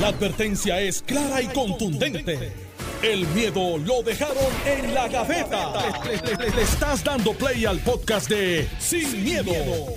La 0.00 0.08
advertencia 0.08 0.80
es 0.80 1.02
clara 1.02 1.40
y 1.40 1.46
contundente. 1.48 2.52
El 3.02 3.26
miedo 3.28 3.76
lo 3.78 4.02
dejaron 4.02 4.36
en 4.66 4.94
la 4.94 5.08
gaveta. 5.08 5.72
Le, 6.04 6.16
le- 6.16 6.36
le- 6.50 6.56
le 6.56 6.62
estás 6.62 7.04
dando 7.04 7.32
play 7.34 7.64
al 7.66 7.78
podcast 7.80 8.28
de 8.30 8.66
Sin, 8.78 9.22
miedo, 9.22 9.52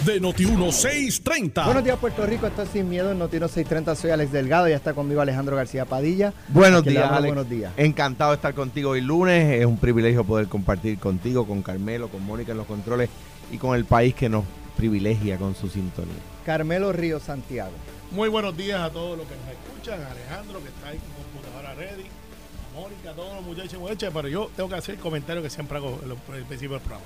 de 0.05 0.21
Noti1630. 0.21 1.65
Buenos 1.65 1.83
días, 1.85 1.97
Puerto 1.99 2.25
Rico. 2.25 2.47
Esto 2.47 2.63
es 2.63 2.69
Sin 2.69 2.89
Miedo 2.89 3.11
en 3.11 3.17
Notino 3.19 3.47
630. 3.47 3.95
Soy 3.95 4.11
Alex 4.11 4.31
Delgado. 4.33 4.67
Ya 4.67 4.75
está 4.75 4.93
conmigo 4.93 5.21
Alejandro 5.21 5.55
García 5.55 5.85
Padilla. 5.85 6.33
Buenos 6.49 6.83
días, 6.83 7.09
Alex. 7.09 7.33
buenos 7.33 7.49
días. 7.49 7.71
Encantado 7.77 8.31
de 8.31 8.35
estar 8.35 8.53
contigo 8.53 8.91
hoy 8.91 9.01
lunes. 9.01 9.59
Es 9.59 9.65
un 9.65 9.77
privilegio 9.77 10.23
poder 10.25 10.47
compartir 10.47 10.99
contigo, 10.99 11.47
con 11.47 11.61
Carmelo, 11.63 12.09
con 12.09 12.23
Mónica 12.25 12.51
en 12.51 12.57
los 12.57 12.67
controles 12.67 13.09
y 13.51 13.57
con 13.57 13.75
el 13.75 13.85
país 13.85 14.13
que 14.13 14.27
nos 14.27 14.43
privilegia 14.75 15.37
con 15.37 15.55
su 15.55 15.69
sintonía. 15.69 16.13
Carmelo 16.45 16.91
Río 16.91 17.19
Santiago. 17.19 17.71
Muy 18.11 18.29
buenos 18.29 18.55
días 18.55 18.79
a 18.79 18.89
todos 18.89 19.17
los 19.17 19.27
que 19.27 19.35
nos 19.35 19.47
escuchan, 19.49 20.01
a 20.01 20.11
Alejandro 20.11 20.61
que 20.61 20.69
está 20.69 20.87
ahí 20.89 20.97
con 20.97 21.09
computadora 21.23 21.73
ready, 21.75 22.03
a 22.05 22.79
Mónica, 22.79 23.11
a 23.11 23.13
todos 23.13 23.35
los 23.35 23.43
muchachos 23.43 23.73
y 23.73 23.77
muchachas, 23.77 24.11
pero 24.13 24.27
yo 24.27 24.49
tengo 24.55 24.69
que 24.69 24.75
hacer 24.75 24.95
el 24.95 25.01
comentario 25.01 25.41
que 25.43 25.49
siempre 25.49 25.77
hago 25.77 25.99
en 26.01 26.09
los- 26.09 26.17
en 26.29 26.35
el 26.35 26.45
principio 26.45 26.75
del 26.77 26.81
programa. 26.81 27.05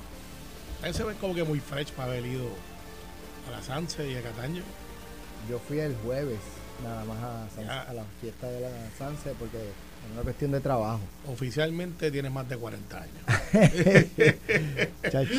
Ustedes 0.75 0.95
se 0.95 1.03
ven 1.03 1.17
como 1.17 1.33
que 1.33 1.43
muy 1.43 1.59
fresh 1.59 1.91
para 1.91 2.11
haber 2.11 2.25
ido 2.25 2.45
a 3.47 3.51
la 3.51 3.63
Sanse 3.63 4.09
y 4.11 4.15
a 4.15 4.21
Cataño. 4.21 4.61
Yo 5.49 5.59
fui 5.59 5.79
el 5.79 5.95
jueves 6.03 6.39
nada 6.83 7.03
más 7.05 7.17
a, 7.67 7.81
a 7.89 7.93
la 7.93 8.03
fiesta 8.20 8.47
de 8.47 8.61
la 8.61 8.70
Sanse 8.97 9.33
porque 9.39 9.57
una 10.13 10.23
cuestión 10.23 10.51
de 10.51 10.59
trabajo. 10.59 10.99
Oficialmente 11.27 12.11
tienes 12.11 12.31
más 12.31 12.47
de 12.49 12.57
40 12.57 12.97
años. 12.97 13.15
Chacho, 15.09 15.33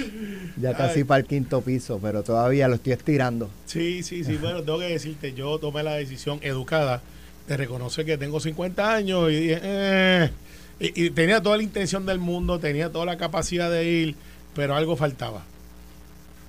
ya 0.57 0.75
casi 0.75 1.05
para 1.05 1.21
el 1.21 1.27
quinto 1.27 1.61
piso, 1.61 1.99
pero 2.01 2.23
todavía 2.23 2.69
lo 2.69 2.77
estoy 2.77 2.93
estirando. 2.93 3.51
Sí, 3.67 4.03
sí, 4.03 4.25
sí, 4.25 4.37
bueno, 4.37 4.63
tengo 4.63 4.79
que 4.79 4.89
decirte, 4.89 5.35
yo 5.35 5.59
tomé 5.59 5.83
la 5.83 5.95
decisión 5.95 6.39
educada 6.43 7.03
de 7.49 7.57
reconocer 7.57 8.07
que 8.07 8.17
tengo 8.17 8.41
50 8.41 8.95
años 8.95 9.31
y 9.31 9.35
dije, 9.35 9.61
eh, 9.63 10.31
y, 10.81 11.05
y 11.07 11.11
tenía 11.11 11.43
toda 11.43 11.57
la 11.57 11.63
intención 11.63 12.07
del 12.07 12.19
mundo, 12.19 12.59
tenía 12.59 12.91
toda 12.91 13.05
la 13.05 13.17
capacidad 13.17 13.71
de 13.71 13.85
ir, 13.85 14.15
pero 14.55 14.75
algo 14.75 14.97
faltaba. 14.97 15.45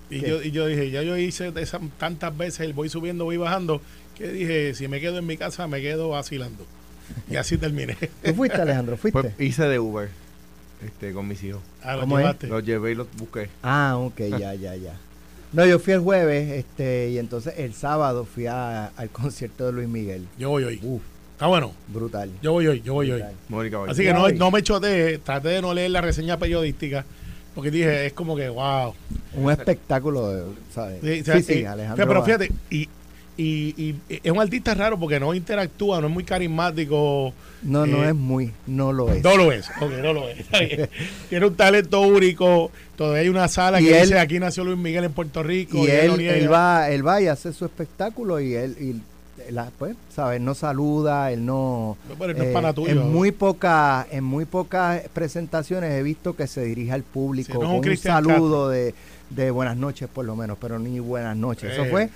Y 0.09 0.19
¿Qué? 0.19 0.29
yo, 0.29 0.41
y 0.43 0.51
yo 0.51 0.67
dije, 0.67 0.91
ya 0.91 1.01
yo 1.01 1.17
hice 1.17 1.51
esas 1.55 1.81
tantas 1.97 2.37
veces 2.37 2.61
el 2.61 2.73
voy 2.73 2.89
subiendo, 2.89 3.25
voy 3.25 3.37
bajando, 3.37 3.81
que 4.15 4.27
dije, 4.27 4.75
si 4.75 4.87
me 4.87 5.01
quedo 5.01 5.17
en 5.17 5.25
mi 5.25 5.37
casa, 5.37 5.67
me 5.67 5.81
quedo 5.81 6.09
vacilando. 6.09 6.65
Y 7.29 7.35
así 7.35 7.57
terminé. 7.57 7.97
¿Tú 8.23 8.33
fuiste, 8.33 8.61
Alejandro? 8.61 8.97
¿Fuiste? 8.97 9.19
Pues 9.21 9.33
hice 9.39 9.63
de 9.63 9.79
Uber 9.79 10.09
este, 10.85 11.13
con 11.13 11.27
mis 11.27 11.43
hijos. 11.43 11.61
Ah, 11.81 11.95
lo 11.95 12.01
¿Cómo 12.01 12.19
es? 12.19 12.23
llevaste. 12.23 12.47
Los 12.47 12.63
llevé 12.65 12.91
y 12.91 12.95
los 12.95 13.07
busqué. 13.17 13.49
Ah, 13.61 13.95
ok, 13.97 14.19
ya, 14.37 14.53
ya, 14.53 14.75
ya. 14.75 14.93
No, 15.53 15.65
yo 15.65 15.77
fui 15.79 15.93
el 15.93 15.99
jueves 15.99 16.51
este, 16.51 17.09
y 17.11 17.17
entonces 17.19 17.53
el 17.57 17.73
sábado 17.73 18.25
fui 18.25 18.47
a- 18.47 18.87
al 18.87 19.09
concierto 19.09 19.65
de 19.67 19.71
Luis 19.71 19.87
Miguel. 19.87 20.25
Yo 20.37 20.49
voy 20.49 20.63
hoy. 20.63 20.79
Uf, 20.81 21.01
Está 21.33 21.47
bueno. 21.47 21.73
brutal. 21.89 22.31
Yo 22.41 22.53
voy 22.53 22.67
hoy, 22.67 22.81
yo 22.81 22.93
voy 22.93 23.11
hoy. 23.11 23.23
Mónica, 23.49 23.77
vaya. 23.77 23.91
Así 23.91 24.03
que 24.03 24.13
no, 24.13 24.27
no 24.29 24.49
me 24.51 24.63
choteé, 24.63 25.19
traté 25.19 25.49
de 25.49 25.61
no 25.61 25.73
leer 25.73 25.91
la 25.91 26.01
reseña 26.01 26.37
periodística, 26.37 27.05
porque 27.53 27.69
dije, 27.69 28.07
es 28.07 28.13
como 28.13 28.35
que, 28.35 28.49
wow. 28.49 28.93
Un 29.35 29.51
espectáculo, 29.51 30.29
de- 30.29 30.43
¿sabes? 30.73 30.99
Sí, 31.01 31.17
Sí, 31.17 31.23
sea, 31.23 31.41
sí, 31.41 31.53
y- 31.61 31.65
Alejandro. 31.65 32.07
Pero 32.07 32.23
fíjate, 32.23 32.51
y, 32.71 32.89
y, 33.37 33.73
y 33.81 33.95
es 34.09 34.31
un 34.31 34.39
artista 34.39 34.73
raro 34.73 34.99
porque 34.99 35.19
no 35.19 35.33
interactúa, 35.33 35.99
no 36.01 36.07
es 36.07 36.13
muy 36.13 36.23
carismático. 36.23 37.33
No, 37.63 37.85
no 37.85 38.03
eh, 38.03 38.09
es 38.09 38.15
muy, 38.15 38.51
no 38.67 38.91
lo 38.91 39.09
es. 39.11 39.23
No 39.23 39.37
lo 39.37 39.51
es, 39.51 39.69
ok, 39.81 39.91
no 40.01 40.13
lo 40.13 40.27
es. 40.29 40.45
Tiene 41.29 41.45
un 41.45 41.55
talento 41.55 42.01
único. 42.01 42.71
Todavía 42.97 43.21
hay 43.21 43.29
una 43.29 43.47
sala 43.47 43.79
Y 43.81 43.85
que 43.85 43.97
él- 44.01 44.07
dice 44.07 44.19
aquí 44.19 44.39
nació 44.39 44.63
Luis 44.65 44.77
Miguel 44.77 45.05
en 45.05 45.13
Puerto 45.13 45.41
Rico. 45.43 45.77
y 45.77 45.87
él, 45.89 46.51
va, 46.51 46.89
él 46.89 47.05
va 47.07 47.21
y 47.21 47.27
hace 47.27 47.53
su 47.53 47.65
espectáculo 47.65 48.39
y 48.39 48.53
él, 48.53 48.75
y 48.79 49.51
la, 49.51 49.71
pues, 49.79 49.95
¿sabes? 50.13 50.39
No 50.41 50.53
saluda, 50.55 51.31
él 51.31 51.45
no. 51.45 51.97
Pero 52.19 52.33
no 52.33 52.43
es 52.43 52.49
eh, 52.49 52.53
pana 52.53 52.73
tuyo. 52.73 52.91
en 52.91 53.11
muy 53.11 53.31
poca, 53.31 54.05
en 54.11 54.23
muy 54.23 54.45
pocas 54.45 55.01
presentaciones 55.13 55.91
he 55.93 56.03
visto 56.03 56.35
que 56.35 56.47
se 56.47 56.63
dirige 56.65 56.91
al 56.91 57.03
público 57.03 57.51
Sí, 57.53 57.57
no 57.57 57.63
es 57.65 57.69
un 57.71 57.81
con 57.81 57.89
un 57.91 57.97
saludo 57.97 58.69
de, 58.69 58.93
de 59.31 59.51
buenas 59.51 59.75
noches 59.77 60.07
por 60.13 60.23
lo 60.25 60.35
menos, 60.35 60.57
pero 60.61 60.77
ni 60.79 60.99
buenas 60.99 61.35
noches. 61.35 61.71
Eso 61.73 61.85
Eh, 61.85 61.89
fue, 61.89 62.09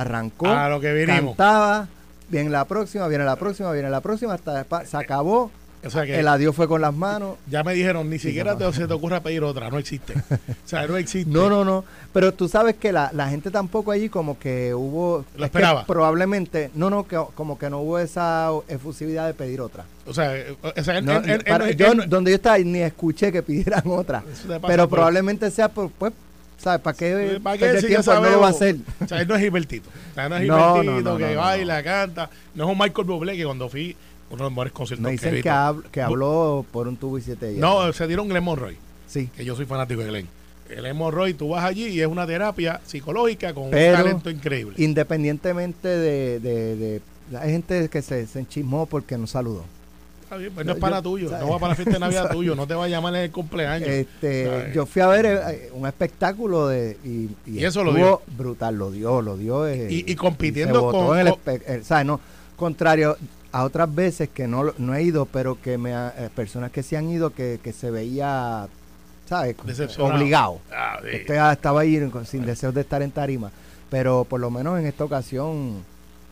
arrancó, 0.00 0.46
a 0.48 0.68
lo 0.68 0.80
que 0.80 0.92
vinimos. 0.92 1.36
cantaba, 1.36 1.88
viene 2.28 2.50
la 2.50 2.64
próxima, 2.64 3.06
viene 3.08 3.24
la 3.24 3.36
próxima, 3.36 3.72
viene 3.72 3.90
la 3.90 4.00
próxima, 4.00 4.34
hasta 4.34 4.64
se 4.86 4.96
acabó, 4.96 5.50
O 5.84 5.90
sea 5.90 6.04
que 6.06 6.18
el 6.18 6.26
adiós 6.28 6.54
fue 6.56 6.66
con 6.66 6.80
las 6.80 6.94
manos. 6.94 7.36
ya 7.48 7.62
me 7.62 7.74
dijeron, 7.74 8.08
ni 8.08 8.18
siquiera 8.18 8.56
te, 8.56 8.72
se 8.72 8.86
te 8.86 8.94
ocurra 8.94 9.20
pedir 9.20 9.42
otra, 9.44 9.70
no 9.70 9.78
existe. 9.78 10.14
O 10.64 10.66
sea, 10.68 10.86
no 10.86 10.96
existe. 10.96 11.30
No, 11.30 11.50
no, 11.50 11.62
no. 11.64 11.84
Pero 12.14 12.32
tú 12.32 12.48
sabes 12.48 12.76
que 12.76 12.90
la, 12.90 13.10
la 13.12 13.28
gente 13.28 13.50
tampoco 13.50 13.90
allí 13.92 14.08
como 14.08 14.38
que 14.38 14.72
hubo... 14.74 15.20
es 15.34 15.36
que 15.36 15.44
esperaba. 15.44 15.84
probablemente, 15.84 16.70
no, 16.74 16.88
no, 16.88 17.06
que 17.06 17.20
como 17.34 17.58
que 17.58 17.68
no 17.68 17.80
hubo 17.80 17.98
esa 17.98 18.48
efusividad 18.68 19.26
de 19.26 19.34
pedir 19.34 19.60
otra. 19.60 19.84
O 20.06 20.14
sea, 20.14 20.34
eh, 20.36 20.56
o 20.62 20.82
sea 20.82 20.98
él- 20.98 21.04
No, 21.04 21.12
él- 21.18 21.30
él- 21.30 21.44
para- 21.44 21.68
él- 21.68 21.76
yo, 21.76 21.92
él- 21.92 22.08
donde 22.08 22.30
yo 22.30 22.36
estaba 22.36 22.56
ni 22.58 22.78
escuché 22.80 23.30
que 23.30 23.42
pidieran 23.42 23.82
otra. 23.86 24.22
eso 24.32 24.42
te 24.48 24.54
pasa 24.60 24.66
Pero 24.68 24.88
por- 24.88 24.96
probablemente 24.96 25.50
sea 25.50 25.68
por, 25.68 25.90
pues, 25.90 26.12
¿sabes? 26.58 26.80
¿Para 26.80 26.96
qué 26.96 27.40
¿Para 27.42 27.56
qué 27.58 27.64
perder 27.66 27.80
si 27.82 27.88
ya 27.88 28.00
tiempo? 28.02 28.12
Él 28.12 28.22
no 28.22 28.30
lo 28.30 28.40
va 28.40 28.46
a 28.46 28.50
hacer. 28.50 28.76
O 29.04 29.08
sea, 29.08 29.20
él 29.20 29.28
no 29.28 29.34
es 29.36 29.42
Gilbertito. 29.42 29.88
O 29.88 30.14
sea, 30.14 30.28
no 30.28 30.36
es 30.36 30.46
No, 30.46 30.74
Gilbertito 30.74 31.02
no, 31.02 31.10
no, 31.12 31.16
que 31.18 31.34
no, 31.34 31.40
baila, 31.40 31.82
canta. 31.82 32.30
No 32.54 32.64
es 32.64 32.70
un 32.70 32.78
Michael 32.78 33.06
Bublé 33.06 33.36
que 33.36 33.44
cuando 33.44 33.68
fui, 33.68 33.96
uno 34.30 34.36
de 34.38 34.42
los 34.44 34.52
mejores 34.52 34.72
conciertos 34.72 35.02
Me 35.02 35.08
que 35.10 35.12
dicen 35.12 35.30
que, 35.30 35.36
visto. 35.36 35.50
hab- 35.50 35.82
que 35.90 36.02
habló 36.02 36.64
por 36.72 36.88
un 36.88 36.96
tubo 36.96 37.18
y 37.18 37.22
siete 37.22 37.48
días. 37.48 37.60
No, 37.60 37.92
se 37.92 38.06
dieron 38.06 38.28
Glenn 38.28 38.44
Monroy, 38.44 38.76
Sí. 39.06 39.28
que 39.36 39.44
yo 39.44 39.54
soy 39.56 39.66
fanático 39.66 40.00
de 40.00 40.08
Glenn. 40.08 40.28
Glenn 40.68 40.96
Monroy, 40.96 41.34
tú 41.34 41.50
vas 41.50 41.64
allí 41.64 41.86
y 41.88 42.00
es 42.00 42.06
una 42.06 42.26
terapia 42.26 42.80
psicológica 42.86 43.52
con 43.52 43.70
Pero- 43.70 43.98
un 43.98 44.02
talento 44.04 44.30
increíble. 44.30 44.74
Independientemente 44.78 45.88
de... 45.88 46.40
de, 46.40 46.76
de- 46.76 47.00
hay 47.38 47.50
gente 47.52 47.88
que 47.88 48.02
se, 48.02 48.26
se 48.26 48.40
enchismó 48.40 48.86
porque 48.86 49.16
no 49.16 49.26
saludó. 49.26 49.64
Está 50.34 50.36
bien, 50.38 50.52
pues 50.54 50.66
no 50.66 50.72
es 50.72 50.78
para 50.78 50.96
yo- 50.96 51.02
tuyo, 51.02 51.28
¿sabes? 51.30 51.44
no 51.46 51.52
va 51.52 51.58
para 51.58 51.68
la 51.70 51.74
fiesta 51.76 51.92
de 51.94 51.98
Navidad 52.00 52.30
tuyo, 52.32 52.54
no 52.56 52.66
te 52.66 52.74
va 52.74 52.84
a 52.84 52.88
llamar 52.88 53.14
en 53.14 53.22
el 53.22 53.30
cumpleaños. 53.30 53.88
Este, 53.88 54.46
¿sabes? 54.46 54.74
yo 54.74 54.86
fui 54.86 55.02
a 55.02 55.06
ver 55.06 55.26
eh, 55.26 55.70
un 55.72 55.86
espectáculo 55.86 56.68
de 56.68 56.96
y, 57.04 57.30
Y 57.46 57.64
eso 57.64 57.84
lo 57.84 57.96
estuvo 57.96 58.22
brutal, 58.36 58.76
lo 58.76 58.90
dio, 58.90 59.22
lo 59.22 59.36
dio 59.36 59.66
eh, 59.66 59.86
Y- 59.90 60.10
y 60.10 60.14
compitiendo 60.16 60.90
con- 60.90 61.18
el 61.18 61.28
eh, 61.46 61.80
¿sabes? 61.84 62.06
No, 62.06 62.20
contrario 62.56 63.16
a 63.52 63.62
otras 63.64 63.94
veces 63.94 64.28
que 64.30 64.48
no, 64.48 64.72
no 64.78 64.94
he 64.94 65.02
ido, 65.02 65.26
pero 65.26 65.60
que 65.62 65.78
me 65.78 65.94
ha- 65.94 66.12
eh, 66.18 66.28
personas 66.34 66.72
que 66.72 66.82
se 66.82 66.96
han 66.96 67.08
ido 67.08 67.30
que, 67.30 67.60
que 67.62 67.72
se 67.72 67.90
veía, 67.92 68.66
¿sabes? 69.28 69.54
Obligado. 69.98 70.58
Ah, 70.72 70.98
sí. 71.02 71.18
Usted 71.18 71.34
ya 71.34 71.52
estaba 71.52 71.82
ahí 71.82 72.00
sin 72.26 72.44
deseos 72.44 72.74
de 72.74 72.80
estar 72.80 73.00
en 73.02 73.12
tarima, 73.12 73.52
pero 73.90 74.24
por 74.24 74.40
lo 74.40 74.50
menos 74.50 74.78
en 74.80 74.86
esta 74.86 75.04
ocasión 75.04 75.84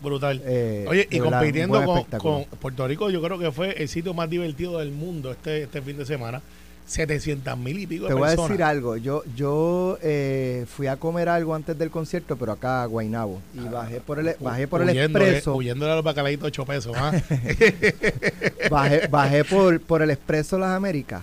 Brutal. 0.02 0.42
eh, 0.44 0.84
Oye, 0.88 1.06
y 1.10 1.20
verdad, 1.20 1.38
compitiendo 1.40 2.04
con, 2.18 2.44
Puerto 2.60 2.88
Rico, 2.88 3.10
yo 3.10 3.22
creo 3.22 3.38
que 3.38 3.52
fue 3.52 3.72
el 3.82 3.88
sitio 3.88 4.12
más 4.14 4.28
divertido 4.28 4.78
del 4.78 4.90
mundo 4.90 5.30
este, 5.32 5.62
este 5.64 5.80
fin 5.82 5.96
de 5.98 6.04
semana. 6.04 6.42
700 6.84 7.56
mil 7.56 7.78
y 7.78 7.86
pico 7.86 8.02
de 8.04 8.08
Te 8.08 8.14
voy 8.14 8.24
a 8.24 8.26
personas. 8.30 8.50
decir 8.50 8.64
algo. 8.64 8.96
Yo 8.96 9.22
yo 9.36 9.98
eh, 10.02 10.66
fui 10.68 10.88
a 10.88 10.96
comer 10.96 11.28
algo 11.28 11.54
antes 11.54 11.78
del 11.78 11.90
concierto, 11.90 12.36
pero 12.36 12.52
acá 12.52 12.82
a 12.82 12.86
Guaynabo. 12.86 13.40
Y 13.54 13.60
bajé 13.60 14.00
por 14.00 14.18
el, 14.18 14.34
bajé 14.40 14.66
por 14.66 14.82
el 14.82 14.90
expreso. 14.90 15.54
Huyéndole 15.54 15.92
a 15.92 15.94
los 15.94 16.04
bacalaitos 16.04 16.42
de 16.42 16.48
8 16.48 16.64
pesos. 16.66 16.92
¿ah? 16.98 17.12
Bajé, 18.70 19.06
bajé 19.06 19.44
por, 19.44 19.80
por 19.80 20.02
el 20.02 20.10
expreso 20.10 20.58
Las 20.58 20.70
Américas. 20.70 21.22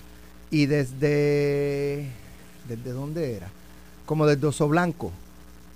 Y 0.49 0.65
desde. 0.65 2.05
¿Desde 2.67 2.91
dónde 2.91 3.35
era? 3.35 3.49
Como 4.05 4.25
desde 4.25 4.47
Oso 4.47 4.67
Blanco. 4.67 5.11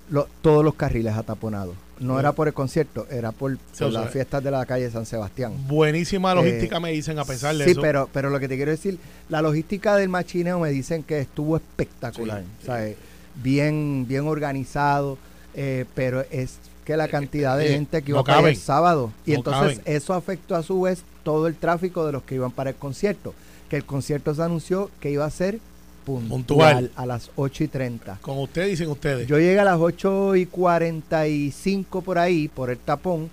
lo- 0.10 0.28
todos 0.42 0.64
los 0.64 0.76
carriles 0.76 1.14
ataponados. 1.16 1.76
No 2.00 2.16
Oh. 2.16 2.20
era 2.20 2.32
por 2.34 2.48
el 2.48 2.54
concierto, 2.54 3.06
era 3.10 3.32
por, 3.32 3.58
Sí, 3.72 3.90
las 3.90 4.10
fiestas 4.12 4.44
de 4.44 4.52
la 4.52 4.66
calle 4.66 4.90
San 4.90 5.06
Sebastián. 5.06 5.54
Buenísima 5.68 6.34
logística, 6.34 6.78
Eh, 6.78 6.80
me 6.80 6.92
dicen, 6.92 7.20
a 7.20 7.26
pesar 7.26 7.56
de 7.56 7.66
sí, 7.66 7.72
eso. 7.72 7.82
pero, 7.82 8.10
pero 8.12 8.30
lo 8.30 8.40
que 8.40 8.48
te 8.48 8.56
quiero 8.56 8.72
decir, 8.72 8.98
la 9.30 9.42
logística 9.42 9.96
del 9.96 10.10
machineo 10.10 10.60
me 10.60 10.70
dicen 10.72 11.04
que 11.04 11.20
estuvo 11.20 11.56
espectacular. 11.58 12.42
Sí, 12.62 12.66
sea, 12.66 12.88
eh, 12.88 12.98
bien, 13.44 14.06
bien 14.08 14.28
organizado, 14.28 15.18
eh, 15.54 15.86
pero 15.96 16.26
es 16.32 16.58
que 16.86 16.98
la 16.98 17.08
cantidad 17.08 17.58
de 17.58 17.68
eh, 17.68 17.74
gente 17.74 18.02
que 18.02 18.12
no 18.12 18.18
iba 18.18 18.24
para 18.24 18.50
el 18.50 18.58
sábado. 18.58 19.12
Y 19.26 19.32
No 19.32 19.38
entonces 19.38 19.80
caben. 19.80 19.96
eso 19.96 20.14
afectó 20.14 20.56
a 20.56 20.64
su 20.64 20.82
vez 20.82 21.04
todo 21.24 21.48
el 21.48 21.56
tráfico 21.56 22.06
de 22.06 22.12
los 22.12 22.24
que 22.24 22.36
iban 22.36 22.52
para 22.52 22.72
el 22.72 22.76
concierto. 22.76 23.34
Que 23.70 23.78
el 23.78 23.86
concierto 23.86 24.34
se 24.36 24.42
anunció 24.44 24.90
que 25.00 25.10
iba 25.12 25.26
a 25.26 25.30
ser 25.30 25.60
puntual, 26.06 26.30
Puntual. 26.30 26.92
a 26.96 27.06
las 27.06 27.32
8 27.36 27.64
y 27.64 27.68
30. 27.68 28.20
Con 28.22 28.38
ustedes 28.40 28.70
dicen 28.70 28.90
ustedes. 28.90 29.28
Yo 29.28 29.38
llegué 29.40 29.60
a 29.60 29.64
las 29.64 29.80
8 29.80 30.36
y 30.36 30.46
45 30.46 32.02
por 32.02 32.18
ahí, 32.18 32.48
por 32.48 32.70
el 32.70 32.78
tapón. 32.78 33.30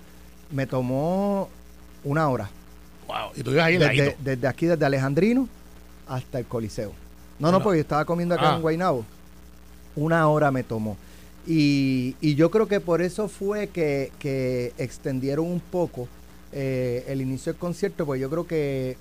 Me 0.51 0.65
tomó 0.67 1.49
una 2.03 2.27
hora. 2.29 2.49
wow. 3.07 3.31
Y 3.35 3.43
tú 3.43 3.51
ibas 3.51 3.65
ahí 3.65 3.77
Desde, 3.77 4.15
desde 4.23 4.47
aquí, 4.47 4.65
desde 4.65 4.85
Alejandrino 4.85 5.47
hasta 6.07 6.39
el 6.39 6.45
Coliseo. 6.45 6.91
No, 7.39 7.51
no, 7.51 7.57
Una- 7.57 7.63
porque 7.63 7.77
yo 7.77 7.81
estaba 7.81 8.05
comiendo 8.05 8.35
acá 8.35 8.51
Ah. 8.51 8.55
en 8.55 8.61
Guaynabo. 8.61 9.05
Una 9.95 10.27
hora 10.29 10.51
me 10.51 10.63
tomó. 10.63 10.97
Y, 11.47 12.15
y 12.21 12.35
yo 12.35 12.51
creo 12.51 12.67
que 12.67 12.79
por 12.79 13.01
eso 13.01 13.27
fue 13.27 13.67
que, 13.67 14.11
que 14.19 14.73
extendieron 14.77 15.45
un 15.47 15.59
poco 15.59 16.07
eh, 16.53 17.03
el 17.07 17.21
inicio 17.21 17.51
del 17.53 17.59
concierto, 17.59 18.05
porque 18.05 18.19
yo 18.21 18.29
creo 18.29 18.45
que 18.45 18.95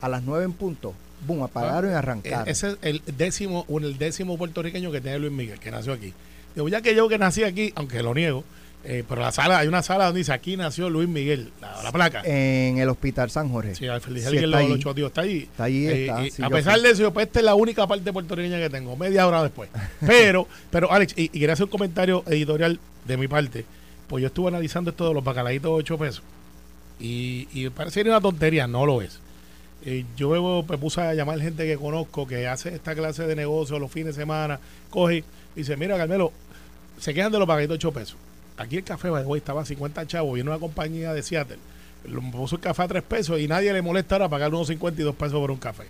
a 0.00 0.08
las 0.08 0.22
9 0.22 0.44
en 0.44 0.52
punto, 0.52 0.94
boom, 1.26 1.42
apagaron 1.42 1.90
y 1.90 1.94
arrancaron. 1.94 2.48
Ese 2.48 2.68
es 2.70 2.76
el 2.82 3.02
décimo, 3.16 3.66
el 3.68 3.98
décimo 3.98 4.36
puertorriqueño 4.38 4.90
que 4.92 5.00
tiene 5.00 5.18
Luis 5.18 5.32
Miguel, 5.32 5.58
que 5.58 5.70
nació 5.70 5.92
aquí. 5.92 6.12
Digo, 6.54 6.68
ya 6.68 6.80
que 6.82 6.94
yo 6.94 7.08
que 7.08 7.18
nací 7.18 7.44
aquí, 7.44 7.72
aunque 7.76 8.02
lo 8.02 8.14
niego, 8.14 8.44
Eh, 8.82 9.04
pero 9.06 9.20
la 9.20 9.30
sala, 9.30 9.58
hay 9.58 9.68
una 9.68 9.82
sala 9.82 10.06
donde 10.06 10.20
dice 10.20 10.32
aquí 10.32 10.56
nació 10.56 10.88
Luis 10.88 11.06
Miguel, 11.06 11.50
la, 11.60 11.82
la 11.82 11.92
placa. 11.92 12.22
En 12.24 12.78
el 12.78 12.88
Hospital 12.88 13.30
San 13.30 13.50
Jorge. 13.50 13.74
Sí, 13.74 13.86
al 13.86 14.00
Feliz 14.00 14.24
Sí, 14.24 14.36
está 14.36 14.46
los 14.46 14.58
ahí. 14.60 14.72
ocho 14.72 14.94
tíos, 14.94 15.08
está 15.08 15.20
ahí. 15.20 15.36
Está 15.40 15.64
ahí, 15.64 15.86
Eh, 15.86 16.00
está, 16.06 16.24
sí, 16.30 16.42
a 16.42 16.48
pesar 16.48 16.74
fui. 16.78 16.82
de 16.84 16.90
eso, 16.92 17.12
pues 17.12 17.26
esta 17.26 17.40
es 17.40 17.44
la 17.44 17.54
única 17.54 17.86
parte 17.86 18.10
puertorriqueña 18.10 18.56
que 18.58 18.70
tengo, 18.70 18.96
media 18.96 19.26
hora 19.26 19.42
después. 19.42 19.68
Pero, 20.06 20.48
pero 20.70 20.90
Alex, 20.90 21.12
y, 21.14 21.24
y 21.24 21.28
quería 21.28 21.52
hacer 21.52 21.64
un 21.64 21.70
comentario 21.70 22.24
editorial 22.26 22.80
de 23.04 23.16
mi 23.18 23.28
parte, 23.28 23.66
pues 24.08 24.22
yo 24.22 24.28
estuve 24.28 24.48
analizando 24.48 24.90
esto 24.92 25.08
de 25.08 25.12
los 25.14 25.22
bacalaitos 25.24 25.70
de 25.70 25.74
8 25.76 25.98
pesos. 25.98 26.22
Y, 26.98 27.48
y 27.52 27.68
parece 27.68 28.00
una 28.00 28.20
tontería, 28.22 28.66
no 28.66 28.86
lo 28.86 29.02
es. 29.02 29.20
Eh, 29.84 30.04
yo 30.16 30.62
me 30.68 30.78
puse 30.78 31.00
a 31.00 31.14
llamar 31.14 31.40
gente 31.40 31.66
que 31.66 31.76
conozco 31.76 32.26
que 32.26 32.46
hace 32.46 32.74
esta 32.74 32.94
clase 32.94 33.26
de 33.26 33.34
negocio 33.34 33.78
los 33.78 33.90
fines 33.90 34.14
de 34.14 34.20
semana, 34.20 34.60
coge 34.90 35.24
y 35.56 35.60
dice, 35.60 35.76
mira 35.76 35.96
Carmelo, 35.96 36.32
se 36.98 37.14
quejan 37.14 37.32
de 37.32 37.38
los 37.38 37.48
bacalaitos 37.48 37.78
de 37.78 37.86
8 37.86 37.92
pesos. 37.92 38.16
Aquí 38.58 38.76
el 38.76 38.84
café, 38.84 39.10
way, 39.10 39.38
estaba 39.38 39.62
a 39.62 39.64
50 39.64 40.06
chavos, 40.06 40.34
viene 40.34 40.50
una 40.50 40.58
compañía 40.58 41.14
de 41.14 41.22
Seattle, 41.22 41.58
lo 42.04 42.20
puso 42.30 42.56
el 42.56 42.60
café 42.60 42.82
a 42.82 42.88
3 42.88 43.02
pesos 43.02 43.40
y 43.40 43.48
nadie 43.48 43.72
le 43.72 43.80
molesta 43.80 44.16
ahora 44.16 44.28
pagar 44.28 44.52
unos 44.52 44.68
52 44.68 45.14
pesos 45.14 45.40
por 45.40 45.50
un 45.50 45.56
café. 45.56 45.84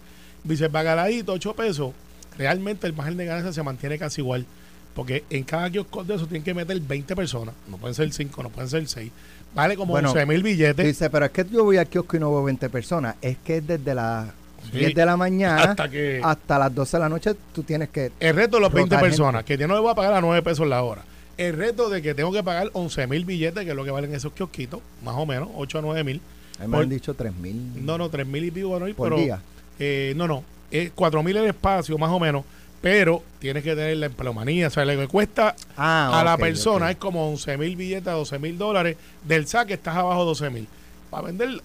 Dice, 0.45 0.69
bacalaíto, 0.69 1.33
8 1.33 1.55
pesos, 1.55 1.93
realmente 2.39 2.87
el 2.87 2.93
margen 2.93 3.17
de 3.17 3.25
ganancia 3.27 3.53
se 3.53 3.63
mantiene 3.63 3.99
casi 3.99 4.21
igual. 4.21 4.47
Porque 4.95 5.25
en 5.31 5.45
cada 5.45 5.71
kiosco 5.71 6.05
de 6.05 6.15
eso 6.15 6.27
tienen 6.27 6.43
que 6.43 6.55
meter 6.55 6.79
20 6.81 7.15
personas, 7.15 7.55
no 7.69 7.77
pueden 7.77 7.95
ser 7.95 8.13
5, 8.13 8.43
no 8.43 8.51
pueden 8.51 8.69
ser 8.69 8.87
6. 8.89 9.11
Vale 9.55 9.77
como 9.77 9.93
Bueno, 9.93 10.11
11 10.11 10.27
mil 10.27 10.43
billetes 10.43 10.87
Dice, 10.87 11.11
pero 11.11 11.25
es 11.27 11.31
que 11.33 11.45
yo 11.51 11.65
voy 11.65 11.77
al 11.77 11.87
kiosco 11.89 12.17
y 12.17 12.21
no 12.21 12.31
veo 12.31 12.45
20 12.45 12.69
personas. 12.71 13.17
Es 13.21 13.37
que 13.45 13.57
es 13.59 13.67
desde 13.67 13.95
las 13.95 14.29
Sí. 14.71 14.79
10 14.79 14.95
de 14.95 15.07
la 15.07 15.17
mañana 15.17 15.63
hasta 15.63 15.89
que... 15.89 16.21
hasta 16.23 16.59
las 16.59 16.75
12 16.75 16.97
de 16.99 17.01
la 17.01 17.09
noche 17.09 17.31
tú 17.55 17.63
tienes 17.63 17.89
que... 17.89 18.13
El 18.21 18.37
reto 18.37 18.59
de 18.59 18.61
los 18.61 18.73
20 18.73 18.95
Rotar 18.95 19.09
personas, 19.09 19.43
que 19.45 19.57
yo 19.57 19.67
no 19.67 19.75
le 19.75 19.81
voy 19.81 19.91
a 19.91 19.95
pagar 19.95 20.13
a 20.13 20.21
9 20.21 20.43
pesos 20.43 20.69
la 20.69 20.83
hora. 20.83 21.03
El 21.39 21.57
reto 21.57 21.89
de 21.89 22.03
que 22.03 22.15
tengo 22.15 22.31
que 22.31 22.43
pagar 22.43 22.69
11 22.75 23.07
mil 23.07 23.25
billetes, 23.25 23.65
que 23.65 23.71
es 23.71 23.75
lo 23.77 23.85
que 23.85 23.91
valen 23.91 24.15
esos 24.15 24.33
kiosquitos, 24.35 24.81
más 25.03 25.15
o 25.17 25.25
menos, 25.25 25.49
8 25.57 25.79
a 25.79 25.83
9 25.83 26.05
mil. 26.05 26.21
Me 26.69 26.77
han 26.77 26.89
dicho 26.91 27.15
3 27.15 27.35
mil 27.37 27.85
No, 27.85 27.97
no, 27.97 28.11
3 28.11 28.27
mil 28.27 28.45
y 28.45 28.51
pico, 28.51 28.69
bueno, 28.69 28.87
por 28.95 29.09
pero... 29.09 29.17
día. 29.21 29.41
eh, 29.79 30.13
no, 30.15 30.29
no, 30.29 30.45
es 30.71 30.93
4 30.95 31.23
mil 31.23 31.39
el 31.39 31.47
espacio, 31.47 31.97
más 31.97 32.11
o 32.11 32.21
menos, 32.21 32.45
pero 32.81 33.23
tienes 33.39 33.63
que 33.63 33.75
tener 33.75 33.97
la 33.99 34.07
empleomanía, 34.07 34.69
o 34.69 34.71
sea, 34.71 34.85
lo 34.85 34.99
que 34.99 35.07
cuesta 35.09 35.55
Ah, 35.77 36.19
a 36.19 36.25
la 36.25 36.37
persona 36.39 36.91
es 36.91 36.97
como 36.97 37.29
11 37.31 37.59
mil 37.59 37.77
billetes, 37.77 38.13
12 38.13 38.39
mil 38.39 38.57
dólares. 38.57 38.97
Del 39.25 39.47
saque 39.47 39.75
estás 39.75 39.97
abajo 39.97 40.21
de 40.21 40.27
12 40.27 40.51
mil. 40.51 40.69
Para 41.11 41.27
vender 41.27 41.61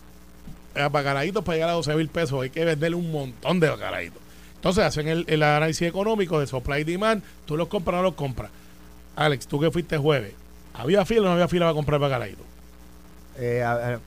eh, 0.75 0.89
bacalaitos 0.91 1.44
para 1.44 1.56
llegar 1.56 1.69
a 1.69 1.73
12 1.73 1.95
mil 1.95 2.09
pesos 2.09 2.41
hay 2.41 2.50
que 2.50 2.65
venderle 2.65 2.97
un 2.97 3.12
montón 3.12 3.59
de 3.59 3.69
bacalaitos. 3.69 4.21
Entonces 4.56 4.83
hacen 4.83 5.07
el, 5.07 5.23
el 5.27 5.44
análisis 5.44 5.88
económico 5.88 6.39
de 6.39 6.47
supply 6.47 6.81
y 6.81 6.83
demand. 6.83 7.23
Tú 7.45 7.56
los 7.56 7.68
compras 7.68 7.94
o 7.94 7.97
no 7.97 8.03
los 8.03 8.15
compras. 8.15 8.51
Alex, 9.15 9.47
tú 9.47 9.59
que 9.59 9.71
fuiste 9.71 9.97
jueves, 9.97 10.33
¿había 10.73 11.06
fila 11.06 11.21
o 11.21 11.25
no 11.25 11.31
había 11.31 11.47
fila 11.47 11.65
para 11.65 11.75
comprar 11.75 12.00
bacalaitos? 12.01 12.45
Eh, 13.38 13.63
a 13.63 13.75
ver, 13.75 14.00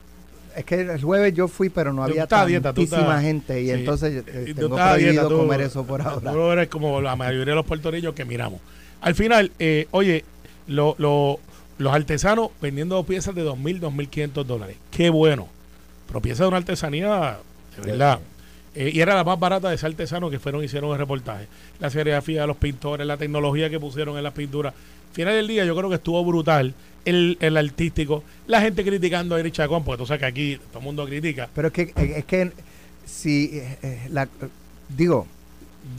es 0.59 0.65
que 0.65 0.75
el 0.81 1.01
jueves 1.01 1.33
yo 1.33 1.47
fui, 1.47 1.69
pero 1.69 1.91
no 1.93 2.03
había 2.03 2.25
dieta, 2.27 2.61
tantísima 2.73 3.21
gente 3.21 3.61
y 3.61 3.65
sí. 3.65 3.71
entonces 3.71 4.23
eh, 4.27 4.53
tengo 4.55 4.77
a 4.77 4.95
dieta, 4.95 5.21
prohibido 5.21 5.29
tú- 5.29 5.37
comer 5.37 5.61
eso 5.61 5.83
por 5.85 6.01
ahora. 6.01 6.31
Tú 6.31 6.51
eres 6.51 6.67
como 6.69 7.01
la 7.01 7.15
mayoría 7.15 7.51
de 7.51 7.55
los 7.55 7.65
puertorriqueños 7.65 8.13
que 8.13 8.25
miramos. 8.25 8.59
Al 9.01 9.15
final, 9.15 9.51
eh, 9.59 9.87
oye, 9.91 10.23
lo- 10.67 10.95
lo- 10.97 11.39
los 11.77 11.93
artesanos 11.93 12.49
vendiendo 12.61 13.01
piezas 13.03 13.33
de 13.35 13.43
2.000, 13.43 13.79
2.500 13.79 14.43
dólares. 14.45 14.75
Qué 14.91 15.09
bueno. 15.09 15.47
Pero 16.07 16.21
piezas 16.21 16.39
de 16.39 16.47
una 16.47 16.57
artesanía, 16.57 17.37
de 17.81 17.91
verdad. 17.91 18.19
Eh, 18.75 18.91
y 18.93 18.99
era 18.99 19.15
la 19.15 19.23
más 19.23 19.39
barata 19.39 19.69
de 19.69 19.75
ese 19.75 19.85
artesano 19.85 20.29
que 20.29 20.39
fueron 20.39 20.61
y 20.61 20.65
hicieron 20.65 20.91
el 20.91 20.97
reportaje. 20.97 21.47
La 21.79 21.89
serigrafía 21.89 22.41
de 22.41 22.47
los 22.47 22.57
pintores, 22.57 23.05
la 23.07 23.17
tecnología 23.17 23.69
que 23.69 23.79
pusieron 23.79 24.17
en 24.17 24.23
las 24.23 24.33
pinturas. 24.33 24.73
Final 25.13 25.33
del 25.35 25.47
día 25.47 25.65
yo 25.65 25.75
creo 25.75 25.89
que 25.89 25.95
estuvo 25.95 26.23
brutal 26.25 26.73
el, 27.09 27.37
el 27.41 27.57
artístico. 27.57 28.23
La 28.47 28.61
gente 28.61 28.83
criticando 28.83 29.35
a 29.35 29.39
Eric 29.39 29.53
Chacón, 29.53 29.83
porque 29.83 29.99
tú 29.99 30.05
sabes 30.05 30.19
que 30.21 30.25
aquí 30.25 30.57
todo 30.69 30.79
el 30.79 30.85
mundo 30.85 31.05
critica. 31.05 31.49
Pero 31.53 31.67
es 31.67 31.73
que, 31.73 31.93
es 31.95 32.25
que 32.25 32.51
si, 33.05 33.49
eh, 33.53 33.77
eh, 33.81 34.07
la, 34.09 34.27
digo, 34.95 35.25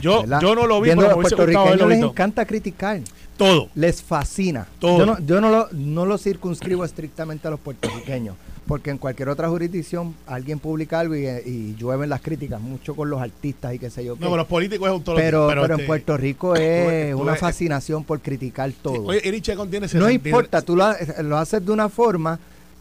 Yo, 0.01 0.21
¿verdad? 0.23 0.41
yo 0.41 0.55
no 0.55 0.67
lo 0.67 0.81
vi, 0.81 0.91
pero 0.91 1.15
puertorriqueños 1.15 1.89
les 1.89 2.03
encanta 2.03 2.45
criticar, 2.45 3.01
Todo. 3.37 3.69
les 3.75 4.03
fascina. 4.03 4.67
Todo. 4.79 4.99
Yo, 4.99 5.07
no, 5.07 5.19
yo 5.27 5.41
no, 5.41 5.51
lo, 5.51 5.69
no 5.73 6.07
lo 6.07 6.19
circunscribo 6.19 6.85
estrictamente 6.85 7.49
a 7.49 7.51
los 7.51 7.61
puertorriqueños, 7.61 8.37
porque 8.71 8.91
en 8.91 8.99
cualquier 8.99 9.29
otra 9.29 9.49
jurisdicción 9.49 10.15
alguien 10.29 10.61
publica 10.61 11.01
algo 11.01 11.17
y, 11.17 11.27
y 11.27 11.75
llueven 11.77 12.09
las 12.09 12.21
críticas, 12.21 12.61
mucho 12.61 12.95
con 12.95 13.11
los 13.11 13.21
artistas 13.21 13.75
y 13.75 13.81
qué 13.81 13.91
sé 13.91 14.05
yo 14.05 14.15
qué. 14.15 14.21
No, 14.23 14.29
con 14.29 14.39
los 14.39 14.47
políticos 14.47 14.89
es 14.89 14.95
un 14.95 15.03
todo 15.03 15.17
lo- 15.17 15.21
pero, 15.21 15.49
pero, 15.49 15.77
en 15.77 15.87
Puerto 15.87 16.17
Rico 16.17 16.55
es 16.55 17.11
tú 17.11 17.21
una 17.21 17.33
ves- 17.33 17.41
fascinación 17.41 18.05
por 18.05 18.21
criticar 18.21 18.71
sí, 18.71 18.77
todo. 18.81 19.07
Oye, 19.07 19.27
Eric 19.29 19.43
Chacón 19.43 19.69
tiene 19.71 19.87
no 19.87 19.89
63 19.91 20.25
importa, 20.33 20.63
tú 20.63 20.77
lo, 20.77 20.85
ha- 20.85 20.97
lo 21.25 21.37
haces 21.37 21.67
de 21.67 21.73
una 21.73 21.89
forma 21.89 22.39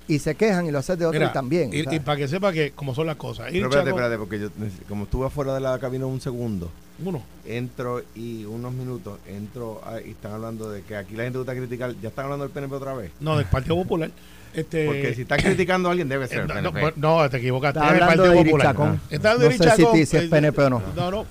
y 0.08 0.20
se 0.20 0.36
quejan 0.36 0.68
y 0.68 0.72
lo 0.72 0.78
haces 0.78 1.00
de 1.00 1.08
otra 1.08 1.20
Mira, 1.20 1.32
y 1.32 1.34
también. 1.34 1.74
Y, 1.74 1.80
y 1.96 2.00
para 2.00 2.18
que 2.18 2.28
sepa 2.28 2.54
que 2.54 2.70
como 2.72 2.94
son 2.94 3.08
las 3.08 3.16
cosas. 3.16 3.48
Pero 3.52 3.66
espérate, 3.68 3.90
Chacón- 3.90 3.98
espérate, 4.04 4.18
porque 4.20 4.40
yo, 4.40 4.50
como 4.88 5.06
estuve 5.06 5.26
afuera 5.26 5.56
de 5.56 5.60
la 5.62 5.80
cabina 5.80 6.06
un 6.06 6.22
segundo, 6.22 6.70
Uno. 7.04 7.24
entro 7.48 8.04
y 8.16 8.46
unos 8.46 8.74
minutos, 8.74 9.18
entro 9.28 9.82
a- 9.84 10.00
y 10.02 10.12
están 10.12 10.34
hablando 10.34 10.70
de 10.70 10.84
que 10.84 10.96
aquí 10.96 11.16
la 11.16 11.24
gente 11.24 11.40
gusta 11.40 11.56
criticar, 11.56 11.96
ya 12.00 12.10
están 12.10 12.26
hablando 12.26 12.44
del 12.46 12.52
PNP 12.54 12.76
otra 12.76 12.94
vez. 12.94 13.10
No, 13.20 13.36
del 13.38 13.48
Partido 13.48 13.76
Popular. 13.76 14.12
Este, 14.54 14.86
Porque 14.86 15.14
si 15.14 15.22
están 15.22 15.40
criticando 15.40 15.90
a 15.90 15.92
alguien 15.92 16.10
debe 16.10 16.26
eh, 16.26 16.28
ser 16.28 16.40
el 16.40 16.48
no, 16.48 16.54
PNP. 16.54 16.80
bueno, 16.82 16.98
no, 16.98 17.30
te 17.30 17.38
equivocaste. 17.38 17.80
Está 17.80 17.90
es 17.90 17.96
el 17.96 18.04
hablando 18.04 18.24
Partido 18.24 18.34
de 18.34 18.40
Iri 18.42 18.50
Popular. 18.50 18.68
Chacón. 18.68 19.02
Está 19.10 19.32
hablando 19.32 19.44
No 19.44 19.50
de 19.50 19.56
Iri 19.56 19.64
sé 19.64 19.70
si 19.76 19.82
Chacón, 19.84 19.96
si 19.96 20.02
es 20.02 20.14
eh, 20.14 20.28
PNP 20.30 20.62
o 20.64 20.70
no. 20.70 20.84
No, 20.96 21.12
no. 21.12 21.26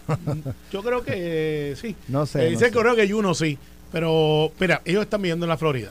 Yo 0.73 0.83
creo 0.83 1.03
que 1.03 1.13
eh, 1.15 1.77
sí. 1.77 1.97
no 2.09 2.27
sé. 2.27 2.41
Eh, 2.41 2.45
no 2.45 2.51
dice 2.51 2.65
sé. 2.67 2.71
que 2.71 2.79
creo 2.79 2.97
que 2.97 3.15
uno 3.15 3.35
sí. 3.35 3.59
Pero, 3.91 4.53
mira, 4.61 4.83
ellos 4.85 5.03
están 5.03 5.23
viviendo 5.23 5.47
en 5.47 5.51
la 5.51 5.57
Florida. 5.57 5.91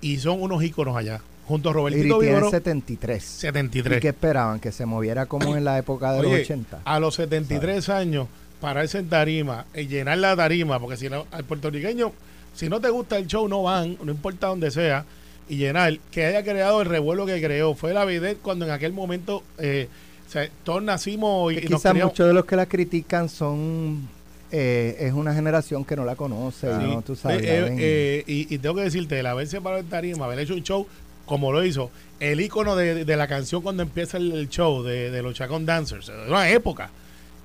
Y 0.00 0.18
son 0.18 0.40
unos 0.42 0.62
íconos 0.62 0.96
allá. 0.96 1.20
Junto 1.46 1.68
a 1.68 1.72
Iri 1.72 1.76
Robertito 1.78 2.18
tiene 2.18 2.34
Vivero, 2.34 2.50
73. 2.50 3.24
73. 3.24 3.98
¿Y 3.98 4.00
qué 4.00 4.08
esperaban? 4.08 4.60
¿Que 4.60 4.70
se 4.72 4.84
moviera 4.84 5.26
como 5.26 5.56
en 5.56 5.64
la 5.64 5.78
época 5.78 6.12
de 6.12 6.20
Oye, 6.20 6.30
los 6.30 6.40
80? 6.40 6.80
A 6.84 7.00
los 7.00 7.14
73 7.14 7.88
años, 7.88 8.28
pararse 8.60 8.98
en 8.98 9.08
tarima, 9.08 9.64
y 9.74 9.86
llenar 9.86 10.18
la 10.18 10.36
tarima, 10.36 10.78
porque 10.78 10.96
si 10.98 11.08
no, 11.08 11.26
al 11.30 11.44
puertorriqueño, 11.44 12.12
si 12.54 12.68
no 12.68 12.80
te 12.80 12.90
gusta 12.90 13.16
el 13.16 13.26
show, 13.26 13.48
no 13.48 13.62
van, 13.62 13.96
no 14.02 14.12
importa 14.12 14.48
dónde 14.48 14.70
sea, 14.70 15.06
y 15.48 15.56
llenar, 15.56 15.98
que 16.10 16.24
haya 16.26 16.42
creado 16.42 16.82
el 16.82 16.88
revuelo 16.88 17.26
que 17.26 17.40
creó. 17.42 17.74
Fue 17.74 17.92
la 17.94 18.04
vedette 18.04 18.38
cuando 18.40 18.64
en 18.64 18.70
aquel 18.70 18.92
momento, 18.92 19.42
eh, 19.58 19.88
o 20.26 20.30
sea, 20.30 20.48
todos 20.64 20.82
nacimos 20.82 21.52
y, 21.52 21.56
Que 21.56 21.64
y 21.64 21.68
quizás 21.68 21.94
muchos 21.94 22.26
de 22.26 22.34
los 22.34 22.44
que 22.44 22.56
la 22.56 22.66
critican 22.66 23.28
son... 23.28 24.08
eh, 24.52 24.96
es 25.00 25.12
una 25.12 25.34
generación 25.34 25.84
que 25.84 25.96
no 25.96 26.04
la 26.04 26.16
conoce, 26.16 26.68
Sí. 26.68 26.84
¿no? 26.86 27.02
Tú 27.02 27.16
sabes. 27.16 27.42
Eh, 27.42 27.46
eh, 27.48 27.76
eh, 27.78 28.24
y, 28.26 28.54
y 28.54 28.58
tengo 28.58 28.74
que 28.76 28.82
decirte, 28.82 29.18
el 29.20 29.26
haberse 29.26 29.60
parado 29.60 29.80
en 29.82 29.88
tarima, 29.88 30.24
haber 30.26 30.38
hecho 30.40 30.54
un 30.54 30.62
show 30.62 30.86
como 31.26 31.52
lo 31.52 31.62
hizo, 31.64 31.90
el 32.20 32.40
icono 32.40 32.74
de, 32.74 33.04
de 33.04 33.16
la 33.16 33.28
canción 33.28 33.60
cuando 33.62 33.82
empieza 33.82 34.16
el, 34.16 34.32
el 34.32 34.48
show 34.48 34.82
de, 34.82 35.10
de 35.10 35.22
los 35.22 35.34
Chacón 35.34 35.66
Dancers, 35.66 36.06
de 36.06 36.26
una 36.28 36.48
época, 36.50 36.90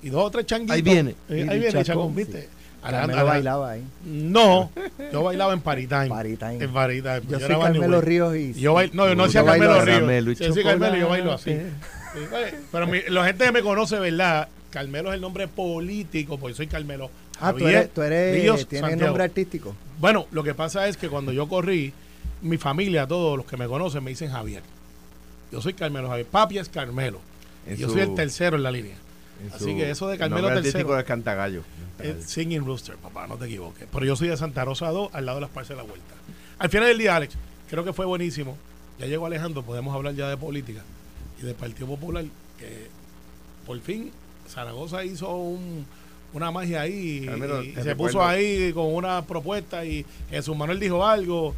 y 0.01 0.09
dos 0.09 0.23
o 0.25 0.31
tres 0.31 0.45
changuitos. 0.45 0.75
Ahí 0.75 0.81
viene. 0.81 1.15
Eh, 1.29 1.45
ahí 1.49 1.59
viene 1.59 1.83
Chacón, 1.83 2.15
Chacón, 2.15 2.41
sí. 2.41 2.47
Carmelo 2.83 3.03
Alejandro- 3.19 3.25
bailaba 3.27 3.71
ahí. 3.71 3.83
No, 4.05 4.71
yo 5.11 5.23
bailaba 5.23 5.53
en 5.53 5.61
Party 5.61 5.87
Time. 5.87 6.07
Party 6.09 6.37
Time. 6.37 6.63
En 6.63 6.73
Party 6.73 7.01
Time. 7.01 7.21
Yo 7.29 7.39
soy 7.39 7.55
Carmelo. 7.59 8.01
Ríos 8.01 8.35
y... 8.35 8.53
Yo 8.53 8.73
bail- 8.73 8.91
no, 8.93 9.07
yo 9.07 9.15
no 9.15 9.23
Yo 9.23 9.25
decía 9.27 9.41
bailo 9.43 9.65
Carmelo. 9.67 9.85
Ríos. 9.85 9.95
Caramelo 9.99 10.31
y 10.31 10.35
Yo 10.35 10.47
decía 10.47 10.63
Carmelo 10.63 10.97
y 10.97 10.99
yo 10.99 11.09
bailo 11.09 11.33
así. 11.33 11.51
Sí, 11.53 12.19
Pero 12.71 12.87
mi- 12.87 13.01
la 13.09 13.25
gente 13.25 13.45
que 13.45 13.51
me 13.51 13.61
conoce, 13.61 13.97
¿verdad? 13.99 14.47
Carmelo 14.69 15.09
es 15.09 15.15
el 15.15 15.21
nombre 15.21 15.47
político, 15.47 16.37
porque 16.37 16.55
soy 16.55 16.67
Carmelo. 16.67 17.09
Ah, 17.39 17.51
tú 17.53 17.59
Javier 17.59 17.69
eres, 17.77 17.93
tú 17.93 18.01
eres 18.01 18.35
Ríos 18.41 18.67
tienes 18.67 18.89
Santiago. 18.89 19.07
nombre 19.09 19.23
artístico. 19.23 19.75
Bueno, 19.99 20.27
lo 20.31 20.43
que 20.43 20.53
pasa 20.53 20.87
es 20.87 20.97
que 20.97 21.09
cuando 21.09 21.31
yo 21.31 21.47
corrí, 21.47 21.93
mi 22.41 22.57
familia, 22.57 23.07
todos 23.07 23.37
los 23.37 23.45
que 23.45 23.57
me 23.57 23.67
conocen, 23.67 24.03
me 24.03 24.11
dicen 24.11 24.31
Javier. 24.31 24.61
Yo 25.51 25.61
soy 25.61 25.73
Carmelo 25.73 26.09
Javier. 26.09 26.25
Papi 26.27 26.57
es 26.57 26.69
Carmelo. 26.69 27.19
Yo 27.77 27.87
su- 27.87 27.93
soy 27.93 28.01
el 28.01 28.15
tercero 28.15 28.57
en 28.57 28.63
la 28.63 28.71
línea. 28.71 28.95
Así 29.53 29.75
que 29.75 29.89
eso 29.89 30.07
de 30.07 30.17
Carmelo 30.17 30.47
tercero. 30.61 30.97
es 30.99 31.05
Cantagallo. 31.05 31.63
Es 31.99 32.25
Singing 32.25 32.65
Rooster, 32.65 32.95
papá, 32.97 33.27
no 33.27 33.35
te 33.37 33.45
equivoques. 33.45 33.87
Pero 33.91 34.05
yo 34.05 34.15
soy 34.15 34.27
de 34.27 34.37
Santa 34.37 34.65
Rosa 34.65 34.89
2, 34.89 35.09
al 35.13 35.25
lado 35.25 35.37
de 35.37 35.41
las 35.41 35.49
partes 35.51 35.69
de 35.69 35.75
la 35.75 35.83
vuelta. 35.83 36.13
Al 36.59 36.69
final 36.69 36.87
del 36.87 36.97
día, 36.97 37.15
Alex, 37.15 37.35
creo 37.69 37.83
que 37.83 37.93
fue 37.93 38.05
buenísimo. 38.05 38.57
Ya 38.99 39.05
llegó 39.05 39.25
Alejandro, 39.25 39.63
podemos 39.63 39.93
hablar 39.95 40.13
ya 40.15 40.29
de 40.29 40.37
política 40.37 40.81
y 41.41 41.45
del 41.45 41.55
Partido 41.55 41.87
Popular, 41.87 42.25
que 42.59 42.87
por 43.65 43.79
fin 43.81 44.11
Zaragoza 44.49 45.03
hizo 45.05 45.33
un- 45.35 45.85
una 46.33 46.51
magia 46.51 46.81
ahí 46.81 47.25
Carmelo, 47.27 47.61
y, 47.63 47.73
se 47.73 47.83
recuerdo- 47.83 47.95
puso 47.97 48.23
ahí 48.25 48.71
con 48.73 48.93
una 48.93 49.23
propuesta 49.25 49.85
y 49.85 50.05
Jesús 50.29 50.55
Manuel 50.57 50.79
dijo 50.79 51.05
algo. 51.05 51.53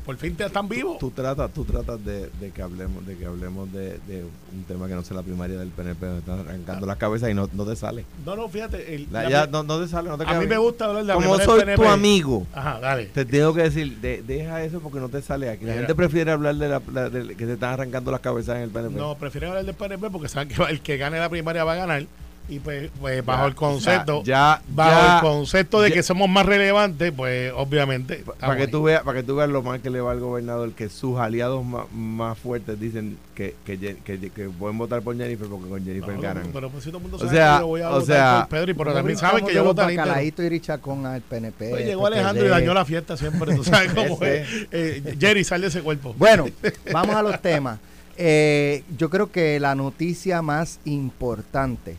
Por 0.00 0.16
fin 0.16 0.34
te 0.36 0.44
están 0.44 0.68
vivos. 0.68 0.98
Tú 0.98 1.10
tratas, 1.10 1.50
tú 1.52 1.64
tratas 1.64 2.04
de, 2.04 2.28
de 2.40 2.50
que 2.50 2.62
hablemos, 2.62 3.06
de 3.06 3.16
que 3.16 3.26
hablemos 3.26 3.72
de, 3.72 3.98
de 4.06 4.24
un 4.52 4.64
tema 4.66 4.88
que 4.88 4.94
no 4.94 5.02
sea 5.02 5.16
la 5.16 5.22
primaria 5.22 5.58
del 5.58 5.68
PNP, 5.70 6.06
me 6.06 6.18
están 6.18 6.40
arrancando 6.40 6.86
las 6.86 6.96
cabezas 6.96 7.30
y 7.30 7.34
no, 7.34 7.48
no 7.52 7.64
te 7.64 7.76
sale. 7.76 8.04
No, 8.24 8.36
no, 8.36 8.48
fíjate. 8.48 8.94
el- 8.94 9.08
La- 9.10 9.24
la- 9.24 9.30
ya 9.30 9.46
no, 9.46 9.62
no 9.62 9.80
te 9.80 9.88
sale, 9.88 10.08
no 10.08 10.18
te 10.18 10.24
a 10.24 10.38
mí 10.38 10.46
me 10.46 10.56
gusta 10.58 10.86
hablar 10.86 11.02
de 11.02 11.08
la 11.08 11.14
Como 11.14 11.36
soy 11.38 11.64
del 11.64 11.74
tu 11.74 11.82
PNP. 11.82 11.88
amigo, 11.88 12.46
Ajá, 12.54 12.80
dale. 12.80 13.06
te 13.06 13.24
tengo 13.24 13.54
que 13.54 13.62
decir, 13.62 13.98
de- 14.00 14.22
deja 14.22 14.62
eso 14.64 14.80
porque 14.80 14.98
no 15.00 15.08
te 15.08 15.22
sale 15.22 15.48
aquí. 15.50 15.64
La 15.64 15.72
Mira. 15.72 15.80
gente 15.82 15.94
prefiere 15.94 16.30
hablar 16.30 16.54
de, 16.56 16.68
la, 16.68 16.82
la- 16.92 17.10
de 17.10 17.34
que 17.34 17.46
se 17.46 17.52
están 17.54 17.74
arrancando 17.74 18.10
las 18.10 18.20
cabezas 18.20 18.56
en 18.56 18.62
el 18.62 18.70
PNP. 18.70 18.94
No, 18.96 19.16
prefieren 19.16 19.50
hablar 19.50 19.64
del 19.64 19.74
PNP 19.74 20.10
porque 20.10 20.28
saben 20.28 20.48
que 20.48 20.62
el 20.62 20.80
que 20.80 20.96
gane 20.96 21.18
la 21.18 21.28
primaria 21.28 21.64
va 21.64 21.72
a 21.72 21.76
ganar. 21.76 22.06
Y 22.48 22.58
pues, 22.58 22.90
pues 23.00 23.24
bajo 23.24 23.46
el 23.46 23.54
concepto, 23.54 24.22
Ya, 24.24 24.60
bajo 24.68 24.90
ya, 24.90 25.14
el 25.16 25.20
concepto 25.22 25.80
de 25.80 25.88
ya- 25.88 25.94
que 25.94 26.02
somos 26.02 26.28
más 26.28 26.44
relevantes, 26.44 27.12
pues 27.16 27.52
obviamente. 27.56 28.24
para 28.40 28.56
que 28.56 28.66
tú 28.66 28.82
veas, 28.82 29.02
para 29.04 29.20
que 29.20 29.22
tú 29.26 29.36
veas 29.36 29.48
lo 29.48 29.62
mal 29.62 29.80
que 29.80 29.88
le 29.90 30.00
va 30.00 30.10
al 30.10 30.20
gobernador, 30.20 30.72
que 30.72 30.88
sus 30.88 31.18
aliados 31.18 31.64
más, 31.64 31.90
más 31.92 32.36
fuertes 32.36 32.78
dicen 32.78 33.16
que, 33.34 33.54
que, 33.64 33.78
que, 33.78 34.18
que 34.30 34.48
pueden 34.50 34.76
votar 34.76 35.00
por 35.02 35.16
Jennifer 35.16 35.46
porque 35.46 35.68
con 35.68 35.84
Jennifer 35.84 36.18
ganan. 36.20 36.50
Pero 36.52 36.68
pues 36.68 36.84
si 36.84 36.90
todo 36.90 36.98
el 36.98 37.02
mundo 37.08 37.24
O 37.24 37.30
sea, 37.30 37.54
que 37.54 37.60
yo 37.60 37.66
voy 37.68 37.80
a 37.80 37.88
o 37.90 38.00
votar 38.00 38.06
sea, 38.06 38.46
por 38.48 38.58
Pedro 38.58 38.70
y 38.70 38.74
pero 38.74 38.90
No 38.90 38.96
también 38.96 39.18
saben 39.18 39.46
que 39.46 39.54
yo 39.54 39.64
votaré 39.64 39.96
bacalaitos 39.96 40.44
y 40.44 40.48
Richacón 40.48 41.06
al 41.06 41.22
PNP. 41.22 41.70
Pues 41.70 41.86
llegó 41.86 42.02
PPD. 42.02 42.12
Alejandro 42.14 42.44
y 42.46 42.48
dañó 42.48 42.74
la 42.74 42.84
fiesta 42.84 43.16
siempre, 43.16 43.54
tú 43.54 43.64
sabes 43.64 43.94
cómo 43.94 44.16
Ese. 44.20 44.40
es. 44.42 44.48
Eh, 44.72 45.16
Jerry, 45.18 45.44
sal 45.44 45.60
de 45.62 45.68
ese 45.68 45.80
cuerpo. 45.80 46.12
Bueno, 46.18 46.46
vamos 46.92 47.14
a 47.16 47.22
los 47.22 47.40
temas. 47.40 47.78
Eh, 48.18 48.82
yo 48.98 49.08
creo 49.08 49.32
que 49.32 49.58
la 49.58 49.74
noticia 49.74 50.42
más 50.42 50.80
importante 50.84 51.96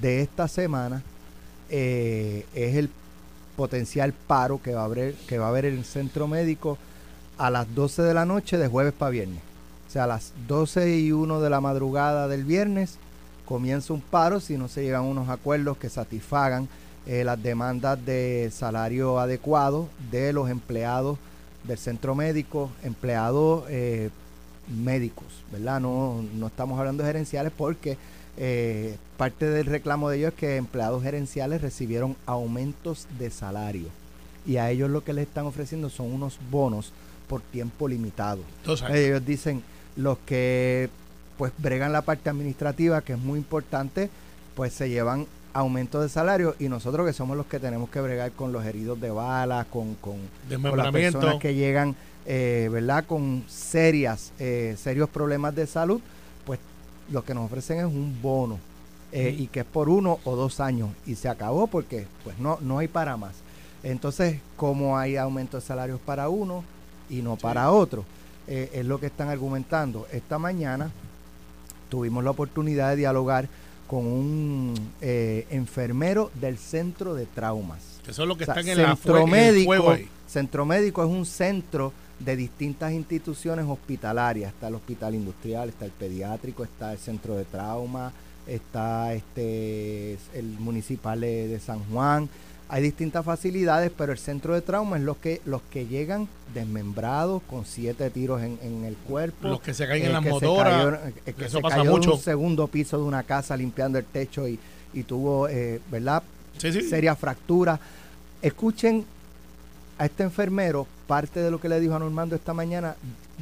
de 0.00 0.22
esta 0.22 0.48
semana 0.48 1.02
eh, 1.70 2.46
es 2.54 2.76
el 2.76 2.90
potencial 3.56 4.12
paro 4.12 4.60
que 4.62 4.74
va 4.74 4.82
a 4.82 4.84
haber 4.84 5.14
que 5.26 5.38
va 5.38 5.46
a 5.46 5.48
haber 5.48 5.64
en 5.64 5.78
el 5.78 5.84
centro 5.84 6.28
médico 6.28 6.78
a 7.36 7.50
las 7.50 7.74
12 7.74 8.02
de 8.02 8.14
la 8.14 8.24
noche 8.24 8.58
de 8.58 8.68
jueves 8.68 8.92
para 8.92 9.10
viernes. 9.10 9.40
O 9.88 9.90
sea, 9.90 10.04
a 10.04 10.06
las 10.06 10.32
12 10.46 10.98
y 10.98 11.12
1 11.12 11.40
de 11.40 11.50
la 11.50 11.60
madrugada 11.60 12.28
del 12.28 12.44
viernes 12.44 12.98
comienza 13.46 13.92
un 13.92 14.00
paro 14.00 14.40
si 14.40 14.58
no 14.58 14.68
se 14.68 14.82
llegan 14.82 15.04
unos 15.04 15.28
acuerdos 15.28 15.78
que 15.78 15.88
satisfagan 15.88 16.68
eh, 17.06 17.24
las 17.24 17.42
demandas 17.42 18.04
de 18.04 18.50
salario 18.52 19.18
adecuado 19.18 19.88
de 20.10 20.32
los 20.32 20.50
empleados 20.50 21.18
del 21.64 21.78
centro 21.78 22.14
médico, 22.14 22.70
empleados 22.82 23.64
eh, 23.68 24.10
médicos, 24.68 25.26
¿verdad? 25.50 25.80
No, 25.80 26.22
no 26.34 26.46
estamos 26.48 26.78
hablando 26.78 27.02
de 27.02 27.08
gerenciales 27.08 27.52
porque 27.56 27.96
eh, 28.40 28.96
parte 29.16 29.46
del 29.46 29.66
reclamo 29.66 30.08
de 30.08 30.18
ellos 30.18 30.32
es 30.32 30.38
que 30.38 30.56
empleados 30.56 31.02
gerenciales 31.02 31.60
recibieron 31.60 32.16
aumentos 32.24 33.06
de 33.18 33.30
salario 33.30 33.88
y 34.46 34.56
a 34.56 34.70
ellos 34.70 34.88
lo 34.88 35.02
que 35.02 35.12
les 35.12 35.26
están 35.26 35.46
ofreciendo 35.46 35.90
son 35.90 36.12
unos 36.12 36.38
bonos 36.50 36.92
por 37.28 37.42
tiempo 37.42 37.88
limitado. 37.88 38.40
Entonces, 38.62 38.88
Ellos 38.90 39.26
dicen 39.26 39.62
los 39.96 40.18
que 40.18 40.88
pues 41.36 41.52
bregan 41.58 41.92
la 41.92 42.02
parte 42.02 42.30
administrativa, 42.30 43.02
que 43.02 43.12
es 43.14 43.18
muy 43.18 43.38
importante, 43.38 44.08
pues 44.54 44.72
se 44.72 44.88
llevan 44.88 45.26
aumento 45.52 46.00
de 46.00 46.08
salario 46.08 46.54
y 46.58 46.68
nosotros 46.68 47.06
que 47.06 47.12
somos 47.12 47.36
los 47.36 47.46
que 47.46 47.58
tenemos 47.58 47.90
que 47.90 48.00
bregar 48.00 48.32
con 48.32 48.52
los 48.52 48.64
heridos 48.64 49.00
de 49.00 49.10
balas, 49.10 49.66
con, 49.66 49.94
con, 49.96 50.16
con 50.48 50.76
las 50.78 50.92
personas 50.92 51.36
que 51.36 51.54
llegan, 51.54 51.96
eh, 52.26 52.68
¿verdad? 52.70 53.04
Con 53.06 53.44
serias, 53.48 54.32
eh, 54.38 54.76
serios 54.78 55.08
problemas 55.08 55.54
de 55.54 55.66
salud, 55.66 56.00
lo 57.10 57.24
que 57.24 57.34
nos 57.34 57.46
ofrecen 57.46 57.78
es 57.78 57.84
un 57.84 58.20
bono 58.20 58.58
eh, 59.12 59.34
y 59.36 59.46
que 59.46 59.60
es 59.60 59.66
por 59.66 59.88
uno 59.88 60.18
o 60.24 60.36
dos 60.36 60.60
años 60.60 60.90
y 61.06 61.14
se 61.14 61.28
acabó 61.28 61.66
porque 61.66 62.06
pues 62.24 62.38
no, 62.38 62.58
no 62.60 62.78
hay 62.78 62.88
para 62.88 63.16
más. 63.16 63.32
Entonces, 63.82 64.40
como 64.56 64.98
hay 64.98 65.16
aumento 65.16 65.56
de 65.58 65.62
salarios 65.62 66.00
para 66.00 66.28
uno 66.28 66.64
y 67.08 67.22
no 67.22 67.36
para 67.36 67.70
otro, 67.70 68.04
eh, 68.46 68.70
es 68.74 68.84
lo 68.84 68.98
que 69.00 69.06
están 69.06 69.28
argumentando. 69.28 70.06
Esta 70.12 70.38
mañana 70.38 70.90
tuvimos 71.88 72.24
la 72.24 72.30
oportunidad 72.30 72.90
de 72.90 72.96
dialogar 72.96 73.48
con 73.86 74.06
un 74.06 74.74
eh, 75.00 75.46
enfermero 75.50 76.30
del 76.34 76.58
centro 76.58 77.14
de 77.14 77.26
traumas. 77.26 78.00
Que 78.04 78.12
son 78.12 78.28
los 78.28 78.36
que 78.36 78.44
O 78.44 78.46
sea, 78.46 78.54
están 78.54 78.68
en 78.68 78.82
la 78.82 78.94
centro 78.96 79.18
el 79.24 79.30
médico, 79.30 79.90
ahí. 79.90 80.08
centro 80.26 80.66
médico 80.66 81.02
es 81.02 81.08
un 81.08 81.24
centro 81.24 81.92
de 82.18 82.36
distintas 82.36 82.92
instituciones 82.92 83.66
hospitalarias. 83.68 84.52
Está 84.52 84.68
el 84.68 84.74
hospital 84.74 85.14
industrial, 85.14 85.68
está 85.68 85.84
el 85.84 85.92
pediátrico, 85.92 86.64
está 86.64 86.92
el 86.92 86.98
centro 86.98 87.36
de 87.36 87.44
trauma, 87.44 88.12
está 88.46 89.14
este 89.14 90.18
el 90.34 90.46
municipal 90.58 91.20
de, 91.20 91.60
San 91.64 91.80
Juan. 91.90 92.28
Hay 92.70 92.82
distintas 92.82 93.24
facilidades, 93.24 93.90
pero 93.96 94.12
el 94.12 94.18
centro 94.18 94.54
de 94.54 94.60
trauma 94.60 94.98
es 94.98 95.02
los 95.02 95.16
que 95.16 95.40
los 95.46 95.62
que 95.70 95.86
llegan 95.86 96.28
desmembrados 96.52 97.42
con 97.44 97.64
siete 97.64 98.10
tiros 98.10 98.42
en, 98.42 98.58
en 98.62 98.84
el 98.84 98.94
cuerpo. 98.94 99.48
Los 99.48 99.60
que 99.62 99.72
se 99.72 99.86
caen 99.86 100.04
en 100.04 100.12
las 100.12 100.22
motoras. 100.22 100.98
que 101.24 101.44
eso 101.44 101.58
se 101.58 101.62
pasa 101.62 101.76
cayó 101.76 101.90
mucho. 101.90 102.14
un 102.14 102.20
segundo 102.20 102.66
piso 102.66 102.98
de 102.98 103.04
una 103.04 103.22
casa 103.22 103.56
limpiando 103.56 103.98
el 103.98 104.04
techo 104.04 104.46
y, 104.46 104.58
y 104.92 105.02
tuvo, 105.04 105.48
eh, 105.48 105.80
¿verdad? 105.90 106.22
Sí, 106.58 106.72
sí. 106.72 106.90
Escuchen 108.40 109.04
a 109.98 110.06
este 110.06 110.22
enfermero 110.22 110.86
parte 111.06 111.40
de 111.40 111.50
lo 111.50 111.60
que 111.60 111.68
le 111.68 111.80
dijo 111.80 111.94
a 111.94 111.98
Normando 111.98 112.36
esta 112.36 112.54
mañana 112.54 112.96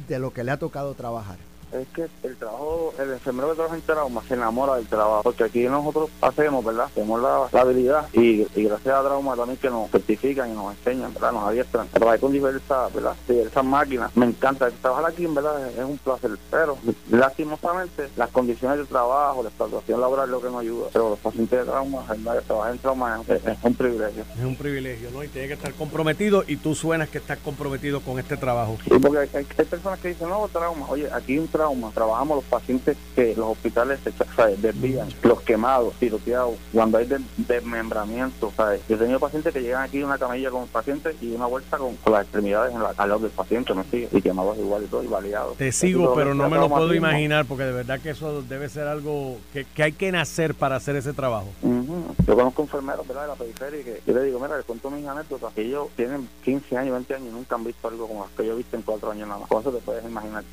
de 0.07 0.19
lo 0.19 0.33
que 0.33 0.43
le 0.43 0.51
ha 0.51 0.57
tocado 0.57 0.93
trabajar. 0.93 1.37
Es 1.71 1.87
que 1.89 2.07
el 2.23 2.37
trabajo, 2.37 2.93
el 2.97 3.11
enfermero 3.11 3.49
que 3.49 3.55
trabaja 3.55 3.75
en 3.75 3.81
trauma 3.81 4.21
se 4.27 4.33
enamora 4.35 4.75
del 4.75 4.87
trabajo, 4.87 5.23
porque 5.23 5.43
aquí 5.43 5.63
nosotros 5.65 6.09
hacemos, 6.21 6.63
¿verdad? 6.63 6.87
Tenemos 6.95 7.21
la, 7.21 7.47
la 7.51 7.61
habilidad 7.61 8.07
y, 8.13 8.47
y 8.55 8.63
gracias 8.63 8.95
a 8.95 9.03
trauma 9.03 9.35
también 9.35 9.57
que 9.57 9.69
nos 9.69 9.89
certifican 9.91 10.49
y 10.49 10.53
nos 10.53 10.77
enseñan, 10.77 11.13
¿verdad? 11.13 11.33
Nos 11.33 11.43
adiestran. 11.47 11.87
Trabajar 11.89 12.19
con 12.21 12.31
diversas, 12.31 12.93
¿verdad? 12.93 13.15
Diversas 13.27 13.65
máquinas. 13.65 14.15
Me 14.15 14.25
encanta 14.27 14.69
trabajar 14.81 15.11
aquí, 15.11 15.25
en 15.25 15.35
verdad, 15.35 15.69
es 15.69 15.83
un 15.83 15.97
placer, 15.97 16.31
pero 16.49 16.77
lastimosamente 17.09 18.09
las 18.15 18.29
condiciones 18.31 18.77
de 18.79 18.85
trabajo, 18.85 19.43
la 19.43 19.49
explotación 19.49 19.99
laboral 20.01 20.25
es 20.25 20.31
lo 20.31 20.41
que 20.41 20.47
nos 20.49 20.61
ayuda, 20.61 20.87
pero 20.93 21.09
los 21.11 21.19
pacientes 21.19 21.59
de 21.59 21.65
trauma, 21.65 22.03
¿verdad? 22.07 22.43
Trabajar 22.43 22.71
en 22.71 22.79
trauma 22.79 23.21
es, 23.27 23.45
es 23.45 23.57
un 23.61 23.75
privilegio. 23.75 24.23
Es 24.37 24.45
un 24.45 24.55
privilegio, 24.55 25.11
¿no? 25.11 25.23
Y 25.23 25.27
tiene 25.27 25.47
que 25.49 25.53
estar 25.55 25.73
comprometido 25.73 26.43
y 26.47 26.55
tú 26.57 26.73
suenas 26.75 27.09
que 27.09 27.17
estás 27.17 27.39
comprometido 27.39 28.01
con 28.01 28.19
este 28.19 28.37
trabajo. 28.37 28.77
Sí, 28.83 28.91
porque 29.01 29.17
hay, 29.19 29.29
hay- 29.33 29.65
personas 29.67 29.99
que 29.99 30.09
dicen, 30.09 30.29
no, 30.29 30.47
trauma. 30.47 30.85
Oye, 30.89 31.09
aquí 31.11 31.37
un 31.37 31.47
Trabajamos 31.93 32.37
los 32.37 32.45
pacientes 32.45 32.97
que 33.15 33.33
los 33.35 33.47
hospitales 33.51 33.99
sea, 34.35 34.47
desvían, 34.57 35.07
los 35.23 35.41
quemados, 35.41 35.93
tiroteados, 35.99 36.55
cuando 36.73 36.97
hay 36.97 37.05
des- 37.07 37.21
desmembramiento. 37.37 38.51
¿sabes? 38.55 38.81
Yo 38.87 38.95
he 38.95 38.99
tenido 38.99 39.19
pacientes 39.19 39.53
que 39.53 39.61
llegan 39.61 39.83
aquí 39.83 40.01
una 40.03 40.17
camilla 40.17 40.49
con 40.49 40.67
pacientes 40.67 41.15
y 41.21 41.33
una 41.33 41.45
vuelta 41.45 41.77
con, 41.77 41.95
con 41.97 42.13
las 42.13 42.23
extremidades 42.23 42.73
en 42.73 42.81
la, 42.83 42.93
al 42.97 43.09
lado 43.09 43.21
del 43.21 43.31
paciente, 43.31 43.73
¿me 43.73 43.83
sigue? 43.85 44.09
Y 44.11 44.21
quemados 44.21 44.57
igual 44.57 44.83
y 44.83 44.87
todo, 44.87 45.03
y 45.03 45.07
baleados. 45.07 45.57
Te 45.57 45.71
sigo, 45.71 46.13
pero 46.15 46.31
que 46.31 46.37
no 46.37 46.49
me 46.49 46.57
lo 46.57 46.69
puedo 46.69 46.93
imaginar 46.93 47.45
porque 47.45 47.63
de 47.65 47.71
verdad 47.73 47.99
que 47.99 48.11
eso 48.11 48.41
debe 48.43 48.69
ser 48.69 48.87
algo 48.87 49.37
que, 49.53 49.65
que 49.65 49.83
hay 49.83 49.91
que 49.91 50.11
nacer 50.11 50.55
para 50.55 50.75
hacer 50.77 50.95
ese 50.95 51.13
trabajo. 51.13 51.47
Ujú. 51.61 52.15
Yo 52.25 52.35
conozco 52.35 52.61
enfermeros 52.63 53.07
¿verdad? 53.07 53.23
de 53.23 53.27
la 53.29 53.35
periferia 53.35 53.83
que 53.83 54.01
yo 54.05 54.13
le 54.13 54.23
digo, 54.23 54.39
mira, 54.39 54.55
les 54.57 54.65
cuento 54.65 54.89
mis 54.89 55.05
anécdotas, 55.05 55.53
que 55.53 55.61
ellos 55.61 55.87
tienen 55.95 56.27
15 56.45 56.77
años, 56.77 56.93
20 56.93 57.15
años 57.15 57.27
y 57.29 57.31
nunca 57.31 57.55
han 57.55 57.63
visto 57.63 57.87
algo 57.87 58.07
como 58.07 58.23
las 58.23 58.31
que 58.31 58.45
yo 58.45 58.53
he 58.53 58.57
visto 58.57 58.75
en 58.75 58.81
4 58.83 59.11
años 59.11 59.27
nada 59.27 59.39
más. 59.41 59.49
Con 59.49 59.61
eso 59.61 59.71
te 59.71 59.79
puedes 59.79 60.03
imaginar. 60.05 60.43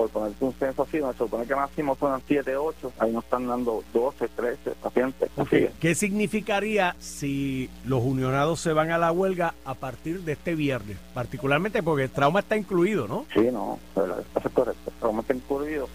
Por 0.00 0.08
ponerte 0.08 0.42
un 0.42 0.54
censo 0.54 0.84
así, 0.84 0.96
donde 0.96 1.12
se 1.12 1.18
supone 1.18 1.44
que 1.44 1.54
máximo 1.54 1.94
son 1.94 2.22
7, 2.26 2.56
8, 2.56 2.92
ahí 3.00 3.12
nos 3.12 3.22
están 3.22 3.46
dando 3.46 3.84
12, 3.92 4.28
13 4.28 4.70
pacientes. 4.82 5.28
Así. 5.36 5.68
¿Qué 5.78 5.94
significaría 5.94 6.96
si 6.98 7.68
los 7.84 8.02
unionados 8.02 8.60
se 8.60 8.72
van 8.72 8.92
a 8.92 8.96
la 8.96 9.12
huelga 9.12 9.52
a 9.66 9.74
partir 9.74 10.22
de 10.22 10.32
este 10.32 10.54
viernes? 10.54 10.96
Particularmente 11.12 11.82
porque 11.82 12.04
el 12.04 12.10
trauma 12.10 12.40
está 12.40 12.56
incluido, 12.56 13.06
¿no? 13.06 13.26
Sí, 13.34 13.50
no, 13.52 13.78
eso 13.94 14.24
es 14.42 14.52
correcto. 14.52 14.89
Como 15.00 15.22
está 15.22 15.34
incurrido, 15.34 15.88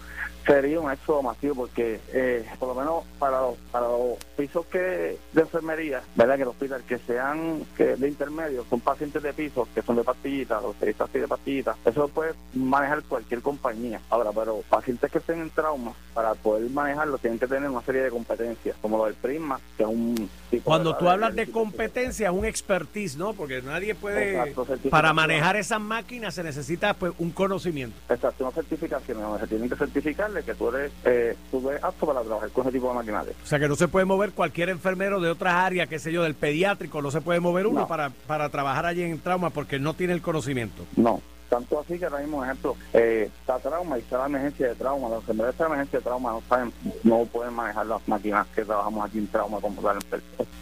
sería 0.46 0.80
un 0.80 0.90
éxodo 0.90 1.22
masivo 1.22 1.54
porque, 1.54 2.00
eh, 2.12 2.46
por 2.58 2.68
lo 2.68 2.74
menos 2.74 3.04
para 3.18 3.40
los, 3.40 3.56
para 3.70 3.88
los 3.88 4.16
pisos 4.36 4.64
que 4.66 5.18
de 5.32 5.40
enfermería, 5.40 6.02
¿verdad? 6.14 6.36
Que 6.36 6.42
el 6.42 6.48
hospital, 6.48 6.82
que 6.86 6.98
sean 6.98 7.64
que 7.76 7.96
de 7.96 8.08
intermedio, 8.08 8.64
son 8.70 8.80
pacientes 8.80 9.22
de 9.22 9.32
pisos 9.32 9.68
que 9.74 9.82
son 9.82 9.96
de 9.96 10.04
pastillitas, 10.04 10.62
los 10.62 10.76
que 10.76 10.94
así 10.98 11.18
de 11.18 11.28
pastillitas, 11.28 11.76
eso 11.84 12.08
puede 12.08 12.34
manejar 12.54 13.02
cualquier 13.02 13.42
compañía. 13.42 14.00
Ahora, 14.08 14.30
pero 14.32 14.62
pacientes 14.68 15.10
que 15.10 15.18
estén 15.18 15.40
en 15.40 15.50
trauma, 15.50 15.92
para 16.14 16.34
poder 16.34 16.70
manejarlo, 16.70 17.18
tienen 17.18 17.38
que 17.38 17.46
tener 17.46 17.68
una 17.68 17.82
serie 17.82 18.02
de 18.02 18.10
competencias, 18.10 18.76
como 18.80 18.98
lo 18.98 19.06
del 19.06 19.14
Prisma, 19.14 19.60
que 19.76 19.82
es 19.82 19.88
un 19.88 20.30
tipo 20.50 20.64
Cuando 20.64 20.96
tú 20.96 21.08
hablas 21.08 21.34
de 21.34 21.46
de 21.46 21.52
competencia, 21.52 22.28
es 22.28 22.34
un 22.34 22.44
expertise, 22.44 23.16
¿no? 23.16 23.34
Porque 23.34 23.60
nadie 23.62 23.94
puede... 23.94 24.48
Exacto. 24.48 24.66
Para 24.90 25.12
manejar 25.12 25.56
esas 25.56 25.80
máquinas 25.80 26.34
se 26.34 26.42
necesita 26.42 26.94
pues 26.94 27.12
un 27.18 27.30
conocimiento. 27.30 27.96
Exacto, 28.08 28.44
una 28.44 28.52
certificación 28.52 28.95
donde 29.06 29.40
se 29.40 29.46
tienen 29.46 29.68
que 29.68 29.76
certificarle 29.76 30.42
que 30.42 30.54
tú 30.54 30.68
eres, 30.70 30.92
eh, 31.04 31.36
tú 31.50 31.68
eres 31.70 31.82
apto 31.84 32.06
para 32.06 32.22
trabajar 32.22 32.50
con 32.50 32.62
ese 32.64 32.72
tipo 32.72 32.88
de 32.88 32.94
maquinaria. 32.94 33.32
O 33.42 33.46
sea 33.46 33.58
que 33.58 33.68
no 33.68 33.76
se 33.76 33.88
puede 33.88 34.04
mover 34.06 34.32
cualquier 34.32 34.68
enfermero 34.68 35.20
de 35.20 35.30
otras 35.30 35.54
áreas, 35.54 35.88
qué 35.88 35.98
sé 35.98 36.12
yo, 36.12 36.22
del 36.22 36.34
pediátrico, 36.34 37.00
no 37.02 37.10
se 37.10 37.20
puede 37.20 37.40
mover 37.40 37.66
uno 37.66 37.80
No. 37.80 37.88
para, 37.88 38.10
para 38.26 38.48
trabajar 38.48 38.86
allí 38.86 39.02
en 39.02 39.18
trauma 39.20 39.50
porque 39.50 39.78
no 39.78 39.94
tiene 39.94 40.12
el 40.12 40.22
conocimiento. 40.22 40.84
No, 40.96 41.20
tanto 41.48 41.78
así 41.80 41.98
que 41.98 42.06
ahora 42.06 42.18
mismo, 42.18 42.44
ejemplo, 42.44 42.76
eh, 42.92 43.30
está 43.40 43.58
trauma 43.58 43.96
y 43.98 44.00
está 44.00 44.18
la 44.18 44.26
emergencia 44.26 44.68
de 44.68 44.74
trauma. 44.74 45.08
Los 45.08 45.20
enfermeros 45.20 45.56
de 45.56 45.62
la 45.64 45.66
emergencia 45.68 45.98
de 45.98 46.04
trauma 46.04 46.30
no 46.32 46.42
saben, 46.48 46.72
no 47.04 47.24
pueden 47.26 47.54
manejar 47.54 47.86
las 47.86 48.06
máquinas 48.08 48.46
que 48.54 48.64
trabajamos 48.64 49.08
aquí 49.08 49.18
en 49.18 49.26
trauma 49.28 49.60
como 49.60 49.80
tal. 49.82 49.98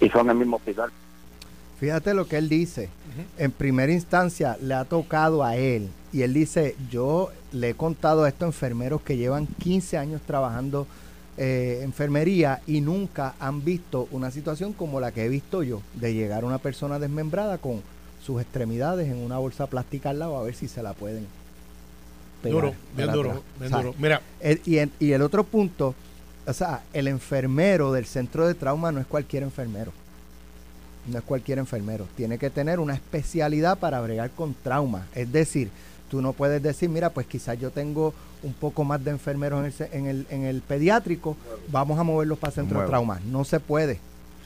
Y 0.00 0.08
son 0.10 0.22
en 0.26 0.30
el 0.30 0.36
mismo 0.36 0.56
hospital. 0.56 0.90
Fíjate 1.80 2.14
lo 2.14 2.26
que 2.26 2.36
él 2.38 2.48
dice. 2.48 2.88
En 3.38 3.50
primera 3.52 3.92
instancia 3.92 4.56
le 4.60 4.74
ha 4.74 4.84
tocado 4.84 5.42
a 5.44 5.56
él. 5.56 5.90
Y 6.14 6.22
él 6.22 6.32
dice, 6.32 6.76
yo 6.90 7.30
le 7.52 7.70
he 7.70 7.74
contado 7.74 8.24
a 8.24 8.28
estos 8.28 8.46
enfermeros 8.46 9.02
que 9.02 9.16
llevan 9.16 9.46
15 9.46 9.98
años 9.98 10.22
trabajando 10.26 10.86
eh, 11.36 11.80
enfermería 11.82 12.60
y 12.66 12.80
nunca 12.80 13.34
han 13.40 13.64
visto 13.64 14.06
una 14.12 14.30
situación 14.30 14.72
como 14.72 15.00
la 15.00 15.10
que 15.10 15.24
he 15.24 15.28
visto 15.28 15.62
yo, 15.64 15.82
de 15.94 16.14
llegar 16.14 16.44
una 16.44 16.58
persona 16.58 16.98
desmembrada 17.00 17.58
con 17.58 17.82
sus 18.24 18.40
extremidades 18.40 19.08
en 19.10 19.16
una 19.18 19.38
bolsa 19.38 19.66
plástica 19.66 20.10
al 20.10 20.20
lado 20.20 20.38
a 20.38 20.44
ver 20.44 20.54
si 20.54 20.68
se 20.68 20.82
la 20.82 20.92
pueden 20.94 21.26
pegar 22.42 22.60
Duro, 22.60 22.74
bien 22.96 23.12
duro, 23.12 23.42
bien 23.58 23.72
duro. 23.72 23.94
Mira, 23.98 24.20
El- 24.40 24.60
y, 24.64 24.78
en- 24.78 24.92
y 25.00 25.10
el 25.12 25.20
otro 25.22 25.42
punto 25.44 25.94
o 26.46 26.52
sea, 26.52 26.82
el 26.92 27.08
enfermero 27.08 27.90
del 27.92 28.04
centro 28.06 28.46
de 28.46 28.54
trauma 28.54 28.92
no 28.92 29.00
es 29.00 29.06
cualquier 29.06 29.42
enfermero. 29.42 29.92
No 31.10 31.18
es 31.18 31.24
cualquier 31.24 31.58
enfermero. 31.58 32.06
Tiene 32.16 32.36
que 32.38 32.50
tener 32.50 32.80
una 32.80 32.92
especialidad 32.94 33.78
para 33.78 34.00
bregar 34.02 34.30
con 34.30 34.54
trauma. 34.62 35.06
Es 35.14 35.32
decir, 35.32 35.70
tú 36.10 36.20
no 36.22 36.32
puedes 36.32 36.62
decir, 36.62 36.88
mira, 36.88 37.10
pues 37.10 37.26
quizás 37.26 37.58
yo 37.58 37.70
tengo 37.70 38.14
un 38.42 38.52
poco 38.52 38.84
más 38.84 39.02
de 39.04 39.10
enfermeros 39.10 39.60
en 39.60 39.66
el, 39.66 39.92
en 39.92 40.06
el, 40.06 40.26
en 40.30 40.44
el 40.44 40.60
pediátrico, 40.60 41.36
vamos 41.68 41.98
a 41.98 42.02
moverlos 42.02 42.38
para 42.38 42.52
centro 42.52 42.80
de 42.80 42.86
trauma. 42.86 43.20
No 43.26 43.44
se 43.44 43.58
puede, 43.60 43.98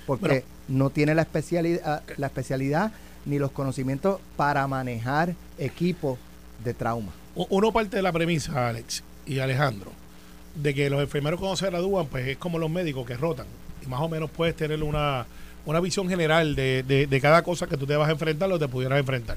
porque 0.06 0.28
Bueno. 0.28 0.44
no 0.68 0.90
tiene 0.90 1.14
la 1.14 1.22
especialidad, 1.22 2.02
la 2.16 2.26
especialidad 2.28 2.92
ni 3.26 3.38
los 3.38 3.50
conocimientos 3.50 4.20
para 4.36 4.66
manejar 4.66 5.34
equipos 5.58 6.18
de 6.64 6.74
trauma. 6.74 7.12
Uno 7.34 7.72
parte 7.72 7.96
de 7.96 8.02
la 8.02 8.12
premisa, 8.12 8.68
Alex 8.68 9.02
y 9.26 9.38
Alejandro, 9.40 9.90
de 10.54 10.74
que 10.74 10.88
los 10.90 11.00
enfermeros 11.00 11.38
cuando 11.38 11.56
se 11.56 11.66
gradúan, 11.66 12.06
pues 12.06 12.26
es 12.26 12.36
como 12.36 12.58
los 12.58 12.70
médicos 12.70 13.06
que 13.06 13.16
rotan. 13.16 13.46
Y 13.84 13.86
más 13.88 14.00
o 14.00 14.08
menos 14.08 14.30
puedes 14.30 14.56
tener 14.56 14.82
una, 14.82 15.26
una 15.66 15.80
visión 15.80 16.08
general 16.08 16.54
de, 16.56 16.82
de- 16.82 17.06
de 17.06 17.20
cada 17.20 17.42
cosa 17.42 17.66
que 17.66 17.76
tú 17.76 17.86
te 17.86 17.94
vas 17.96 18.08
a 18.08 18.12
enfrentar 18.12 18.50
o 18.50 18.58
te 18.58 18.66
pudieras 18.68 18.98
enfrentar. 18.98 19.36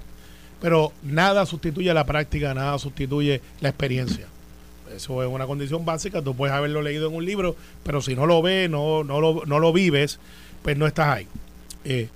Pero 0.62 0.94
nada 1.04 1.46
sustituye 1.46 1.94
la 1.94 2.06
práctica, 2.06 2.54
nada 2.54 2.78
sustituye 2.80 3.42
la 3.60 3.70
experiencia. 3.70 4.28
Eso 4.96 5.24
es 5.24 5.30
una 5.30 5.48
condición 5.48 5.86
básica, 5.86 6.22
tú 6.22 6.36
puedes 6.36 6.56
haberlo 6.56 6.82
leído 6.82 7.10
en 7.10 7.16
un 7.16 7.26
libro, 7.26 7.56
pero 7.84 8.02
si 8.02 8.16
no 8.16 8.26
lo 8.26 8.42
ves, 8.42 8.70
no, 8.70 9.04
no, 9.04 9.20
lo, 9.20 9.46
no 9.46 9.60
lo 9.60 9.74
vives, 9.74 10.20
pues 10.62 10.78
no 10.78 10.86
estás 10.86 11.08
ahí. 11.08 11.28
Eh, 11.86 12.10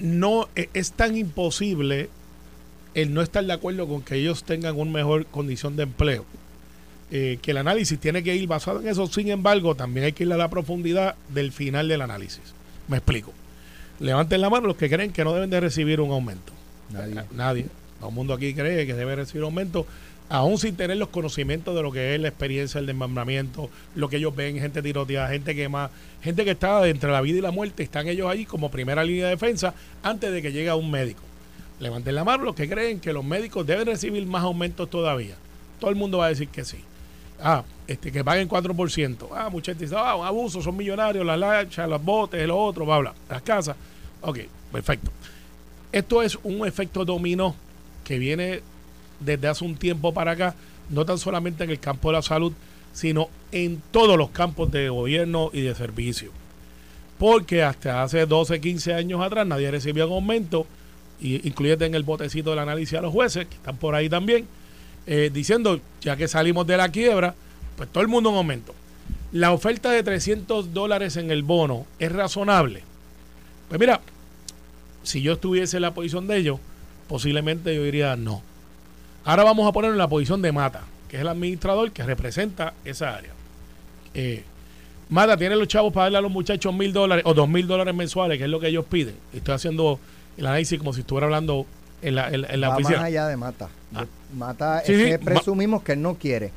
no 0.00 0.48
e- 0.56 0.68
es 0.74 0.92
tan 0.92 1.16
imposible 1.16 2.10
el 2.94 3.14
no 3.14 3.22
estar 3.22 3.44
de 3.44 3.52
acuerdo 3.52 3.86
con 3.88 4.02
que 4.02 4.16
ellos 4.16 4.44
tengan 4.44 4.78
una 4.78 4.90
mejor 4.90 5.26
condición 5.26 5.76
de 5.76 5.84
empleo. 5.84 6.26
Eh, 7.10 7.38
que 7.42 7.50
el 7.50 7.58
análisis 7.58 7.98
tiene 7.98 8.22
que 8.22 8.34
ir 8.34 8.46
basado 8.48 8.80
en 8.80 8.88
eso, 8.88 9.06
sin 9.06 9.28
embargo, 9.28 9.74
también 9.74 10.06
hay 10.06 10.12
que 10.12 10.24
ir 10.24 10.32
a 10.32 10.36
la 10.36 10.48
profundidad 10.48 11.14
del 11.28 11.52
final 11.52 11.88
del 11.88 12.00
análisis. 12.00 12.40
Me 12.88 12.96
explico. 12.96 13.32
Levanten 14.00 14.40
la 14.40 14.50
mano 14.50 14.66
los 14.66 14.76
que 14.76 14.88
creen 14.88 15.12
que 15.12 15.22
no 15.22 15.34
deben 15.34 15.50
de 15.50 15.60
recibir 15.60 16.00
un 16.00 16.10
aumento. 16.10 16.52
Nadie. 16.92 17.22
Nadie. 17.32 17.66
Todo 17.98 18.08
el 18.08 18.14
mundo 18.14 18.34
aquí 18.34 18.52
cree 18.54 18.86
que 18.86 18.94
debe 18.94 19.16
recibir 19.16 19.44
aumento, 19.44 19.86
aún 20.28 20.58
sin 20.58 20.76
tener 20.76 20.96
los 20.96 21.08
conocimientos 21.08 21.74
de 21.74 21.82
lo 21.82 21.92
que 21.92 22.14
es 22.14 22.20
la 22.20 22.28
experiencia 22.28 22.80
del 22.80 22.86
desmembramiento, 22.86 23.70
lo 23.94 24.08
que 24.08 24.16
ellos 24.16 24.34
ven, 24.34 24.58
gente 24.58 24.82
tiroteada, 24.82 25.28
gente 25.28 25.54
que 25.54 25.68
más, 25.68 25.90
gente 26.22 26.44
que 26.44 26.52
está 26.52 26.88
entre 26.88 27.12
la 27.12 27.20
vida 27.20 27.38
y 27.38 27.42
la 27.42 27.50
muerte, 27.50 27.82
están 27.82 28.08
ellos 28.08 28.28
ahí 28.28 28.44
como 28.44 28.70
primera 28.70 29.04
línea 29.04 29.24
de 29.24 29.30
defensa 29.30 29.74
antes 30.02 30.32
de 30.32 30.42
que 30.42 30.52
llegue 30.52 30.72
un 30.72 30.90
médico. 30.90 31.22
Levanten 31.80 32.14
la 32.14 32.24
mano 32.24 32.44
los 32.44 32.54
que 32.54 32.68
creen 32.68 33.00
que 33.00 33.12
los 33.12 33.24
médicos 33.24 33.66
deben 33.66 33.86
recibir 33.86 34.24
más 34.26 34.42
aumentos 34.42 34.88
todavía. 34.88 35.34
Todo 35.80 35.90
el 35.90 35.96
mundo 35.96 36.18
va 36.18 36.26
a 36.26 36.28
decir 36.28 36.48
que 36.48 36.64
sí. 36.64 36.78
Ah, 37.40 37.64
este, 37.88 38.12
que 38.12 38.24
paguen 38.24 38.48
4%. 38.48 39.28
Ah, 39.34 39.48
mucha 39.50 39.72
gente 39.72 39.84
dice, 39.84 39.96
ah, 39.98 40.14
un 40.14 40.24
abuso, 40.24 40.62
son 40.62 40.76
millonarios, 40.76 41.26
las 41.26 41.38
lanchas, 41.38 41.88
los 41.88 42.02
botes, 42.02 42.46
lo 42.46 42.56
otro, 42.56 42.86
bla, 42.86 42.98
bla, 42.98 43.14
las 43.28 43.42
casas. 43.42 43.76
Ok, 44.20 44.38
perfecto. 44.70 45.10
Esto 45.92 46.22
es 46.22 46.38
un 46.42 46.66
efecto 46.66 47.04
dominó 47.04 47.54
que 48.04 48.18
viene 48.18 48.62
desde 49.20 49.48
hace 49.48 49.64
un 49.64 49.76
tiempo 49.76 50.12
para 50.12 50.32
acá, 50.32 50.54
no 50.88 51.04
tan 51.04 51.18
solamente 51.18 51.64
en 51.64 51.70
el 51.70 51.78
campo 51.78 52.08
de 52.08 52.14
la 52.14 52.22
salud, 52.22 52.52
sino 52.92 53.28
en 53.52 53.82
todos 53.90 54.18
los 54.18 54.30
campos 54.30 54.70
de 54.72 54.88
gobierno 54.88 55.50
y 55.52 55.60
de 55.60 55.74
servicio. 55.74 56.30
Porque 57.18 57.62
hasta 57.62 58.02
hace 58.02 58.26
12, 58.26 58.60
15 58.60 58.94
años 58.94 59.22
atrás 59.22 59.46
nadie 59.46 59.70
recibía 59.70 60.06
un 60.06 60.12
aumento, 60.12 60.66
y 61.20 61.46
incluyete 61.46 61.86
en 61.86 61.94
el 61.94 62.02
botecito 62.02 62.50
del 62.50 62.58
análisis 62.58 62.98
a 62.98 63.02
los 63.02 63.12
jueces, 63.12 63.46
que 63.46 63.54
están 63.54 63.76
por 63.76 63.94
ahí 63.94 64.08
también, 64.08 64.46
eh, 65.06 65.30
diciendo, 65.32 65.80
ya 66.00 66.16
que 66.16 66.26
salimos 66.26 66.66
de 66.66 66.76
la 66.76 66.88
quiebra, 66.88 67.34
pues 67.76 67.88
todo 67.90 68.02
el 68.02 68.08
mundo 68.08 68.30
un 68.30 68.36
aumento. 68.36 68.74
La 69.30 69.52
oferta 69.52 69.90
de 69.90 70.02
300 70.02 70.74
dólares 70.74 71.16
en 71.16 71.30
el 71.30 71.42
bono 71.42 71.86
es 71.98 72.10
razonable. 72.12 72.82
Pues 73.68 73.80
mira, 73.80 74.00
si 75.02 75.22
yo 75.22 75.34
estuviese 75.34 75.76
en 75.76 75.82
la 75.82 75.94
posición 75.94 76.26
de 76.26 76.36
ellos, 76.38 76.58
posiblemente 77.08 77.74
yo 77.74 77.82
diría 77.82 78.16
no. 78.16 78.42
Ahora 79.24 79.44
vamos 79.44 79.68
a 79.68 79.72
poner 79.72 79.90
en 79.92 79.98
la 79.98 80.08
posición 80.08 80.42
de 80.42 80.52
Mata, 80.52 80.82
que 81.08 81.16
es 81.16 81.22
el 81.22 81.28
administrador 81.28 81.92
que 81.92 82.02
representa 82.02 82.74
esa 82.84 83.14
área. 83.16 83.30
Eh, 84.14 84.44
Mata 85.08 85.36
tiene 85.36 85.56
los 85.56 85.68
chavos 85.68 85.92
para 85.92 86.04
darle 86.04 86.18
a 86.18 86.20
los 86.22 86.30
muchachos 86.32 86.74
mil 86.74 86.92
dólares 86.92 87.24
o 87.26 87.34
dos 87.34 87.48
mil 87.48 87.66
dólares 87.66 87.94
mensuales, 87.94 88.38
que 88.38 88.44
es 88.44 88.50
lo 88.50 88.60
que 88.60 88.68
ellos 88.68 88.84
piden. 88.86 89.14
Estoy 89.32 89.54
haciendo 89.54 90.00
el 90.36 90.46
análisis 90.46 90.78
como 90.78 90.92
si 90.92 91.00
estuviera 91.00 91.26
hablando 91.26 91.66
en 92.00 92.14
la, 92.14 92.28
en, 92.30 92.44
en 92.48 92.60
la 92.60 92.68
Va 92.70 92.74
oficina. 92.76 92.96
más 92.98 93.06
allá 93.06 93.26
de 93.28 93.36
Mata. 93.36 93.68
Ah. 93.94 94.06
Mata 94.34 94.82
Sí, 94.86 94.92
es 94.92 94.98
sí, 94.98 95.04
que 95.04 95.16
va- 95.18 95.24
presumimos 95.24 95.82
que 95.82 95.92
él 95.92 96.02
no 96.02 96.14
quiere. 96.14 96.50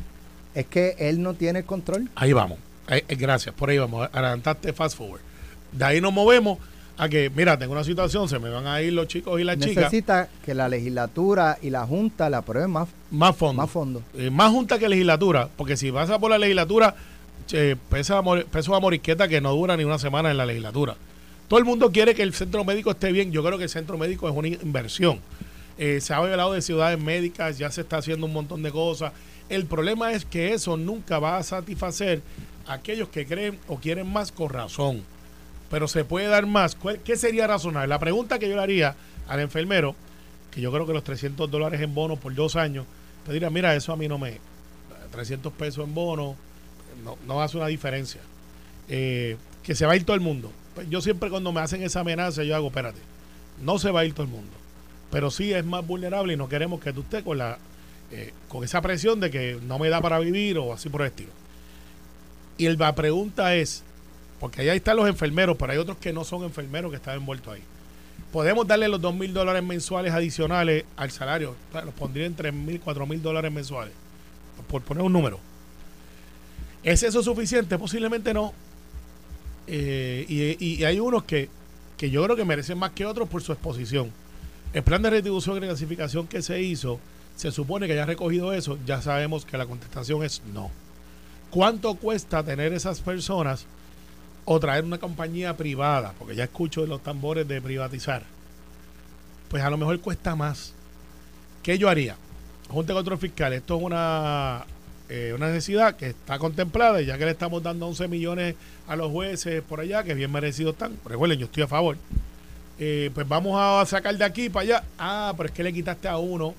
Es 0.54 0.66
que 0.68 0.96
él 1.00 1.22
no 1.22 1.34
tiene 1.34 1.60
el 1.60 1.66
control. 1.66 2.10
Ahí 2.16 2.32
vamos. 2.32 2.58
Ahí- 2.88 3.04
eh, 3.08 3.16
gracias, 3.16 3.54
por 3.54 3.70
ahí 3.70 3.78
vamos. 3.78 4.08
Adelantaste 4.14 4.72
fast 4.72 4.96
forward. 4.98 5.20
De 5.74 5.84
ahí 5.84 6.00
nos 6.00 6.14
movemos 6.14 6.60
a 6.98 7.10
que, 7.10 7.30
mira, 7.36 7.58
tengo 7.60 7.74
una 7.74 7.84
situación, 7.84 8.30
se 8.30 8.40
me 8.40 8.50
van 8.50 8.68
a 8.68 8.82
ir 8.82 8.94
los 8.94 9.08
chicos 9.08 9.40
y 9.40 9.44
las 9.44 9.58
chicas. 9.58 9.86
Necesita 9.86 10.30
que 10.46 10.54
la 10.54 10.70
legislatura 10.70 11.58
y 11.62 11.70
la 11.70 11.86
junta 11.86 12.30
le 12.30 12.38
aprueben 12.38 12.72
más, 12.72 12.88
Más 13.12 13.36
fondos. 13.36 13.58
más 13.58 13.70
fondos. 13.72 14.04
Eh, 14.14 14.30
más 14.30 14.52
junta 14.52 14.80
que 14.80 14.88
legislatura, 14.88 15.50
porque 15.58 15.76
si 15.76 15.90
vas 15.90 16.10
a 16.10 16.20
por 16.20 16.30
la 16.32 16.38
legislatura, 16.38 16.96
che, 17.48 17.76
pesa, 17.76 18.22
peso 18.50 18.76
a 18.76 18.80
morisqueta 18.80 19.28
que 19.28 19.42
no 19.42 19.54
dura 19.54 19.76
ni 19.76 19.84
una 19.84 20.00
semana 20.00 20.32
en 20.32 20.38
la 20.38 20.46
legislatura. 20.46 20.96
Todo 21.48 21.60
el 21.60 21.66
mundo 21.66 21.92
quiere 21.92 22.16
que 22.16 22.24
el 22.24 22.34
centro 22.34 22.64
médico 22.64 22.92
esté 22.92 23.12
bien. 23.12 23.32
Yo 23.32 23.44
creo 23.44 23.58
que 23.58 23.66
el 23.66 23.70
centro 23.70 23.98
médico 23.98 24.28
es 24.28 24.36
una 24.36 24.48
inversión. 24.48 25.20
Eh, 25.78 26.00
se 26.02 26.14
ha 26.14 26.18
hablado 26.18 26.54
de 26.54 26.62
ciudades 26.62 26.98
médicas, 27.00 27.58
ya 27.58 27.70
se 27.70 27.82
está 27.82 27.98
haciendo 27.98 28.26
un 28.26 28.34
montón 28.34 28.64
de 28.64 28.72
cosas. 28.72 29.12
El 29.50 29.66
problema 29.66 30.14
es 30.14 30.26
que 30.26 30.54
eso 30.54 30.76
nunca 30.78 31.20
va 31.20 31.38
a 31.38 31.44
satisfacer 31.44 32.22
a 32.66 32.74
aquellos 32.74 33.10
que 33.10 33.28
creen 33.28 33.60
o 33.68 33.78
quieren 33.78 34.12
más 34.12 34.32
con 34.32 34.50
razón. 34.50 35.04
Pero 35.70 35.88
se 35.88 36.06
puede 36.06 36.28
dar 36.28 36.46
más. 36.46 36.76
¿Cuál- 36.76 37.00
¿Qué 37.00 37.16
sería 37.18 37.48
razonable? 37.48 37.88
La 37.88 38.00
pregunta 38.00 38.40
que 38.40 38.48
yo 38.50 38.56
le 38.56 38.62
haría 38.62 38.96
al 39.28 39.40
enfermero, 39.40 39.96
que 40.52 40.62
yo 40.62 40.72
creo 40.72 40.86
que 40.86 40.94
los 40.94 41.04
300 41.04 41.50
dólares 41.50 41.82
en 41.82 41.94
bono 41.96 42.16
por 42.18 42.34
dos 42.36 42.56
años, 42.56 42.86
te 43.26 43.34
diría, 43.34 43.50
mira, 43.50 43.76
eso 43.76 43.92
a 43.94 43.98
mí 43.98 44.08
no 44.08 44.18
me... 44.18 44.40
300 45.12 45.54
pesos 45.54 45.86
en 45.88 45.94
bono, 45.94 46.36
no, 47.04 47.18
no 47.26 47.42
hace 47.42 47.56
una 47.58 47.68
diferencia. 47.68 48.20
Eh, 48.90 49.38
que 49.64 49.74
se 49.76 49.86
va 49.86 49.94
a 49.94 49.96
ir 49.96 50.04
todo 50.04 50.16
el 50.16 50.22
mundo. 50.22 50.52
Pues 50.76 50.90
yo 50.90 51.02
siempre 51.02 51.30
cuando 51.30 51.52
me 51.54 51.62
hacen 51.62 51.82
esa 51.84 52.02
amenaza, 52.02 52.44
yo 52.44 52.54
hago, 52.56 52.68
espérate, 52.68 53.00
no 53.64 53.80
se 53.80 53.92
va 53.92 54.02
a 54.02 54.06
ir 54.06 54.14
todo 54.14 54.24
el 54.24 54.32
mundo. 54.32 54.52
Pero 55.12 55.32
sí 55.32 55.54
es 55.54 55.64
más 55.64 55.88
vulnerable 55.88 56.34
y 56.34 56.38
no 56.38 56.50
queremos 56.50 56.82
que 56.82 56.92
tú 56.92 57.02
estés 57.02 57.24
con, 57.24 57.38
la, 57.38 57.58
eh, 58.12 58.34
con 58.50 58.64
esa 58.66 58.82
presión 58.82 59.22
de 59.22 59.32
que 59.32 59.58
no 59.64 59.80
me 59.80 59.88
da 59.90 60.02
para 60.02 60.20
vivir 60.20 60.58
o 60.58 60.74
así 60.74 60.90
por 60.90 61.02
el 61.02 61.08
estilo. 61.08 61.32
Y 62.58 62.68
la 62.70 62.94
pregunta 62.94 63.56
es, 63.56 63.84
porque 64.46 64.62
ahí 64.62 64.78
están 64.78 64.96
los 64.96 65.10
enfermeros, 65.10 65.58
pero 65.58 65.72
hay 65.72 65.80
otros 65.80 65.98
que 65.98 66.14
no 66.14 66.24
son 66.24 66.44
enfermeros 66.44 66.92
que 66.92 66.98
están 66.98 67.16
envueltos 67.16 67.52
ahí. 67.52 67.64
Podemos 68.32 68.68
darle 68.68 68.88
los 68.88 69.02
dos 69.02 69.16
mil 69.16 69.34
dólares 69.34 69.64
mensuales 69.64 70.14
adicionales 70.14 70.86
al 70.98 71.10
salario. 71.10 71.56
Los 71.74 71.96
pondría 71.96 72.28
en 72.28 72.36
tres 72.36 72.54
mil, 72.54 72.80
cuatro 72.80 73.08
mil 73.08 73.20
dólares 73.24 73.52
mensuales. 73.52 73.92
Por 74.70 74.84
poner 74.84 75.02
un 75.02 75.12
número. 75.12 75.40
¿Es 76.84 77.02
eso 77.02 77.24
suficiente? 77.24 77.80
Posiblemente 77.80 78.36
no. 78.36 78.54
Eh, 79.66 80.28
y, 80.60 80.84
hay 80.84 81.00
unos 81.00 81.24
que, 81.24 81.50
que 81.98 82.12
yo 82.12 82.24
creo 82.26 82.36
que 82.36 82.46
merecen 82.46 82.78
más 82.78 82.92
que 82.92 83.04
otros 83.08 83.28
por 83.28 83.42
su 83.42 83.52
exposición. 83.52 84.12
El 84.74 84.84
plan 84.84 85.02
de 85.02 85.10
retribución 85.10 85.58
y 85.58 85.62
reclasificación 85.62 86.28
que 86.28 86.44
se 86.44 86.62
hizo, 86.62 87.00
se 87.36 87.52
supone 87.52 87.88
que 87.88 87.96
ya 87.96 88.04
ha 88.04 88.06
recogido 88.06 88.54
eso, 88.54 88.78
ya 88.86 89.02
sabemos 89.02 89.44
que 89.44 89.58
la 89.58 89.66
contestación 89.66 90.24
es 90.24 90.44
no. 90.54 90.70
¿Cuánto 91.50 91.96
cuesta 91.96 92.44
tener 92.44 92.74
esas 92.74 93.02
personas 93.02 93.66
o 94.46 94.60
traer 94.60 94.84
una 94.84 94.98
compañía 94.98 95.58
privada? 95.58 96.14
Porque 96.18 96.36
ya 96.36 96.46
escucho 96.46 96.86
los 96.86 97.02
tambores 97.04 97.48
de 97.48 97.62
privatizar. 97.62 98.24
Pues 99.50 99.64
a 99.64 99.70
lo 99.70 99.78
mejor 99.78 100.00
cuesta 100.00 100.36
más. 100.36 100.74
¿Qué 101.64 101.78
yo 101.78 101.90
haría? 101.90 102.16
Junta 102.70 102.94
de 102.94 102.98
Control 102.98 103.20
Fiscal, 103.20 103.54
esto 103.54 103.78
es 103.78 103.84
una, 103.84 104.66
eh, 105.10 105.34
una 105.36 105.48
necesidad 105.48 105.96
que 105.96 106.08
está 106.08 106.40
contemplada 106.40 107.00
ya 107.02 107.18
que 107.18 107.26
le 107.26 107.32
estamos 107.32 107.62
dando 107.62 107.88
11 107.88 108.08
millones 108.08 108.56
a 108.88 108.96
los 108.96 109.12
jueces 109.12 109.62
por 109.62 109.80
allá, 109.80 110.04
que 110.04 110.16
bien 110.16 110.32
merecidos 110.32 110.74
están, 110.74 110.98
recuerden, 111.06 111.38
yo 111.38 111.46
estoy 111.46 111.64
a 111.64 111.68
favor, 111.68 111.98
eh, 112.78 113.12
pues 113.14 113.28
vamos 113.28 113.60
a 113.60 113.86
sacar 113.86 114.18
de 114.18 114.26
aquí 114.26 114.50
para 114.50 114.64
allá. 114.64 114.84
Ah, 114.98 115.34
pero 115.38 115.48
es 115.48 115.54
que 115.54 115.64
le 115.64 115.74
quitaste 115.74 116.08
a 116.08 116.18
uno. 116.18 116.54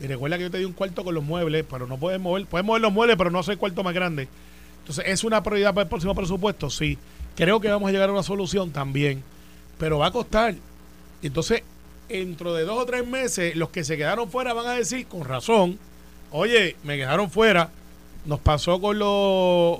Y 0.00 0.06
recuerda 0.06 0.38
que 0.38 0.44
yo 0.44 0.50
te 0.50 0.58
di 0.58 0.64
un 0.64 0.72
cuarto 0.72 1.04
con 1.04 1.14
los 1.14 1.22
muebles, 1.22 1.64
pero 1.70 1.86
no 1.86 1.98
puedes 1.98 2.18
mover, 2.18 2.46
puedes 2.46 2.64
mover 2.64 2.80
los 2.80 2.92
muebles, 2.92 3.16
pero 3.16 3.30
no 3.30 3.42
soy 3.42 3.56
cuarto 3.56 3.82
más 3.82 3.92
grande. 3.92 4.28
Entonces, 4.90 5.12
¿es 5.12 5.22
una 5.22 5.40
prioridad 5.40 5.72
para 5.72 5.84
el 5.84 5.88
próximo 5.88 6.16
presupuesto? 6.16 6.68
Sí. 6.68 6.98
Creo 7.36 7.60
que 7.60 7.68
vamos 7.68 7.88
a 7.88 7.92
llegar 7.92 8.08
a 8.08 8.12
una 8.12 8.24
solución 8.24 8.72
también, 8.72 9.22
pero 9.78 9.98
va 10.00 10.06
a 10.06 10.10
costar. 10.10 10.56
Entonces, 11.22 11.62
dentro 12.08 12.54
de 12.54 12.64
dos 12.64 12.76
o 12.76 12.86
tres 12.86 13.06
meses, 13.06 13.54
los 13.54 13.68
que 13.68 13.84
se 13.84 13.96
quedaron 13.96 14.28
fuera 14.28 14.52
van 14.52 14.66
a 14.66 14.72
decir, 14.72 15.06
con 15.06 15.24
razón, 15.24 15.78
oye, 16.32 16.74
me 16.82 16.96
quedaron 16.96 17.30
fuera, 17.30 17.70
nos 18.26 18.40
pasó 18.40 18.80
con 18.80 18.98
los, 18.98 19.78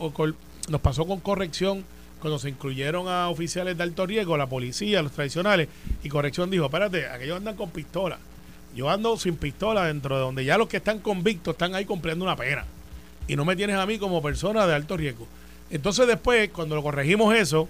nos 0.68 0.80
pasó 0.80 1.04
con 1.04 1.18
corrección 1.18 1.84
cuando 2.20 2.38
se 2.38 2.50
incluyeron 2.50 3.08
a 3.08 3.30
oficiales 3.30 3.76
de 3.76 3.82
alto 3.82 4.06
riesgo, 4.06 4.36
la 4.36 4.46
policía, 4.46 5.02
los 5.02 5.10
tradicionales, 5.10 5.68
y 6.04 6.08
corrección 6.08 6.52
dijo, 6.52 6.66
espérate, 6.66 7.08
aquellos 7.08 7.38
andan 7.38 7.56
con 7.56 7.70
pistola. 7.70 8.20
Yo 8.76 8.88
ando 8.88 9.16
sin 9.16 9.34
pistola 9.34 9.86
dentro 9.86 10.14
de 10.14 10.22
donde 10.22 10.44
ya 10.44 10.56
los 10.56 10.68
que 10.68 10.76
están 10.76 11.00
convictos 11.00 11.54
están 11.54 11.74
ahí 11.74 11.84
cumpliendo 11.84 12.24
una 12.24 12.36
pena. 12.36 12.64
Y 13.28 13.36
no 13.36 13.44
me 13.44 13.56
tienes 13.56 13.76
a 13.76 13.86
mí 13.86 13.98
como 13.98 14.22
persona 14.22 14.66
de 14.66 14.74
alto 14.74 14.96
riesgo. 14.96 15.26
Entonces 15.70 16.06
después, 16.06 16.50
cuando 16.50 16.74
lo 16.74 16.82
corregimos 16.82 17.34
eso, 17.34 17.68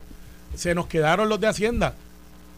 se 0.55 0.75
nos 0.75 0.87
quedaron 0.87 1.29
los 1.29 1.41
de 1.41 1.49
Hacienda. 1.49 1.95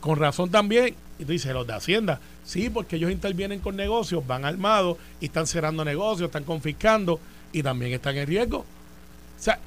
Con 0.00 0.18
razón 0.18 0.50
también. 0.50 0.94
Y 1.18 1.24
tú 1.24 1.32
dices, 1.32 1.52
los 1.52 1.66
de 1.66 1.74
Hacienda. 1.74 2.20
Sí, 2.44 2.70
porque 2.70 2.96
ellos 2.96 3.10
intervienen 3.10 3.60
con 3.60 3.76
negocios, 3.76 4.26
van 4.26 4.44
armados 4.44 4.98
y 5.20 5.26
están 5.26 5.46
cerrando 5.46 5.84
negocios, 5.84 6.28
están 6.28 6.44
confiscando 6.44 7.20
y 7.52 7.62
también 7.62 7.92
están 7.92 8.16
en 8.16 8.26
riesgo. 8.26 8.58
O 8.58 8.64
sea, 9.42 9.58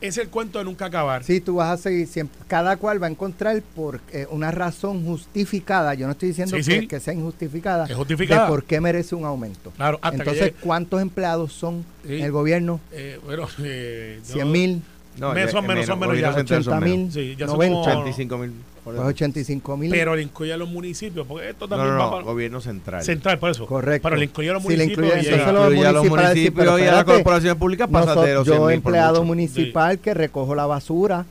es 0.00 0.18
el 0.18 0.28
cuento 0.28 0.58
de 0.58 0.64
nunca 0.64 0.86
acabar. 0.86 1.24
Sí, 1.24 1.40
tú 1.40 1.56
vas 1.56 1.70
a 1.70 1.82
seguir 1.82 2.06
siempre. 2.06 2.38
Cada 2.48 2.76
cual 2.76 3.02
va 3.02 3.06
a 3.06 3.10
encontrar 3.10 3.60
por 3.74 4.00
eh, 4.12 4.26
una 4.30 4.50
razón 4.50 5.04
justificada. 5.04 5.94
Yo 5.94 6.06
no 6.06 6.12
estoy 6.12 6.28
diciendo 6.28 6.56
Sí, 6.56 6.62
que, 6.70 6.80
sí. 6.80 6.86
que 6.86 7.00
sea 7.00 7.14
injustificada. 7.14 7.86
Es 7.86 7.94
justificada. 7.96 8.42
De 8.42 8.48
por 8.48 8.64
qué 8.64 8.80
merece 8.80 9.14
un 9.14 9.24
aumento. 9.24 9.70
Claro, 9.76 9.98
hasta 10.02 10.10
que 10.10 10.16
Entonces, 10.22 10.42
llegue- 10.52 10.56
¿cuántos 10.60 11.00
empleados 11.02 11.52
son 11.52 11.84
Sí. 12.06 12.16
en 12.16 12.24
el 12.24 12.32
gobierno? 12.32 12.80
Eh, 12.92 13.18
bueno, 13.24 13.46
eh, 13.64 14.20
yo- 14.26 14.32
100 14.34 14.52
mil, 14.52 14.82
No, 15.18 15.28
Menos, 15.32 15.34
menos, 15.34 15.50
son 15.52 15.66
menos 15.66 15.86
son 15.86 16.02
80 16.02 16.80
menos. 16.80 16.82
mil, 16.98 17.12
Sí, 17.12 17.36
ya 17.38 17.46
son 17.46 17.56
90. 17.56 17.74
como- 17.74 17.90
85 18.02 18.38
mil. 18.38 18.52
Pues 18.94 18.98
85 19.00 19.76
mil. 19.76 19.90
Pero 19.90 20.14
le 20.14 20.22
incluye 20.22 20.52
a 20.52 20.56
los 20.56 20.68
municipios, 20.68 21.26
porque 21.26 21.50
esto 21.50 21.66
también 21.66 21.90
no, 21.92 21.98
va 21.98 22.04
no, 22.04 22.10
para 22.12 22.22
gobierno 22.24 22.60
central. 22.60 23.02
central, 23.02 23.38
por 23.38 23.50
eso. 23.50 23.66
Correcto. 23.66 24.06
Pero 24.08 24.16
le 24.16 24.24
incluye 24.26 24.50
a 24.50 24.52
los 24.52 24.62
Si 24.62 24.68
le 24.70 24.76
municipios. 24.76 25.06
incluye, 25.06 25.22
y 25.22 25.26
entonces 25.26 25.46
llega. 25.46 25.52
los 25.52 25.64
Incluye 25.72 25.86
a 25.88 25.92
los 25.92 26.02
municipios, 26.04 26.28
municipios 26.34 26.64
pero 26.64 26.78
y 26.78 26.82
a 26.88 26.92
las 26.92 27.04
corporaciones 27.04 27.58
públicas 27.58 27.88
pasa 27.90 28.14
de 28.22 28.34
los 28.34 28.44
100 28.46 28.56
yo, 28.58 28.70
empleado 28.70 29.24
municipal 29.24 29.98
que 29.98 30.14
recojo 30.14 30.54
la 30.54 30.66
basura, 30.66 31.26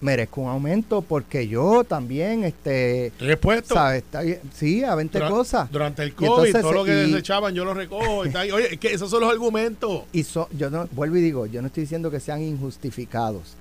merezco 0.00 0.42
un 0.42 0.48
aumento 0.50 1.00
porque 1.00 1.48
yo 1.48 1.82
también, 1.82 2.44
este, 2.44 3.06
Estoy 3.06 3.30
expuesto. 3.30 3.74
¿sabes? 3.74 4.02
Está 4.02 4.20
bien. 4.20 4.40
Sí, 4.54 4.84
a 4.84 4.94
20 4.94 5.18
Dura- 5.18 5.30
cosas. 5.30 5.72
Durante 5.72 6.02
el 6.02 6.10
Y 6.10 6.12
COVID, 6.12 6.28
entonces, 6.48 6.60
todo 6.60 6.72
lo 6.72 6.84
que 6.84 6.92
y- 6.92 7.10
desechaban, 7.10 7.54
yo 7.54 7.64
lo 7.64 7.72
recojo. 7.72 8.26
y 8.26 8.30
tal. 8.30 8.52
Oye, 8.52 8.74
es 8.74 8.78
que 8.78 8.92
esos 8.92 9.10
son 9.10 9.20
los 9.22 9.30
argumentos. 9.30 10.02
Y 10.12 10.22
so- 10.24 10.48
yo 10.56 10.68
no, 10.68 10.86
vuelvo 10.92 11.16
y 11.16 11.22
digo, 11.22 11.46
yo 11.46 11.62
no 11.62 11.68
estoy 11.68 11.84
diciendo 11.84 12.10
que 12.10 12.20
sean 12.20 12.42
injustificados, 12.42 13.54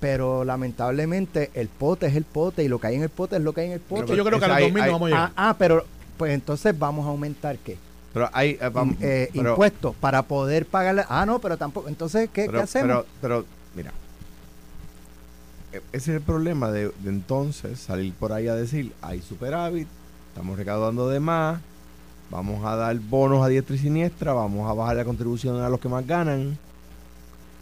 pero 0.00 0.44
lamentablemente 0.44 1.50
el 1.54 1.68
pote 1.68 2.06
es 2.06 2.14
el 2.16 2.24
pote 2.24 2.62
y 2.64 2.68
lo 2.68 2.78
que 2.78 2.86
hay 2.88 2.94
en 2.96 3.02
el 3.02 3.08
pote 3.08 3.36
es 3.36 3.42
lo 3.42 3.52
que 3.52 3.62
hay 3.62 3.66
en 3.68 3.72
el 3.74 3.80
pote. 3.80 4.14
yo 4.16 4.24
creo 4.24 4.38
que 4.38 4.44
a 4.44 4.48
los 4.48 4.56
hay- 4.56 4.64
2000 4.64 4.82
hay- 4.82 4.86
no 4.88 4.92
vamos 4.92 5.06
a 5.06 5.10
llegar. 5.10 5.32
Ah, 5.36 5.48
ah, 5.50 5.56
pero 5.58 5.84
pues 6.16 6.32
entonces 6.32 6.78
vamos 6.78 7.06
a 7.06 7.10
aumentar 7.10 7.58
qué? 7.58 7.76
Pero 8.12 8.30
hay, 8.32 8.58
eh, 8.60 8.70
vamos, 8.72 8.96
Eh, 9.00 9.28
pero- 9.32 9.50
impuestos 9.50 9.94
para 9.96 10.22
poder 10.22 10.66
pagarle. 10.66 11.04
Ah, 11.08 11.26
no, 11.26 11.38
pero 11.40 11.56
tampoco. 11.56 11.88
Entonces, 11.88 12.28
¿qué, 12.32 12.46
pero, 12.46 12.58
qué 12.58 12.64
hacemos? 12.64 13.04
Pero, 13.20 13.42
pero, 13.42 13.44
mira, 13.76 13.92
e- 15.72 15.82
ese 15.92 16.12
es 16.12 16.16
el 16.16 16.22
problema 16.22 16.70
de, 16.70 16.88
de 16.88 17.10
entonces 17.10 17.78
salir 17.78 18.12
por 18.14 18.32
ahí 18.32 18.48
a 18.48 18.54
decir, 18.54 18.92
hay 19.02 19.20
superávit, 19.20 19.86
estamos 20.30 20.56
recaudando 20.58 21.08
de 21.08 21.20
más, 21.20 21.60
vamos 22.30 22.64
a 22.64 22.76
dar 22.76 22.96
bonos 22.98 23.44
a 23.44 23.48
diestra 23.48 23.76
y 23.76 23.78
siniestra, 23.78 24.32
vamos 24.32 24.68
a 24.70 24.74
bajar 24.74 24.96
la 24.96 25.04
contribución 25.04 25.60
a 25.60 25.68
los 25.68 25.78
que 25.80 25.88
más 25.88 26.06
ganan, 26.06 26.56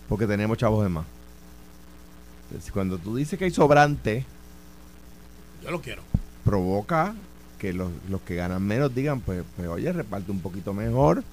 porque 0.09 0.27
tenemos 0.27 0.57
chavos 0.59 0.83
de 0.85 0.89
más. 0.91 1.05
Cuando 2.73 2.99
tú 2.99 3.17
dices 3.17 3.39
que 3.39 3.47
hay 3.47 3.51
sobrante, 3.51 4.25
Yo 5.63 5.71
lo 5.71 5.81
quiero. 5.81 6.03
provoca 6.45 7.15
que 7.59 7.73
los, 7.73 7.91
los 8.09 8.21
que 8.23 8.35
ganan 8.37 8.63
menos 8.63 8.95
digan, 8.95 9.21
pues, 9.21 9.43
pues 9.57 9.69
oye, 9.69 9.93
reparte 9.93 10.31
un 10.31 10.41
poquito 10.41 10.73
mejor 10.75 11.25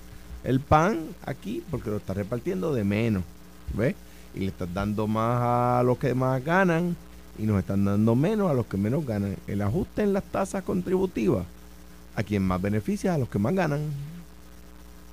el 0.44 0.60
pan 0.60 1.00
aquí 1.26 1.64
porque 1.70 1.90
lo 1.90 1.98
estás 1.98 2.18
repartiendo 2.18 2.74
de 2.74 2.84
menos, 2.84 3.24
¿ves? 3.74 3.96
Y 4.36 4.40
le 4.40 4.48
estás 4.48 4.74
dando 4.74 5.06
más 5.08 5.42
a 5.80 5.84
los 5.84 5.98
que 5.98 6.14
más 6.14 6.44
ganan 6.44 6.96
y 7.38 7.44
nos 7.44 7.60
están 7.60 7.86
dando 7.86 8.16
menos 8.16 8.50
a 8.50 8.54
los 8.54 8.66
que 8.66 8.78
menos 8.78 9.06
ganan. 9.06 9.36
El 9.48 9.62
ajuste 9.62 10.02
en 10.04 10.14
las 10.14 10.24
tasas 10.24 10.64
contributivas, 10.64 11.46
a 12.16 12.24
quien 12.24 12.44
más 12.44 12.62
beneficia, 12.62 13.14
a 13.14 13.18
los 13.18 13.30
que 13.30 13.40
más 13.40 13.54
ganan. 13.54 13.82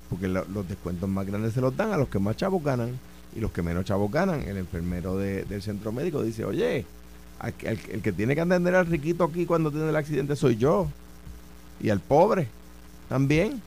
Porque 0.09 0.27
lo- 0.29 0.45
los 0.47 0.67
descuentos 0.69 1.09
más 1.09 1.27
grandes 1.27 1.53
se 1.55 1.61
los 1.61 1.77
dan 1.77 1.93
a 1.93 1.97
los 1.97 2.09
que 2.09 2.19
más 2.19 2.37
chavos 2.37 2.63
ganan 2.65 2.99
y 3.35 3.41
los 3.41 3.53
que 3.53 3.63
menos 3.63 3.85
chavos 3.85 4.11
ganan. 4.11 4.41
El 4.43 4.57
enfermero 4.57 5.17
de- 5.17 5.45
del 5.45 5.63
centro 5.63 5.93
médico 5.93 6.23
dice, 6.23 6.45
oye, 6.45 6.85
el 7.63 8.03
que 8.03 8.13
tiene 8.13 8.35
que 8.35 8.41
atender 8.43 8.75
al 8.75 8.87
riquito 8.87 9.25
aquí 9.25 9.47
cuando 9.47 9.71
tiene 9.71 9.89
el 9.89 9.97
accidente 9.97 10.37
soy 10.37 10.57
yo. 10.57 10.89
Y 11.81 11.91
al 11.91 12.01
pobre 12.01 12.49
también. 13.09 13.63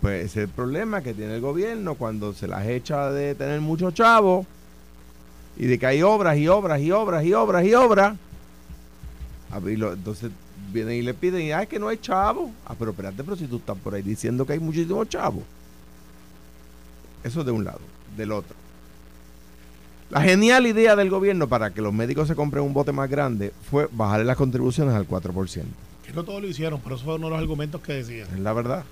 Pues 0.00 0.26
ese 0.26 0.42
es 0.42 0.48
el 0.48 0.54
problema 0.54 1.02
que 1.02 1.14
tiene 1.14 1.34
el 1.34 1.40
gobierno 1.40 1.94
cuando 1.94 2.32
se 2.32 2.46
las 2.46 2.66
echa 2.66 3.10
de 3.10 3.34
tener 3.34 3.60
muchos 3.60 3.92
chavos 3.94 4.46
y 5.56 5.66
de 5.66 5.78
que 5.78 5.86
hay 5.86 6.02
obras 6.02 6.36
y 6.36 6.48
obras 6.48 6.80
y 6.80 6.90
obras 6.92 7.24
y 7.24 7.32
obras 7.32 7.64
y 7.64 7.74
obras. 7.74 8.16
Ah, 9.50 9.60
entonces 9.64 10.30
vienen 10.72 10.96
y 10.96 11.02
le 11.02 11.14
piden, 11.14 11.52
ah, 11.52 11.62
es 11.62 11.68
que 11.68 11.78
no 11.78 11.88
hay 11.88 11.96
chavos. 11.98 12.50
Ah, 12.66 12.74
pero 12.78 12.90
espérate, 12.90 13.24
pero 13.24 13.36
si 13.36 13.46
tú 13.46 13.56
estás 13.56 13.76
por 13.78 13.94
ahí 13.94 14.02
diciendo 14.02 14.44
que 14.46 14.52
hay 14.54 14.58
muchísimos 14.60 15.08
chavos. 15.08 15.42
Eso 17.24 17.44
de 17.44 17.52
un 17.52 17.64
lado. 17.64 17.80
Del 18.16 18.32
otro. 18.32 18.54
La 20.10 20.22
genial 20.22 20.66
idea 20.66 20.94
del 20.94 21.10
gobierno 21.10 21.48
para 21.48 21.70
que 21.70 21.82
los 21.82 21.92
médicos 21.92 22.28
se 22.28 22.36
compren 22.36 22.62
un 22.62 22.72
bote 22.72 22.92
más 22.92 23.10
grande 23.10 23.52
fue 23.70 23.88
bajarle 23.90 24.24
las 24.24 24.36
contribuciones 24.36 24.94
al 24.94 25.08
4%. 25.08 25.64
Que 26.04 26.12
no 26.12 26.24
todos 26.24 26.40
lo 26.40 26.46
hicieron, 26.46 26.80
pero 26.80 26.94
eso 26.94 27.04
fue 27.04 27.16
uno 27.16 27.26
de 27.26 27.30
los 27.30 27.40
argumentos 27.40 27.80
que 27.80 27.94
decían. 27.94 28.28
Es 28.32 28.38
la 28.38 28.52
verdad. 28.52 28.84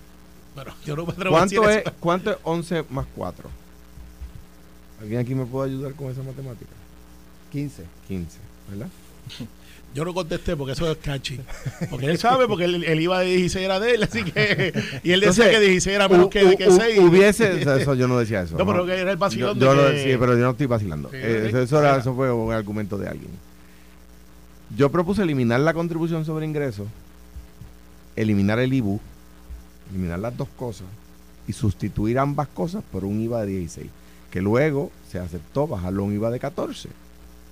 Pero 0.56 0.72
yo 0.84 0.96
no 0.96 1.06
me 1.06 1.12
¿Cuánto 1.12 1.62
decir 1.62 1.70
es, 1.70 1.86
eso. 1.86 1.92
¿Cuánto 2.00 2.30
es 2.32 2.36
11 2.42 2.84
más 2.90 3.06
4? 3.14 3.48
¿Alguien 5.00 5.20
aquí 5.20 5.34
me 5.34 5.46
puede 5.46 5.70
ayudar 5.70 5.94
con 5.94 6.10
esa 6.10 6.22
matemática? 6.22 6.70
15. 7.52 7.84
15, 8.08 8.38
¿verdad? 8.70 8.88
Yo 9.94 10.04
no 10.04 10.12
contesté 10.12 10.56
porque 10.56 10.72
eso 10.72 10.90
es 10.90 10.98
catchy. 10.98 11.38
Porque 11.88 12.06
él 12.06 12.18
sabe, 12.18 12.48
porque 12.48 12.64
el, 12.64 12.82
el 12.82 13.00
IVA 13.00 13.20
de 13.20 13.26
16 13.26 13.64
era 13.64 13.78
de 13.78 13.94
él, 13.94 14.02
así 14.02 14.24
que. 14.24 14.72
Y 15.04 15.12
él 15.12 15.20
decía 15.20 15.44
Entonces, 15.44 15.48
que 15.50 15.60
16 15.60 15.94
era 15.96 16.08
menos 16.08 16.26
hu- 16.26 16.30
que, 16.30 16.56
que 16.56 16.68
hu- 16.68 16.76
6. 16.76 16.98
Hubiese, 16.98 17.62
eso 17.80 17.94
yo 17.94 18.08
no 18.08 18.18
decía 18.18 18.42
eso. 18.42 18.58
No, 18.58 18.66
pero 18.66 18.84
que 18.84 18.92
era 19.00 19.10
el 19.12 19.16
vacilón 19.16 19.58
Yo, 19.58 19.66
yo 19.66 19.74
lo- 19.74 19.90
que- 19.92 20.02
sí, 20.02 20.16
pero 20.18 20.32
yo 20.36 20.44
no 20.44 20.50
estoy 20.50 20.66
vacilando. 20.66 21.10
Sí, 21.10 21.16
Eh, 21.20 21.50
eso, 21.62 21.78
era. 21.78 21.96
eso 21.96 22.12
fue 22.14 22.32
un 22.32 22.52
argumento 22.52 22.98
de 22.98 23.08
alguien. 23.08 23.30
Yo 24.76 24.90
propuse 24.90 25.22
eliminar 25.22 25.60
la 25.60 25.72
contribución 25.74 26.24
sobre 26.24 26.44
ingresos, 26.46 26.88
eliminar 28.16 28.58
el 28.58 28.72
IBU, 28.74 29.00
eliminar 29.90 30.18
las 30.18 30.36
dos 30.36 30.48
cosas 30.56 30.86
y 31.46 31.52
sustituir 31.52 32.18
ambas 32.18 32.48
cosas 32.48 32.82
por 32.90 33.04
un 33.04 33.20
IVA 33.20 33.42
de 33.42 33.58
16, 33.58 33.86
que 34.30 34.40
luego 34.40 34.90
se 35.10 35.18
aceptó 35.18 35.66
bajarlo 35.68 36.02
a 36.02 36.06
un 36.06 36.14
IVA 36.14 36.30
de 36.30 36.40
14, 36.40 36.88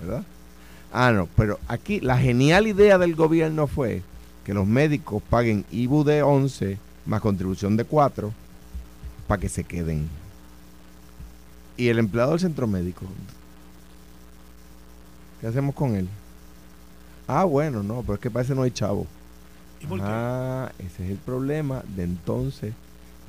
¿verdad? 0.01 0.25
Ah, 0.93 1.11
no, 1.11 1.27
pero 1.37 1.59
aquí 1.69 2.01
la 2.01 2.19
genial 2.19 2.67
idea 2.67 2.99
del 2.99 3.15
gobierno 3.15 3.67
fue 3.67 4.03
que 4.45 4.53
los 4.53 4.67
médicos 4.67 5.23
paguen 5.23 5.65
IBU 5.71 6.05
de 6.05 6.23
11 6.23 6.79
más 7.07 7.23
contribución 7.23 7.79
de 7.79 7.85
4 7.85 8.31
para 9.27 9.41
que 9.41 9.49
se 9.49 9.65
queden. 9.65 10.09
Y 11.79 11.89
el 11.89 11.99
empleado 11.99 12.33
del 12.33 12.41
centro 12.41 12.67
médico, 12.67 13.07
¿qué 15.41 15.47
hacemos 15.47 15.75
con 15.75 15.95
él? 15.95 16.09
Ah, 17.27 17.45
bueno, 17.45 17.83
no, 17.83 18.03
pero 18.03 18.15
es 18.15 18.21
que 18.21 18.31
parece 18.31 18.55
no 18.55 18.63
hay 18.63 18.71
chavo. 18.71 19.07
¿Y 19.81 19.87
por 19.87 19.99
qué? 19.99 20.05
Ah, 20.07 20.73
ese 20.79 21.07
es 21.07 21.11
el 21.11 21.17
problema 21.17 21.83
de 21.97 22.03
entonces 22.03 22.75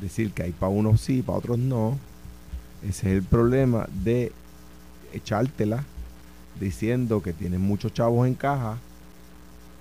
decir 0.01 0.33
que 0.33 0.43
hay 0.43 0.51
para 0.51 0.69
unos 0.69 0.99
sí, 0.99 1.21
para 1.21 1.37
otros 1.37 1.57
no. 1.57 1.97
Ese 2.81 3.07
es 3.07 3.17
el 3.19 3.23
problema 3.23 3.87
de 4.03 4.33
echártela 5.13 5.85
diciendo 6.59 7.21
que 7.21 7.33
tienes 7.33 7.59
muchos 7.59 7.93
chavos 7.93 8.27
en 8.27 8.35
caja 8.35 8.77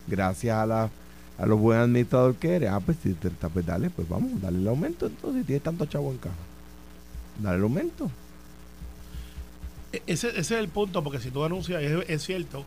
gracias 0.06 0.56
a 0.56 0.66
la 0.66 0.90
a 1.38 1.46
los 1.46 1.58
buen 1.58 1.78
administrador 1.78 2.36
que 2.36 2.56
eres. 2.56 2.70
Ah, 2.70 2.80
pues 2.80 2.98
si 3.02 3.14
te, 3.14 3.30
pues 3.30 3.66
dale, 3.66 3.90
pues 3.90 4.08
vamos, 4.08 4.40
dale 4.40 4.58
el 4.58 4.68
aumento 4.68 5.06
entonces, 5.06 5.40
si 5.42 5.46
tienes 5.46 5.62
tantos 5.62 5.88
chavos 5.88 6.12
en 6.12 6.18
caja. 6.18 6.36
Dale 7.42 7.56
el 7.56 7.62
aumento. 7.62 8.10
E- 9.92 10.02
Ese, 10.06 10.28
ese 10.28 10.40
es 10.40 10.50
el 10.52 10.68
punto, 10.68 11.02
porque 11.02 11.18
si 11.18 11.30
tú 11.30 11.42
anuncias, 11.42 11.82
es, 11.82 12.22
cierto. 12.22 12.64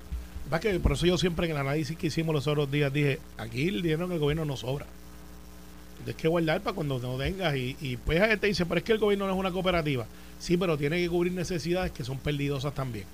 Va 0.52 0.60
que 0.60 0.78
por 0.80 0.92
eso 0.94 1.06
yo 1.06 1.18
siempre 1.18 1.46
en 1.46 1.54
el 1.54 1.58
análisis 1.58 1.98
que 1.98 2.08
hicimos 2.08 2.36
los 2.36 2.48
otros 2.48 2.70
días 2.70 2.92
dije: 2.92 3.20
aquí 3.38 3.68
el 3.68 3.82
dinero 3.82 4.06
en 4.06 4.12
el 4.12 4.20
gobierno 4.20 4.46
no 4.46 4.58
sobra. 4.58 4.86
Tienes 5.98 6.16
que 6.22 6.28
guardar 6.28 6.62
para 6.62 6.76
cuando 6.76 7.00
no 7.00 7.18
tengas. 7.18 7.56
Y, 7.56 7.78
y 7.80 7.98
pues 7.98 8.20
la 8.20 8.28
gente 8.28 8.48
dice: 8.48 8.66
Pero 8.66 8.80
es 8.80 8.84
que 8.84 8.92
el 8.92 9.00
gobierno 9.00 9.28
no 9.28 9.34
es 9.34 9.40
una 9.40 9.52
cooperativa. 9.52 10.06
Sí, 10.40 10.58
pero 10.58 10.78
tiene 10.78 10.98
que 10.98 11.10
cubrir 11.10 11.34
necesidades 11.34 11.92
que 11.92 12.04
son 12.04 12.18
perdidosas 12.18 12.74
también. 12.74 13.06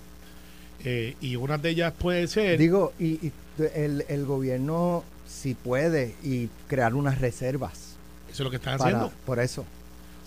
Eh, 0.83 1.15
y 1.21 1.35
una 1.35 1.57
de 1.57 1.69
ellas 1.69 1.93
puede 1.97 2.27
ser. 2.27 2.57
Digo, 2.57 2.93
y, 2.99 3.05
y 3.27 3.31
el, 3.75 4.05
el 4.07 4.25
gobierno 4.25 5.03
si 5.27 5.53
puede 5.53 6.15
y 6.23 6.49
crear 6.67 6.93
unas 6.93 7.19
reservas. 7.21 7.95
eso 8.31 8.33
es 8.33 8.39
lo 8.39 8.49
que 8.49 8.57
están 8.57 8.77
para- 8.77 8.89
haciendo. 8.97 9.13
por 9.25 9.39
eso. 9.39 9.65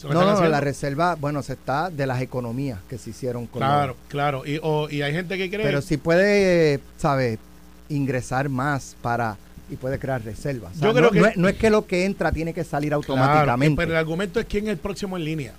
No, 0.02 0.12
no, 0.12 0.20
haciendo. 0.30 0.48
la 0.50 0.60
reserva, 0.60 1.14
bueno, 1.14 1.42
se 1.42 1.54
está 1.54 1.88
de 1.88 2.06
las 2.06 2.20
economías 2.20 2.78
que 2.90 2.98
se 2.98 3.10
hicieron 3.10 3.46
con 3.46 3.60
Claro, 3.60 3.96
claro. 4.08 4.44
Y, 4.46 4.58
o- 4.62 4.88
y 4.90 5.00
hay 5.02 5.12
gente 5.12 5.38
que 5.38 5.48
cree. 5.48 5.64
Pero 5.64 5.80
si 5.80 5.96
puede, 5.96 6.80
¿sabes? 6.98 7.38
Ingresar 7.88 8.48
más 8.48 8.96
para 9.02 9.36
y 9.70 9.76
puede 9.76 9.98
crear 9.98 10.22
reservas. 10.22 10.72
O 10.76 10.78
sea, 10.78 10.88
Yo 10.88 10.94
creo 10.94 11.06
no, 11.06 11.10
que- 11.10 11.20
no 11.20 11.26
es, 11.26 11.36
no 11.38 11.48
es 11.48 11.56
que 11.56 11.70
lo 11.70 11.86
que 11.86 12.04
entra 12.04 12.32
tiene 12.32 12.52
que 12.52 12.64
salir 12.64 12.90
Claro, 12.90 12.96
automáticamente. 12.96 13.76
pero 13.76 13.92
el 13.92 13.96
argumento 13.98 14.40
es 14.40 14.46
quién 14.46 14.64
es 14.64 14.70
el 14.72 14.78
próximo 14.78 15.16
en 15.16 15.24
línea. 15.24 15.52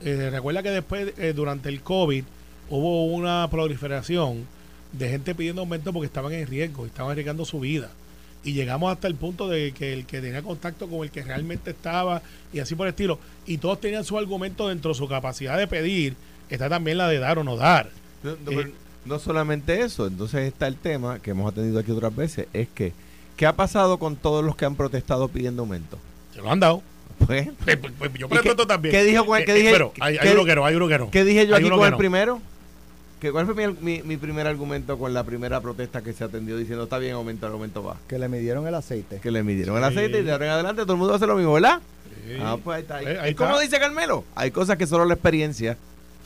Eh, 0.00 0.28
recuerda 0.30 0.62
que 0.62 0.70
después, 0.70 1.12
eh, 1.18 1.32
durante 1.34 1.68
el 1.68 1.80
COVID, 1.80 2.24
hubo 2.70 3.06
una 3.06 3.48
proliferación 3.50 4.46
de 4.92 5.08
gente 5.08 5.34
pidiendo 5.34 5.62
aumento 5.62 5.92
porque 5.92 6.06
estaban 6.06 6.32
en 6.32 6.46
riesgo, 6.46 6.86
estaban 6.86 7.12
arriesgando 7.12 7.44
su 7.44 7.60
vida. 7.60 7.90
Y 8.44 8.52
llegamos 8.52 8.92
hasta 8.92 9.08
el 9.08 9.14
punto 9.14 9.48
de 9.48 9.72
que 9.72 9.92
el 9.94 10.04
que 10.06 10.20
tenía 10.20 10.42
contacto 10.42 10.86
con 10.88 11.02
el 11.02 11.10
que 11.10 11.22
realmente 11.22 11.70
estaba 11.70 12.20
y 12.52 12.58
así 12.60 12.74
por 12.74 12.86
el 12.86 12.90
estilo. 12.90 13.18
Y 13.46 13.58
todos 13.58 13.80
tenían 13.80 14.04
su 14.04 14.18
argumento 14.18 14.68
dentro 14.68 14.90
de 14.90 14.94
su 14.96 15.08
capacidad 15.08 15.56
de 15.58 15.66
pedir 15.66 16.14
está 16.50 16.68
también 16.68 16.98
la 16.98 17.08
de 17.08 17.18
dar 17.18 17.38
o 17.38 17.44
no 17.44 17.56
dar. 17.56 17.88
No, 18.22 18.36
no, 18.44 18.60
Eh, 18.60 18.72
no 19.06 19.18
solamente 19.18 19.80
eso, 19.80 20.06
entonces 20.06 20.42
está 20.46 20.66
el 20.66 20.76
tema 20.76 21.18
que 21.20 21.30
hemos 21.30 21.50
atendido 21.50 21.78
aquí 21.80 21.90
otras 21.90 22.14
veces, 22.14 22.46
es 22.52 22.68
que, 22.74 22.92
¿qué 23.36 23.46
ha 23.46 23.54
pasado 23.56 23.98
con 23.98 24.14
todos 24.16 24.44
los 24.44 24.54
que 24.56 24.64
han 24.66 24.76
protestado 24.76 25.28
pidiendo 25.28 25.62
aumento? 25.62 25.98
Se 26.34 26.40
lo 26.42 26.50
han 26.52 26.60
dado. 26.60 26.82
Pues, 27.26 27.48
Pues, 27.64 27.78
pues, 27.98 28.12
yo 28.14 28.26
¿Y 28.26 28.28
qué- 28.30 28.38
pregunto 28.40 28.66
también. 28.66 28.92
qué 28.94 29.04
dijo 29.04 29.24
con 29.24 29.40
el- 29.40 29.48
eh, 29.48 29.54
dije- 29.54 29.72
Pero 29.72 29.92
hay, 30.00 30.18
hay 30.18 30.28
qué- 30.28 30.34
uno 30.34 30.44
que 30.44 30.54
no, 30.54 30.64
hay 30.66 30.74
uno 30.74 30.86
que 30.88 30.98
no. 30.98 31.10
¿Qué 31.10 31.24
dije 31.24 31.46
yo 31.46 31.54
Hay 31.56 31.62
aquí 31.62 31.70
con 31.70 31.82
el 31.84 31.90
no. 31.92 31.96
primero? 31.98 32.42
¿Que 33.24 33.32
¿Cuál 33.32 33.46
fue 33.46 33.54
mi, 33.54 33.74
mi- 33.80 34.02
mi 34.02 34.18
primer 34.18 34.46
argumento 34.46 34.98
con 34.98 35.14
la 35.14 35.24
primera 35.24 35.58
protesta 35.62 36.02
que 36.02 36.12
se 36.12 36.24
atendió 36.24 36.58
diciendo 36.58 36.84
está 36.84 36.98
bien, 36.98 37.14
aumento, 37.14 37.46
el 37.46 37.54
aumento 37.54 37.82
va? 37.82 37.96
Que 38.06 38.18
le 38.18 38.28
midieron 38.28 38.66
el 38.66 38.74
aceite. 38.74 39.18
Que 39.18 39.30
le 39.30 39.42
midieron 39.42 39.78
el 39.78 39.84
aceite 39.84 40.18
y 40.18 40.22
de 40.24 40.30
ahora 40.32 40.44
en 40.44 40.52
adelante 40.52 40.82
todo 40.82 40.92
el 40.92 40.98
mundo 40.98 41.14
hace 41.14 41.26
lo 41.26 41.34
mismo, 41.34 41.54
¿verdad? 41.54 41.80
Sí. 42.26 42.34
Ah, 42.38 42.58
pues 42.62 42.76
ahí 42.76 42.82
está. 42.82 43.02
Eh, 43.02 43.18
ahí 43.18 43.30
¿Y 43.30 43.34
cómo 43.34 43.52
está. 43.52 43.62
dice 43.62 43.78
Carmelo? 43.78 44.26
Hay 44.34 44.50
cosas 44.50 44.76
que 44.76 44.86
solo 44.86 45.06
la 45.06 45.14
experiencia 45.14 45.78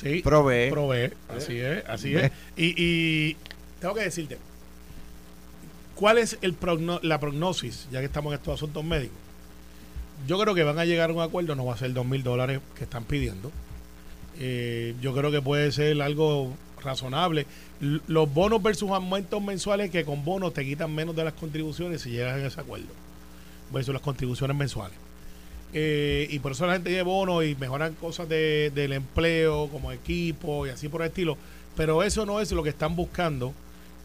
Sí. 0.03 0.23
provee. 0.25 0.71
Provee, 0.71 1.13
así 1.29 1.57
es, 1.61 1.85
así 1.89 2.17
es. 2.17 2.33
Y, 2.57 2.75
y 2.77 3.37
tengo 3.81 3.95
que 3.95 4.01
decirte, 4.03 4.37
¿cuál 5.95 6.19
es 6.19 6.37
el 6.43 6.59
progno- 6.59 6.99
la 7.03 7.21
prognosis, 7.21 7.87
ya 7.93 8.01
que 8.01 8.07
estamos 8.07 8.33
en 8.33 8.39
estos 8.41 8.55
asuntos 8.55 8.83
médicos? 8.85 9.17
Yo 10.27 10.37
creo 10.41 10.53
que 10.53 10.65
van 10.65 10.81
a 10.81 10.85
llegar 10.85 11.11
a 11.11 11.13
un 11.13 11.21
acuerdo, 11.21 11.55
no 11.55 11.65
va 11.65 11.75
a 11.75 11.79
ser 11.79 11.93
dos 11.93 12.05
mil 12.05 12.25
dólares 12.25 12.59
que 12.77 12.83
están 12.83 13.05
pidiendo. 13.05 13.53
Eh, 14.41 14.97
yo 15.01 15.15
creo 15.15 15.31
que 15.31 15.41
puede 15.43 15.71
ser 15.71 16.03
algo 16.03 16.53
razonable. 16.83 17.47
Los 17.81 18.33
bonos 18.33 18.63
versus 18.63 18.91
aumentos 18.91 19.43
mensuales, 19.43 19.91
que 19.91 20.05
con 20.05 20.25
bonos 20.25 20.53
te 20.55 20.65
quitan 20.65 20.95
menos 20.95 21.15
de 21.17 21.25
las 21.25 21.33
contribuciones 21.35 22.03
si 22.03 22.11
llegas 22.11 22.35
a 22.41 22.47
ese 22.47 22.61
acuerdo, 22.61 22.87
versus 23.73 23.93
las 23.93 24.03
contribuciones 24.03 24.57
mensuales. 24.57 24.97
Eh, 25.75 26.27
y 26.31 26.39
por 26.39 26.53
eso 26.53 26.67
la 26.67 26.73
gente 26.75 26.89
tiene 26.89 27.03
bonos 27.03 27.45
y 27.45 27.55
mejoran 27.57 27.95
cosas 27.95 28.29
de- 28.29 28.73
del 28.75 28.93
empleo, 28.95 29.69
como 29.69 29.93
equipo 29.93 30.67
y 30.67 30.71
así 30.71 30.89
por 30.89 31.03
el 31.03 31.09
estilo. 31.09 31.37
Pero 31.77 32.03
eso 32.03 32.25
no 32.27 32.41
es 32.41 32.51
lo 32.53 32.63
que 32.63 32.71
están 32.71 32.97
buscando 32.97 33.53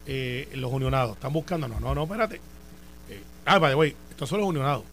eh, 0.06 0.48
los 0.54 0.70
unionados. 0.70 1.14
Están 1.16 1.32
buscando, 1.32 1.66
no, 1.66 1.80
no, 1.80 1.94
no, 1.94 2.02
espérate. 2.04 2.36
Eh, 3.08 3.22
ah, 3.46 3.58
güey, 3.72 3.96
estos 4.10 4.28
son 4.28 4.40
los 4.40 4.48
unionados. 4.50 4.84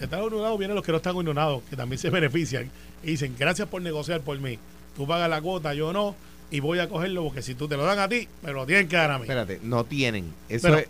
Están 0.00 0.18
los 0.20 0.28
unionados, 0.32 0.58
vienen 0.58 0.74
los 0.74 0.84
que 0.84 0.90
no 0.90 0.96
están 0.98 1.14
unionados, 1.14 1.62
que 1.70 1.76
también 1.76 1.98
se 2.00 2.10
benefician. 2.10 2.68
Y 3.04 3.12
dicen, 3.12 3.36
gracias 3.38 3.68
por 3.68 3.80
negociar 3.80 4.20
por 4.22 4.36
mí. 4.40 4.58
Tú 4.96 5.06
pagas 5.06 5.30
la 5.30 5.40
cuota, 5.40 5.72
yo 5.74 5.92
no, 5.92 6.16
y 6.50 6.60
voy 6.60 6.78
a 6.78 6.88
cogerlo 6.88 7.24
porque 7.24 7.42
si 7.42 7.54
tú 7.54 7.68
te 7.68 7.76
lo 7.76 7.84
dan 7.84 7.98
a 7.98 8.08
ti, 8.08 8.28
me 8.42 8.52
lo 8.52 8.66
tienen 8.66 8.88
que 8.88 8.96
dar 8.96 9.10
a 9.10 9.18
mí. 9.18 9.22
Espérate, 9.24 9.60
no 9.62 9.84
tienen. 9.84 10.32
Eso 10.48 10.68
Pero, 10.68 10.78
es, 10.78 10.88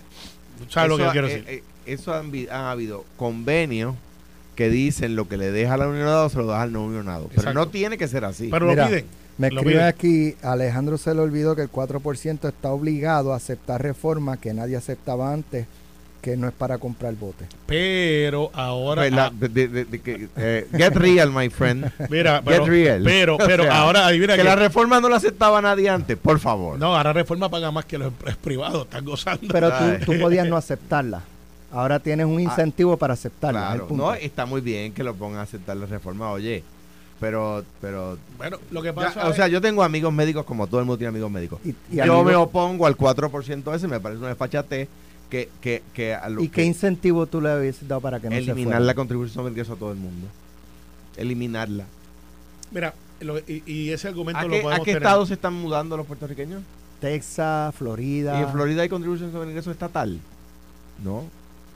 ¿Sabes 0.69 0.88
lo 0.90 0.97
que 0.97 1.03
eso 1.03 1.09
yo 1.09 1.12
quiero 1.12 1.27
ha- 1.27 1.31
decir? 1.31 1.45
eh, 1.49 1.55
eh, 1.87 1.92
eso 1.95 2.14
han, 2.14 2.33
habido 2.51 3.05
convenios 3.16 3.95
que 4.55 4.69
dicen 4.71 5.16
lo 5.16 5.29
que 5.29 5.37
le 5.37 5.51
deja 5.51 5.75
al 5.75 5.83
unionado 5.83 6.29
se 6.29 6.38
lo 6.38 6.47
da 6.47 6.62
al 6.62 6.73
no 6.73 6.85
unionado. 6.85 7.29
Pero 7.35 7.53
no 7.53 7.69
tiene 7.69 7.99
que 7.99 8.09
ser 8.09 8.25
así. 8.25 8.49
Pero 8.51 8.66
Mira, 8.66 8.85
lo 8.85 8.88
piden. 8.90 9.07
Me 9.38 9.51
Lo 9.51 9.61
escribe 9.61 9.75
piden. 9.81 9.87
aquí, 9.87 10.35
Alejandro 10.42 10.97
se 10.97 11.14
le 11.14 11.21
olvidó 11.21 11.55
que 11.55 11.62
el 11.62 11.71
4% 11.71 12.49
está 12.49 12.71
obligado 12.71 13.35
a 13.35 13.37
aceptar 13.37 13.83
reformas 13.83 14.38
que 14.38 14.55
nadie 14.55 14.77
aceptaba 14.77 15.31
antes, 15.33 15.66
que 16.27 16.37
no 16.37 16.49
es 16.49 16.53
para 16.55 16.79
comprar 16.79 17.15
botes. 17.15 17.47
Pero 17.67 18.51
ahora. 18.53 19.03
Pues 19.03 19.12
la- 19.12 19.27
ah, 19.27 19.33
de- 19.33 19.69
de- 19.69 19.85
de 19.85 20.01
que, 20.01 20.29
eh, 20.37 20.67
get 20.77 20.93
real, 20.97 21.31
my 21.31 21.49
friend. 21.51 21.89
mira, 22.11 22.39
Get 22.39 22.45
pero, 22.45 22.67
real. 22.67 23.03
pero, 23.05 23.37
pero 23.47 23.62
O 23.62 23.67
sea, 23.67 23.79
ahora 23.79 24.07
adivina 24.09 24.33
que 24.35 24.39
que- 24.43 24.49
la 24.49 24.57
reforma 24.57 25.01
no 25.01 25.09
la 25.09 25.19
aceptaba 25.19 25.62
nadie 25.62 25.89
antes, 25.89 26.17
por 26.19 26.41
favor. 26.41 26.81
No, 26.81 26.97
ahora 26.97 27.12
reforma 27.12 27.49
paga 27.49 27.71
más 27.71 27.85
que 27.85 27.97
los 27.97 28.12
privados, 28.43 28.87
están 28.87 29.05
gozando. 29.05 29.47
Pero 29.53 29.71
tú, 29.71 30.05
tú 30.15 30.21
podías 30.21 30.49
no 30.49 30.57
aceptarla. 30.57 31.23
Ahora 31.71 32.01
tienes 32.01 32.27
un 32.27 32.41
incentivo 32.41 32.97
para 32.97 33.15
aceptarla. 33.15 33.61
es 33.61 33.67
el 33.67 33.71
Claro, 33.75 33.87
punto. 33.89 34.05
no, 34.07 34.15
está 34.15 34.47
muy 34.47 34.61
bien 34.62 34.93
que 34.93 35.05
lo 35.05 35.15
pongan 35.15 35.39
a 35.39 35.43
aceptar 35.43 35.77
la 35.77 35.87
reforma, 35.87 36.33
oye. 36.33 36.65
Pero, 37.21 37.65
pero, 37.81 38.19
bueno, 38.37 38.59
lo 38.73 38.83
que 38.83 38.89
ya, 38.89 38.95
pasa 38.95 39.29
o 39.29 39.33
sea, 39.33 39.47
yo 39.47 39.61
tengo 39.61 39.83
amigos 39.85 40.12
médicos 40.12 40.45
como 40.45 40.67
todo 40.67 40.81
el 40.81 40.87
mundo 40.87 40.99
tiene 40.99 41.11
amigos 41.11 41.31
médicos. 41.31 41.61
Y, 41.65 41.69
y 41.93 42.05
yo 42.05 42.25
me 42.25 42.35
opongo 42.35 42.85
al 42.85 42.97
4% 42.97 43.75
ese, 43.77 43.87
me 43.87 44.01
parece 44.01 44.19
una 44.19 44.29
desfachate 44.29 44.89
que, 45.31 45.49
que, 45.61 45.83
que 45.95 46.15
a 46.15 46.29
lo 46.29 46.43
¿Y 46.43 46.49
que 46.49 46.55
qué 46.57 46.65
incentivo 46.65 47.27
tú 47.27 47.41
le 47.41 47.59
hubieses 47.59 47.87
dado 47.89 48.01
para 48.01 48.21
que 48.21 48.29
no 48.29 48.33
se 48.37 48.39
eliminar 48.43 48.81
la 48.83 48.95
contribución 48.95 49.35
sobre 49.35 49.51
ingreso 49.51 49.73
a 49.73 49.77
todo 49.77 49.91
el 49.93 49.99
mundo. 49.99 50.27
Eliminarla. 51.17 51.85
Mira, 52.71 52.95
lo- 53.21 53.39
y, 53.39 53.62
y 53.67 53.91
ese 53.91 54.09
argumento 54.09 54.39
¿A 54.41 54.45
lo 54.45 54.51
qué, 54.51 54.61
podemos 54.61 54.81
a 54.81 54.85
qué 54.85 54.93
tener. 54.93 55.03
estados 55.03 55.29
se 55.29 55.35
están 55.35 55.55
mudando 55.55 55.97
los 55.97 56.07
puertorriqueños? 56.07 56.62
Texas, 57.01 57.75
Florida. 57.75 58.39
¿Y 58.41 58.43
en 58.45 58.51
Florida 58.53 58.83
hay 58.83 58.89
contribución 58.89 59.33
sobre 59.33 59.49
ingreso 59.51 59.71
estatal? 59.71 60.19
No. 61.03 61.25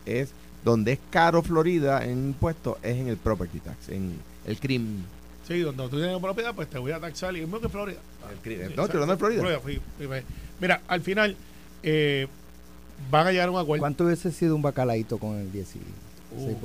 Es 0.07 0.31
donde 0.65 0.93
es 0.93 0.99
caro 1.11 1.43
Florida 1.43 2.05
en 2.05 2.27
impuestos, 2.29 2.77
es 2.83 2.97
en 2.97 3.09
el 3.09 3.17
property 3.17 3.61
tax, 3.61 3.89
en 3.89 4.13
el 4.47 4.59
crimen. 4.59 5.05
Sí, 5.47 5.61
donde 5.61 5.89
tú 5.89 5.97
tienes 5.99 6.19
propiedad, 6.21 6.55
pues 6.55 6.69
te 6.69 6.79
voy 6.79 6.93
a 6.93 7.01
taxar. 7.01 7.35
Y 7.35 7.41
es 7.41 7.45
mismo 7.47 7.61
que 7.61 7.69
Florida. 7.69 7.99
El 8.31 8.39
crimen. 8.39 8.69
Sí, 8.69 8.75
No, 8.77 8.85
estoy 8.85 9.01
hablando 9.03 9.15
de 9.15 9.19
Florida. 9.19 9.59
fui- 9.61 9.81
fui- 9.99 10.07
fui- 10.07 10.23
Mira, 10.61 10.81
al 10.87 11.01
final 11.01 11.37
eh, 11.83 12.29
van 13.11 13.27
a 13.27 13.31
llegar 13.33 13.49
a 13.49 13.51
un 13.53 13.59
acuerdo. 13.59 13.81
¿Cuánto 13.81 14.05
hubiese 14.05 14.31
sido 14.33 14.55
un 14.57 14.63
bacalaíto 14.63 15.19
con 15.19 15.37
el 15.37 15.53
16%? 15.53 15.77
Uh, 16.33 16.57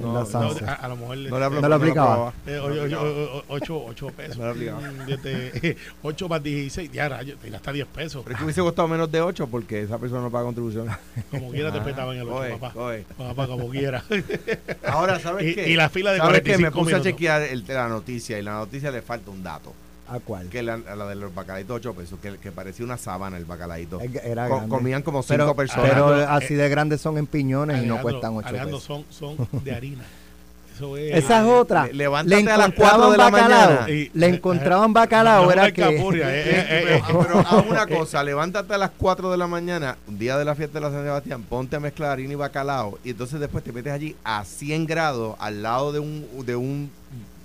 no, 0.00 0.12
no, 0.14 0.18
a, 0.18 0.88
lo 0.88 0.96
mejor 0.96 1.18
No 1.18 1.68
lo 1.68 1.74
aplicaba. 1.74 2.32
eh, 2.46 2.58
ocho- 2.58 2.84
ocho- 2.84 3.44
ocho- 3.48 3.84
ocho 3.84 4.06
pesos. 4.08 4.38
No 4.38 4.44
le 4.46 4.50
aplicaba. 4.70 4.80
Mm, 4.80 5.76
8 6.04 6.28
más 6.30 6.42
16, 6.42 6.90
ya 6.90 7.10
rayos, 7.10 7.38
te 7.38 7.50
gasta 7.50 7.70
10 7.70 7.86
pesos. 7.88 8.22
Pero 8.24 8.32
es 8.34 8.38
que 8.38 8.44
hubiese 8.44 8.62
costado 8.62 8.88
menos 8.88 9.12
de 9.12 9.20
8 9.20 9.46
porque 9.48 9.82
esa 9.82 9.98
persona 9.98 10.22
no 10.22 10.30
paga 10.30 10.46
contribución. 10.46 10.88
Como 11.30 11.50
quiera 11.50 11.70
te 11.70 11.80
Ah, 11.80 11.84
petaban 11.84 12.16
el 12.16 12.22
8, 12.26 12.34
oye, 12.34 12.56
papá. 12.56 12.80
oye. 12.80 13.04
Papá, 13.18 13.46
como 13.46 13.68
quiera. 13.68 14.02
Ahora, 14.86 15.20
¿sabes 15.20 15.48
Y- 15.50 15.54
qué? 15.54 15.68
y 15.68 15.74
la 15.76 15.90
fila 15.90 16.12
de 16.12 16.18
¿Sabes 16.20 16.40
qué? 16.40 16.52
45 16.54 16.62
Me 16.62 16.70
puse 16.70 16.92
minutos. 16.94 17.06
a 17.06 17.10
chequear 17.10 17.42
el- 17.42 17.64
la 17.68 17.88
noticia 17.88 18.38
y 18.38 18.42
la 18.42 18.52
noticia 18.54 18.90
le 18.90 19.02
falta 19.02 19.30
un 19.30 19.42
dato. 19.42 19.74
¿A 20.08 20.20
cuál? 20.20 20.48
Que 20.48 20.62
la, 20.62 20.74
a 20.74 20.94
la 20.96 21.06
de 21.06 21.14
los 21.14 21.34
bacalaitos 21.34 21.76
8 21.76 21.94
pesos, 21.94 22.18
que, 22.20 22.36
que 22.36 22.52
parecía 22.52 22.84
una 22.84 22.98
sábana 22.98 23.36
el 23.38 23.44
bacalaito. 23.46 24.00
Era 24.00 24.48
Co- 24.48 24.56
grande. 24.56 24.68
comían 24.76 25.02
como 25.02 25.22
5 25.22 25.28
pero, 25.34 25.56
personas. 25.56 25.88
pero 25.90 26.06
Alejandro, 26.08 26.36
así 26.36 26.54
de 26.54 26.68
grandes 26.68 27.00
son 27.00 27.16
en 27.18 27.26
piñones 27.26 27.82
y 27.82 27.86
no 27.86 28.00
cuestan 28.02 28.36
8 28.36 28.48
Alejandro, 28.48 28.78
pesos. 28.78 29.04
son, 29.10 29.36
son 29.36 29.48
de 29.64 29.74
harina. 29.74 30.04
Eso 30.74 30.96
es. 30.96 31.14
Esa 31.24 31.40
es 31.40 31.46
otra. 31.46 31.86
Le- 31.86 31.92
Le, 31.92 31.98
levántate 31.98 32.50
a 32.50 32.56
las 32.58 32.66
encontraban 32.68 32.96
4 33.00 33.10
de 33.12 33.16
la 33.18 33.30
bacalao. 33.30 33.70
mañana. 33.70 33.90
Y- 33.90 34.10
Le 34.12 34.26
encontraban 34.26 34.92
bacalao. 34.92 35.44
No, 35.46 35.52
era 35.52 35.72
que... 35.72 35.84
alcapurria, 35.84 36.34
eh, 36.34 36.42
eh, 36.44 36.66
eh, 36.96 37.02
pero, 37.06 37.20
pero 37.20 37.38
haz 37.38 37.66
una 37.66 37.86
cosa, 37.98 38.24
levántate 38.24 38.74
a 38.74 38.78
las 38.78 38.90
4 38.98 39.30
de 39.30 39.36
la 39.38 39.46
mañana, 39.46 39.96
un 40.08 40.18
día 40.18 40.36
de 40.36 40.44
la 40.44 40.54
fiesta 40.56 40.80
de 40.80 40.84
la 40.86 40.90
San 40.90 41.04
Sebastián, 41.04 41.44
ponte 41.44 41.76
a 41.76 41.80
mezclar 41.80 42.10
harina 42.10 42.32
y 42.32 42.36
bacalao 42.36 42.98
y 43.04 43.10
entonces 43.10 43.38
después 43.40 43.62
te 43.64 43.72
metes 43.72 43.92
allí 43.92 44.16
a 44.24 44.44
100 44.44 44.84
grados 44.86 45.36
al 45.38 45.62
lado 45.62 45.92
de 45.92 46.00
un 46.00 46.26
de 46.44 46.56
un 46.56 46.90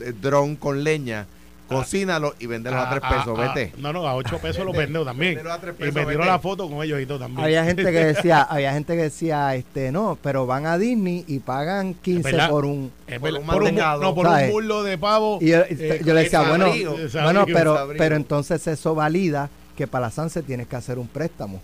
eh, 0.02 0.12
dron 0.20 0.56
con 0.56 0.84
leña, 0.84 1.28
cocínalo 1.70 2.36
y 2.40 2.46
véndelo 2.48 2.78
a 2.78 2.90
3 2.90 3.02
pesos, 3.02 3.40
a- 3.40 3.54
vete. 3.54 3.74
no, 3.78 3.94
no, 3.94 4.08
a 4.08 4.16
8 4.16 4.38
pesos 4.40 4.66
lo 4.66 4.74
vendeo 4.74 5.06
también. 5.06 5.40
A 5.48 5.58
tres 5.60 5.76
Y 5.80 5.84
me 5.92 6.06
tiró 6.06 6.26
la 6.26 6.40
foto 6.40 6.70
con 6.70 6.84
ellos 6.84 7.00
y 7.02 7.06
todo 7.06 7.20
también. 7.20 7.44
Había 7.46 7.64
gente 7.64 7.84
que 7.84 7.92
decía, 8.14 8.42
había 8.42 8.74
gente 8.74 8.96
que 8.96 9.04
decía, 9.04 9.56
este, 9.56 9.92
no, 9.92 10.18
pero 10.22 10.46
van 10.46 10.66
a 10.66 10.78
Disney 10.78 11.24
y 11.28 11.40
pagan 11.40 11.94
15 11.94 12.24
verdad. 12.32 12.50
por 12.50 12.66
un... 12.66 12.92
Es 13.08 13.20
por 13.20 13.30
un 13.34 13.46
por 13.46 13.56
un, 13.58 13.64
mantecado, 13.64 14.02
no, 14.02 14.16
por 14.16 14.26
¿sabes? 14.28 14.48
un 14.48 14.52
muslo 14.54 14.84
de 14.84 14.98
pavo. 14.98 15.38
Y 15.42 15.48
yo, 15.50 15.60
eh, 15.62 16.02
yo 16.04 16.14
le 16.14 16.24
decía, 16.24 16.42
bueno, 16.42 16.66
sabrío, 16.68 17.10
sabrío, 17.10 17.24
bueno, 17.24 17.46
pero, 17.46 17.90
pero 17.98 18.16
entonces 18.16 18.66
eso 18.68 18.96
valida 18.96 19.50
que 19.78 19.88
para 19.88 20.08
la 20.08 20.12
Sanse 20.12 20.44
tienes 20.44 20.68
que 20.68 20.76
hacer 20.76 21.00
un 21.00 21.08
préstamo. 21.08 21.62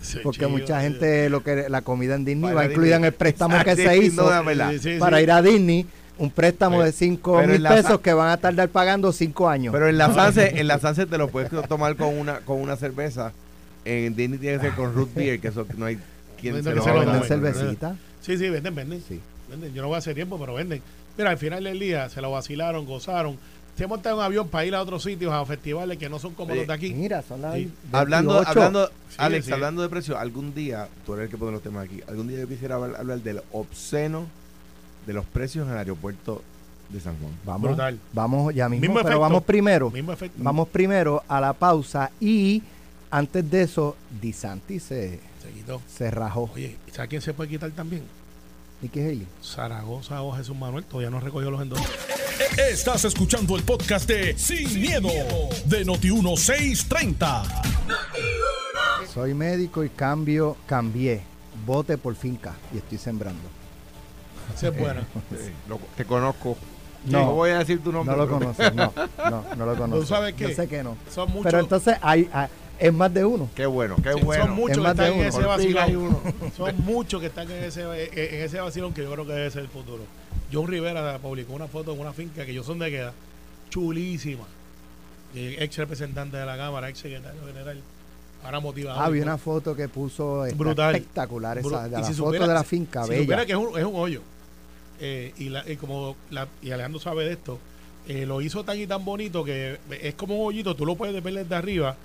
sí, 0.00 0.18
Porque 0.22 0.40
chico, 0.46 0.50
mucha 0.50 0.80
gente, 0.80 1.28
lo 1.28 1.42
que 1.42 1.66
la 1.68 1.82
comida 1.82 2.14
en 2.14 2.24
Disney 2.24 2.52
va 2.52 2.60
Disney. 2.62 2.70
incluida 2.74 2.96
en 2.96 3.04
el 3.06 3.12
préstamo 3.12 3.58
que 3.64 3.74
se 3.74 3.96
hizo 3.98 4.22
no, 4.30 4.98
para 5.00 5.20
ir 5.20 5.32
a 5.32 5.42
Disney, 5.42 5.84
un 6.18 6.30
préstamo 6.30 6.82
de 6.82 6.92
5 6.92 7.36
pero 7.40 7.52
mil 7.52 7.62
pesos 7.62 8.00
que 8.00 8.12
van 8.12 8.28
a 8.30 8.36
tardar 8.36 8.68
pagando 8.68 9.12
5 9.12 9.48
años. 9.48 9.72
Pero 9.72 9.88
en 9.88 9.98
la 9.98 10.12
Sanse, 10.12 10.58
en 10.60 10.66
la 10.66 10.78
Sanse 10.78 11.06
te 11.06 11.16
lo 11.18 11.28
puedes 11.28 11.50
tomar 11.68 11.96
con 11.96 12.18
una 12.18 12.40
con 12.40 12.60
una 12.60 12.76
cerveza. 12.76 13.32
En 13.84 14.14
Disney 14.14 14.38
tiene 14.38 14.58
que 14.58 14.64
ser 14.64 14.74
con 14.74 14.94
root 14.94 15.14
beer, 15.14 15.40
que 15.40 15.48
eso 15.48 15.66
no 15.76 15.86
hay 15.86 15.98
quien 16.40 16.56
No 16.56 16.62
se 16.62 16.68
que 16.70 16.74
lo 16.76 16.82
se 16.82 16.90
lo 16.92 17.00
haga. 17.00 17.12
venden 17.12 17.28
cervecita. 17.28 17.96
Sí, 18.20 18.36
sí, 18.36 18.48
venden, 18.50 18.74
venden. 18.74 19.02
Sí. 19.08 19.20
Venden. 19.48 19.72
Yo 19.72 19.80
no 19.82 19.88
voy 19.88 19.94
a 19.94 19.98
hacer 19.98 20.14
tiempo, 20.14 20.38
pero 20.38 20.54
venden. 20.54 20.82
Mira, 21.16 21.30
al 21.30 21.38
final 21.38 21.64
del 21.64 21.78
día 21.78 22.08
se 22.10 22.20
lo 22.20 22.30
vacilaron, 22.32 22.84
gozaron. 22.84 23.38
Se 23.76 23.86
montan 23.86 24.14
un 24.14 24.20
avión 24.22 24.48
para 24.48 24.66
ir 24.66 24.74
a 24.74 24.82
otros 24.82 25.04
sitios, 25.04 25.32
a 25.32 25.44
festivales 25.46 25.98
que 25.98 26.08
no 26.08 26.18
son 26.18 26.34
como 26.34 26.52
los 26.52 26.66
de 26.66 26.72
aquí. 26.72 26.92
Mira, 26.92 27.22
son 27.22 27.40
las 27.42 27.54
Sí. 27.54 27.70
Hablando, 27.92 28.34
28. 28.34 28.50
hablando, 28.50 28.86
Sí, 29.08 29.14
Alex, 29.18 29.46
sí. 29.46 29.52
hablando 29.52 29.82
de 29.82 29.88
precio, 29.88 30.18
algún 30.18 30.52
día, 30.52 30.88
tú 31.06 31.14
eres 31.14 31.26
el 31.26 31.30
que 31.30 31.38
pone 31.38 31.52
los 31.52 31.62
temas 31.62 31.84
aquí, 31.84 32.00
algún 32.08 32.26
día 32.26 32.40
yo 32.40 32.48
quisiera 32.48 32.74
hablar, 32.74 32.96
hablar 33.00 33.20
del 33.20 33.40
obsceno 33.52 34.26
de 35.08 35.14
los 35.14 35.24
precios 35.24 35.66
en 35.66 35.72
el 35.72 35.78
aeropuerto 35.78 36.42
de 36.90 37.00
San 37.00 37.16
Juan. 37.18 37.32
Vamos, 37.44 37.62
Brutal. 37.70 37.98
vamos 38.12 38.54
ya 38.54 38.68
mismo, 38.68 38.82
Mismo 38.82 38.94
pero 38.96 39.08
efecto. 39.08 39.20
vamos 39.20 39.42
primero. 39.42 39.90
Mismo 39.90 40.12
efecto. 40.12 40.38
Vamos 40.42 40.68
primero 40.68 41.22
a 41.26 41.40
la 41.40 41.54
pausa 41.54 42.10
y 42.20 42.62
antes 43.10 43.50
de 43.50 43.62
eso, 43.62 43.96
Disanti 44.20 44.78
se, 44.78 45.18
Se 45.42 45.50
quitó. 45.54 45.80
se 45.88 46.10
rajó. 46.10 46.50
Oye, 46.54 46.76
¿sabes 46.92 47.08
quién 47.08 47.22
se 47.22 47.32
puede 47.32 47.48
quitar 47.50 47.70
también? 47.70 48.02
Nicky 48.82 49.00
Haley. 49.00 49.26
Zaragoza 49.42 50.22
o 50.22 50.30
Jesús 50.32 50.54
Manuel. 50.56 50.84
Todavía 50.84 51.10
no 51.10 51.18
recogió 51.20 51.50
los 51.50 51.60
endosos. 51.62 51.86
Estás 52.70 53.04
escuchando 53.06 53.56
el 53.56 53.62
podcast 53.64 54.06
de 54.08 54.36
Sin, 54.38 54.80
miedo, 54.80 55.08
de 55.64 55.84
Noti1630. 55.86 57.42
Soy 59.12 59.34
médico 59.34 59.82
y 59.84 59.88
cambio, 59.88 60.56
cambié. 60.66 61.22
Bote 61.66 61.98
por 61.98 62.14
finca 62.14 62.54
y 62.72 62.78
estoy 62.78 62.98
sembrando. 62.98 63.40
Esa 64.54 64.68
es 64.68 64.78
buena. 64.78 65.00
Sí, 65.30 65.50
lo- 65.68 65.78
te 65.96 66.04
conozco. 66.04 66.56
No. 67.06 67.26
No 67.26 67.32
voy 67.34 67.50
a 67.50 67.58
decir 67.58 67.82
tu 67.82 67.92
nombre. 67.92 68.14
No 68.16 68.24
lo 68.24 68.26
pero- 68.26 68.38
conoces, 68.52 68.74
no, 68.74 68.92
no, 69.30 69.44
no 69.56 69.66
lo 69.66 69.76
conoces. 69.78 70.08
sabes 70.08 70.34
qué? 70.34 70.48
Yo 70.50 70.54
sé 70.56 70.68
que 70.68 70.82
no. 70.82 70.96
Son 71.10 71.28
muchos. 71.28 71.44
Pero 71.44 71.60
entonces 71.60 71.96
hay, 72.02 72.28
hay- 72.32 72.48
es 72.78 72.92
más 72.92 73.12
de 73.14 73.24
uno. 73.24 73.48
Qué 73.54 73.66
bueno, 73.66 73.96
qué 74.02 74.12
Sí, 74.14 74.20
bueno. 74.22 74.46
Son 74.46 74.54
muchos 74.56 74.70
Es 74.70 74.76
que 74.78 74.82
más 74.82 74.96
de 74.96 75.02
están 75.04 75.12
en 75.12 75.18
uno. 75.20 75.28
ese 75.28 75.40
Por 75.48 75.58
fin 75.60 75.66
hay 75.68 75.74
vacilón. 75.74 76.04
uno. 76.24 76.52
Son 76.56 76.74
muchos 76.84 77.20
que 77.20 77.26
están 77.28 77.50
en 77.50 77.64
ese, 77.64 77.82
en 77.82 78.42
ese 78.44 78.60
vacilón 78.60 78.92
que 78.92 79.02
yo 79.02 79.12
creo 79.12 79.26
que 79.26 79.32
debe 79.32 79.50
ser 79.50 79.62
el 79.62 79.68
futuro. 79.68 80.02
John 80.52 80.66
Rivera 80.66 81.18
publicó 81.18 81.52
una 81.54 81.66
foto 81.68 81.92
en 81.92 82.00
una 82.00 82.12
finca 82.12 82.44
que 82.44 82.54
yo 82.54 82.62
son 82.62 82.78
de 82.78 82.90
queda, 82.90 83.12
chulísima. 83.70 84.44
Ex 85.34 85.76
representante 85.76 86.36
de 86.36 86.46
la 86.46 86.56
Cámara, 86.56 86.88
ex 86.88 86.98
secretario 87.00 87.40
general. 87.46 87.80
Ahora 88.44 88.60
motivado. 88.60 89.00
Ah, 89.00 89.08
vi 89.10 89.20
una 89.20 89.36
foto 89.36 89.74
que 89.74 89.88
puso 89.88 90.46
está 90.46 90.56
Brutal. 90.56 90.94
espectacular 90.94 91.58
esa, 91.58 91.68
Bru- 91.68 91.82
de 91.82 91.88
y 91.88 91.92
la 91.92 92.04
si 92.04 92.12
foto 92.14 92.24
supiera- 92.26 92.46
de 92.46 92.54
la 92.54 92.64
finca, 92.64 93.02
si 93.04 93.10
bella. 93.10 93.22
supiera 93.22 93.46
que 93.46 93.52
es 93.52 93.58
un, 93.58 93.78
es 93.78 93.84
un 93.84 93.94
hoyo. 93.96 94.22
Eh, 95.00 95.32
y, 95.38 95.48
la- 95.48 95.68
y 95.70 95.76
como 95.76 96.16
la- 96.30 96.48
y 96.62 96.70
Alejandro 96.70 97.00
sabe 97.00 97.24
de 97.24 97.32
esto, 97.32 97.58
eh, 98.08 98.26
lo 98.26 98.40
hizo 98.40 98.64
tan 98.64 98.78
y 98.78 98.86
tan 98.86 99.04
bonito 99.04 99.44
que 99.44 99.78
es 100.02 100.14
como 100.14 100.36
un 100.38 100.48
hoyito, 100.48 100.74
tú 100.74 100.84
lo 100.86 100.96
puedes 100.96 101.22
ver 101.22 101.34
desde 101.34 101.54
arriba. 101.54 101.96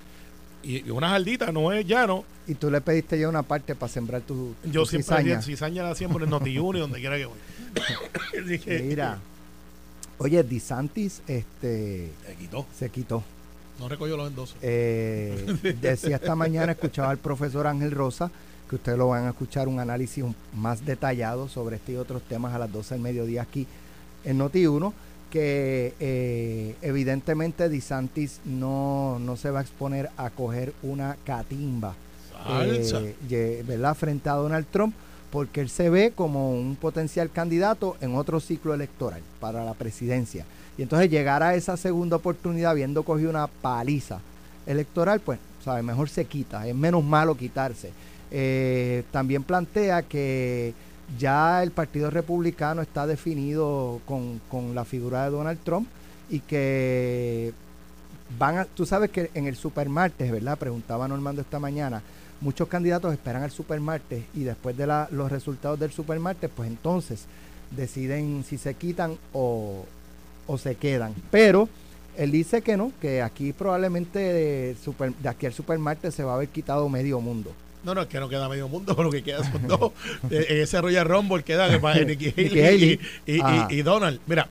Y, 0.61 0.85
y 0.87 0.91
una 0.91 1.09
jardita 1.09 1.51
no 1.51 1.71
es 1.73 1.85
llano. 1.85 2.23
Y 2.47 2.55
tú 2.55 2.69
le 2.71 2.79
pediste 2.81 3.19
ya 3.19 3.27
una 3.29 3.43
parte 3.43 3.75
para 3.75 3.91
sembrar 3.91 4.21
tu, 4.21 4.53
Yo 4.63 4.81
tu 4.83 4.89
siempre 4.89 5.17
cizaña. 5.17 5.41
cizaña 5.41 5.83
la 5.83 5.95
siembro 5.95 6.23
en 6.23 6.31
Noti1 6.31 6.77
y 6.77 6.79
donde 6.79 6.99
quiera 6.99 7.17
que 7.17 7.25
voy. 7.25 7.37
Que- 8.59 8.79
Mira. 8.83 9.17
Oye, 10.19 10.43
DeSantis 10.43 11.21
este, 11.27 12.11
Se 12.25 12.35
quitó. 12.35 12.65
se 12.77 12.89
quitó. 12.89 13.23
No 13.79 13.89
recogió 13.89 14.15
los 14.15 14.29
endosos. 14.29 14.55
Eh, 14.61 15.75
decía 15.81 16.17
esta 16.17 16.35
mañana, 16.35 16.73
escuchaba 16.73 17.09
al 17.09 17.17
profesor 17.17 17.65
Ángel 17.67 17.91
Rosa, 17.91 18.29
que 18.73 18.77
ustedes 18.77 18.97
lo 18.97 19.09
van 19.09 19.25
a 19.27 19.29
escuchar 19.29 19.67
un 19.67 19.79
análisis 19.79 20.25
más 20.55 20.83
detallado 20.83 21.47
sobre 21.47 21.75
este 21.75 21.91
y 21.91 21.95
otros 21.95 22.23
temas 22.23 22.55
a 22.55 22.57
las 22.57 22.71
12 22.71 22.95
del 22.95 23.03
mediodía 23.03 23.43
aquí 23.43 23.67
en 24.25 24.39
Noti1, 24.39 24.91
que 25.29 25.93
eh, 25.99 26.75
evidentemente 26.81 27.69
DeSantis 27.69 28.39
no, 28.45 29.19
no 29.19 29.37
se 29.37 29.51
va 29.51 29.59
a 29.59 29.61
exponer 29.61 30.09
a 30.17 30.31
coger 30.31 30.73
una 30.81 31.17
catimba 31.23 31.93
eh, 32.49 33.63
¿verdad? 33.67 33.93
frente 33.93 34.29
a 34.29 34.33
Donald 34.33 34.65
Trump, 34.71 34.95
porque 35.29 35.61
él 35.61 35.69
se 35.69 35.91
ve 35.91 36.11
como 36.15 36.51
un 36.51 36.75
potencial 36.75 37.29
candidato 37.29 37.95
en 38.01 38.15
otro 38.15 38.39
ciclo 38.39 38.73
electoral 38.73 39.21
para 39.39 39.63
la 39.65 39.75
presidencia. 39.75 40.45
Y 40.79 40.81
entonces 40.81 41.11
llegar 41.11 41.43
a 41.43 41.53
esa 41.53 41.77
segunda 41.77 42.15
oportunidad 42.15 42.71
habiendo 42.71 43.03
cogido 43.03 43.29
una 43.29 43.45
paliza 43.45 44.19
electoral, 44.65 45.19
pues, 45.19 45.37
sabe, 45.63 45.83
mejor 45.83 46.09
se 46.09 46.25
quita, 46.25 46.67
es 46.67 46.73
menos 46.73 47.03
malo 47.03 47.37
quitarse. 47.37 47.91
Eh, 48.35 49.03
también 49.11 49.43
plantea 49.43 50.01
que 50.01 50.73
ya 51.19 51.61
el 51.61 51.69
Partido 51.69 52.09
Republicano 52.09 52.81
está 52.81 53.05
definido 53.05 54.01
con, 54.07 54.41
con 54.49 54.73
la 54.73 54.85
figura 54.85 55.25
de 55.25 55.29
Donald 55.29 55.59
Trump 55.63 55.87
y 56.31 56.39
que 56.39 57.53
van 58.39 58.57
a, 58.57 58.65
tú 58.65 58.87
sabes 58.87 59.11
que 59.11 59.29
en 59.35 59.45
el 59.45 59.55
supermartes, 59.55 60.31
¿verdad? 60.31 60.57
Preguntaba 60.57 61.07
Normando 61.07 61.41
esta 61.41 61.59
mañana, 61.59 62.01
muchos 62.41 62.67
candidatos 62.67 63.13
esperan 63.13 63.43
al 63.43 63.51
supermartes 63.51 64.23
y 64.33 64.43
después 64.43 64.75
de 64.75 64.87
los 64.87 65.31
resultados 65.31 65.79
del 65.79 65.91
supermartes, 65.91 66.49
pues 66.55 66.67
entonces 66.67 67.25
deciden 67.69 68.43
si 68.43 68.57
se 68.57 68.73
quitan 68.73 69.15
o, 69.31 69.85
o 70.47 70.57
se 70.57 70.73
quedan. 70.73 71.13
Pero 71.29 71.69
él 72.17 72.31
dice 72.31 72.63
que 72.63 72.77
no, 72.77 72.91
que 72.99 73.21
aquí 73.21 73.53
probablemente 73.53 74.19
de 74.19 75.29
aquí 75.29 75.45
al 75.45 75.53
supermartes 75.53 76.15
se 76.15 76.23
va 76.23 76.31
a 76.31 76.35
haber 76.35 76.49
quitado 76.49 76.89
medio 76.89 77.21
mundo. 77.21 77.51
No, 77.83 77.93
no, 77.93 78.01
es 78.01 78.07
que 78.07 78.19
no 78.19 78.29
queda 78.29 78.47
medio 78.49 78.67
mundo, 78.67 78.93
lo 79.01 79.11
que 79.11 79.23
queda 79.23 79.43
son 79.49 79.67
dos. 79.67 79.91
Eh, 80.29 80.45
en 80.49 80.61
ese 80.61 80.79
Royal 80.81 81.05
Rumble 81.05 81.43
queda 81.43 81.79
para 81.81 81.99
Nikki 82.05 82.33
Nikki 82.35 82.61
Haley 82.61 82.99
y, 83.25 83.31
y- 83.33 83.41
y- 83.69 83.73
y 83.79 83.81
Donald. 83.81 84.19
Mira, 84.25 84.47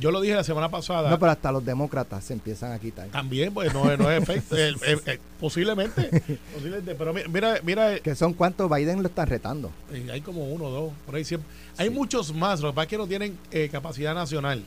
yo 0.00 0.10
lo 0.10 0.20
dije 0.20 0.34
la 0.34 0.42
semana 0.42 0.68
pasada. 0.68 1.08
No, 1.08 1.18
pero 1.20 1.30
hasta 1.30 1.52
los 1.52 1.64
demócratas 1.64 2.24
se 2.24 2.32
empiezan 2.32 2.72
a 2.72 2.80
quitar. 2.80 3.06
También, 3.10 3.54
pues 3.54 3.72
no, 3.72 3.88
es- 3.90 3.96
no 3.98 4.10
es 4.10 4.20
efecto. 4.28 4.56
posiblemente. 5.40 6.22
posiblemente. 6.52 6.94
Pero 6.96 7.14
mi- 7.14 7.22
mira, 7.30 7.60
mira, 7.62 7.98
Que 8.00 8.16
son 8.16 8.32
cuántos 8.34 8.68
Biden 8.68 9.02
lo 9.02 9.08
están 9.08 9.28
retando. 9.28 9.70
eh, 9.92 10.08
hay 10.12 10.20
como 10.20 10.44
uno 10.48 10.64
o 10.64 10.70
dos. 10.70 10.92
Por 11.06 11.14
ahí 11.14 11.24
siempre. 11.24 11.48
Hay 11.76 11.90
muchos 11.90 12.34
más. 12.34 12.60
Lo 12.60 12.70
que 12.70 12.74
pasa 12.74 12.82
es 12.84 12.88
que 12.90 12.98
no 12.98 13.06
tienen 13.06 13.38
eh, 13.52 13.68
capacidad 13.70 14.14
nacional. 14.14 14.64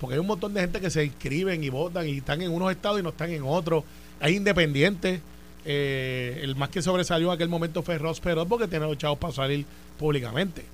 Porque 0.00 0.14
hay 0.14 0.20
un 0.20 0.26
montón 0.26 0.54
de 0.54 0.60
gente 0.60 0.80
que 0.80 0.90
se 0.90 1.04
inscriben 1.04 1.62
y 1.62 1.68
votan 1.70 2.08
y 2.08 2.18
están 2.18 2.42
en 2.42 2.50
unos 2.50 2.70
estados 2.72 2.98
y 2.98 3.02
no 3.04 3.10
están 3.10 3.30
en 3.30 3.42
otros. 3.44 3.84
Hay 4.20 4.34
independientes. 4.36 5.20
Eh, 5.70 6.40
el 6.42 6.56
más 6.56 6.70
que 6.70 6.80
sobresalió 6.80 7.28
en 7.28 7.34
aquel 7.34 7.50
momento 7.50 7.82
fue 7.82 7.98
Ross 7.98 8.20
Perot 8.20 8.48
porque 8.48 8.66
tiene 8.66 8.86
los 8.86 8.96
chavos 8.96 9.18
para 9.18 9.34
salir 9.34 9.66
públicamente. 9.98 10.64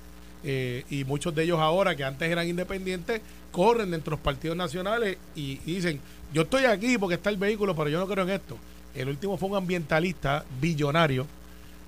Eh, 0.41 0.85
y 0.89 1.03
muchos 1.03 1.35
de 1.35 1.43
ellos 1.43 1.59
ahora 1.59 1.97
que 1.97 2.05
antes 2.05 2.31
eran 2.31 2.47
independientes 2.47 3.19
corren 3.51 3.91
dentro 3.91 4.11
de 4.11 4.15
los 4.15 4.19
partidos 4.21 4.55
nacionales 4.55 5.17
y, 5.35 5.57
dicen 5.65 5.99
yo 6.33 6.43
estoy 6.43 6.63
aquí 6.63 6.97
porque 6.97 7.15
está 7.15 7.29
el 7.29 7.35
vehículo 7.35 7.75
pero 7.75 7.89
yo 7.89 7.99
no 7.99 8.07
creo 8.07 8.23
en 8.23 8.29
esto 8.29 8.57
el 8.93 9.09
último 9.09 9.37
fue 9.37 9.49
un 9.49 9.57
ambientalista 9.57 10.45
billonario 10.61 11.27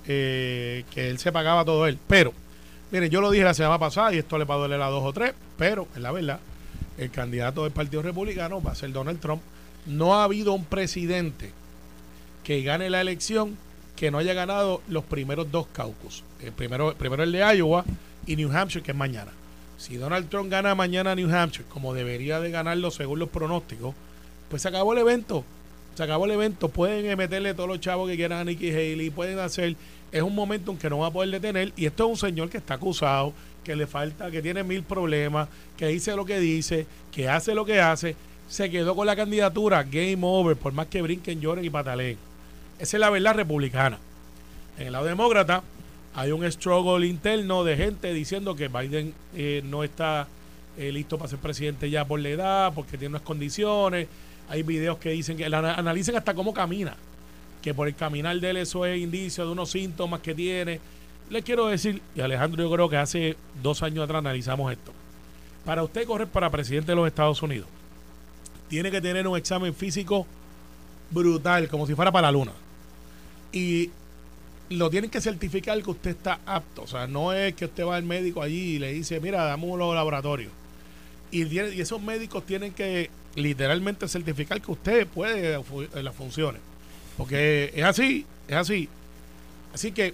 eh, 0.05 0.83
que 0.93 1.09
él 1.09 1.17
se 1.17 1.31
pagaba 1.31 1.63
todo 1.63 1.87
él. 1.87 1.97
Pero 2.07 2.33
miren 2.91 3.09
yo 3.09 3.21
lo 3.21 3.31
dije 3.31 3.45
la 3.45 3.53
semana 3.53 3.79
pasada 3.79 4.13
y 4.13 4.17
esto 4.17 4.37
le 4.37 4.43
va 4.43 4.55
a 4.55 4.57
doler 4.57 4.81
a 4.81 4.87
dos 4.87 5.03
o 5.05 5.13
tres 5.13 5.33
pero 5.57 5.87
es 5.95 6.01
la 6.01 6.11
verdad 6.11 6.41
el 6.97 7.09
candidato 7.09 7.63
del 7.63 7.71
partido 7.71 8.01
republicano 8.01 8.61
va 8.61 8.73
a 8.73 8.75
ser 8.75 8.91
Donald 8.91 9.21
Trump. 9.21 9.41
No 9.85 10.15
ha 10.15 10.25
habido 10.25 10.51
un 10.51 10.65
presidente 10.65 11.53
que 12.47 12.61
gane 12.61 12.89
la 12.89 13.01
elección 13.01 13.57
que 13.97 14.09
no 14.09 14.19
haya 14.19 14.33
ganado 14.33 14.81
los 14.87 15.03
primeros 15.03 15.51
dos 15.51 15.67
caucus. 15.73 16.23
El 16.41 16.53
primero, 16.53 16.95
primero 16.95 17.23
el 17.23 17.33
de 17.33 17.39
Iowa 17.39 17.83
y 18.25 18.37
New 18.37 18.49
Hampshire, 18.55 18.81
que 18.81 18.91
es 18.91 18.97
mañana. 18.97 19.33
Si 19.77 19.97
Donald 19.97 20.29
Trump 20.29 20.49
gana 20.49 20.73
mañana 20.73 21.13
New 21.13 21.29
Hampshire, 21.29 21.67
como 21.67 21.93
debería 21.93 22.39
de 22.39 22.49
ganarlo 22.49 22.89
según 22.89 23.19
los 23.19 23.27
pronósticos, 23.27 23.93
pues 24.49 24.61
se 24.61 24.69
acabó 24.69 24.93
el 24.93 24.99
evento. 24.99 25.43
Se 25.95 26.03
acabó 26.03 26.23
el 26.23 26.31
evento. 26.31 26.69
Pueden 26.69 27.17
meterle 27.17 27.53
todos 27.53 27.67
los 27.67 27.81
chavos 27.81 28.09
que 28.09 28.15
quieran 28.15 28.39
a 28.39 28.43
Nikki 28.45 28.71
Haley, 28.71 29.09
pueden 29.09 29.39
hacer. 29.39 29.75
Es 30.13 30.21
un 30.21 30.33
momento 30.33 30.71
en 30.71 30.77
que 30.77 30.89
no 30.89 30.99
va 30.99 31.07
a 31.07 31.11
poder 31.11 31.29
detener. 31.31 31.73
Y 31.75 31.85
esto 31.85 32.05
es 32.05 32.11
un 32.11 32.29
señor 32.29 32.49
que 32.49 32.59
está 32.59 32.75
acusado, 32.75 33.33
que 33.65 33.75
le 33.75 33.87
falta, 33.87 34.31
que 34.31 34.41
tiene 34.41 34.63
mil 34.63 34.83
problemas, 34.83 35.49
que 35.75 35.87
dice 35.87 36.15
lo 36.15 36.23
que 36.23 36.39
dice, 36.39 36.87
que 37.11 37.27
hace 37.27 37.53
lo 37.53 37.65
que 37.65 37.81
hace. 37.81 38.15
Se 38.47 38.71
quedó 38.71 38.95
con 38.95 39.05
la 39.05 39.17
candidatura, 39.17 39.83
game 39.83 40.19
over, 40.21 40.55
por 40.55 40.71
más 40.71 40.87
que 40.87 41.01
brinquen, 41.01 41.41
lloren 41.41 41.65
y 41.65 41.69
pataleen. 41.69 42.26
Esa 42.79 42.97
es 42.97 43.01
la 43.01 43.09
verdad 43.09 43.35
republicana. 43.35 43.97
En 44.77 44.87
el 44.87 44.93
lado 44.93 45.05
demócrata 45.05 45.63
hay 46.13 46.31
un 46.31 46.49
struggle 46.51 47.05
interno 47.05 47.63
de 47.63 47.77
gente 47.77 48.13
diciendo 48.13 48.55
que 48.55 48.67
Biden 48.67 49.13
eh, 49.35 49.61
no 49.65 49.83
está 49.83 50.27
eh, 50.77 50.91
listo 50.91 51.17
para 51.17 51.29
ser 51.29 51.39
presidente 51.39 51.89
ya 51.89 52.05
por 52.05 52.19
la 52.19 52.29
edad, 52.29 52.73
porque 52.73 52.97
tiene 52.97 53.13
unas 53.13 53.23
condiciones. 53.23 54.07
Hay 54.49 54.63
videos 54.63 54.97
que 54.97 55.09
dicen 55.09 55.37
que 55.37 55.45
analicen 55.45 56.15
hasta 56.15 56.33
cómo 56.33 56.53
camina, 56.53 56.95
que 57.61 57.73
por 57.73 57.87
el 57.87 57.95
caminar 57.95 58.39
de 58.39 58.49
él 58.51 58.57
eso 58.57 58.85
es 58.85 58.99
indicio 58.99 59.45
de 59.45 59.51
unos 59.51 59.71
síntomas 59.71 60.21
que 60.21 60.35
tiene. 60.35 60.79
Le 61.29 61.41
quiero 61.41 61.67
decir, 61.67 62.01
y 62.15 62.21
Alejandro, 62.21 62.63
yo 62.63 62.71
creo 62.71 62.89
que 62.89 62.97
hace 62.97 63.35
dos 63.61 63.83
años 63.83 64.03
atrás 64.03 64.19
analizamos 64.19 64.71
esto. 64.71 64.93
Para 65.65 65.83
usted 65.83 66.05
correr 66.05 66.27
para 66.27 66.49
presidente 66.49 66.91
de 66.91 66.95
los 66.95 67.07
Estados 67.07 67.41
Unidos, 67.41 67.67
tiene 68.69 68.91
que 68.91 69.01
tener 69.01 69.27
un 69.27 69.37
examen 69.37 69.73
físico 69.73 70.25
brutal, 71.09 71.67
como 71.67 71.85
si 71.87 71.95
fuera 71.95 72.11
para 72.11 72.27
la 72.27 72.31
luna. 72.31 72.53
Y 73.51 73.89
lo 74.69 74.89
tienen 74.89 75.09
que 75.09 75.21
certificar 75.21 75.81
que 75.81 75.89
usted 75.91 76.11
está 76.11 76.39
apto. 76.45 76.83
O 76.83 76.87
sea, 76.87 77.07
no 77.07 77.31
es 77.33 77.53
que 77.53 77.65
usted 77.65 77.85
va 77.85 77.95
al 77.95 78.03
médico 78.03 78.41
allí 78.41 78.75
y 78.75 78.79
le 78.79 78.93
dice, 78.93 79.19
mira, 79.19 79.43
dame 79.45 79.65
un 79.65 79.79
laboratorio. 79.79 80.49
Y, 81.31 81.45
tiene- 81.45 81.73
y 81.73 81.81
esos 81.81 82.01
médicos 82.01 82.45
tienen 82.45 82.73
que 82.73 83.09
literalmente 83.35 84.07
certificar 84.07 84.61
que 84.61 84.71
usted 84.71 85.07
puede 85.07 85.55
eh, 85.55 86.03
las 86.03 86.15
funciones. 86.15 86.61
Porque 87.17 87.71
es 87.75 87.83
así, 87.83 88.25
es 88.47 88.55
así. 88.55 88.89
Así 89.73 89.91
que 89.91 90.13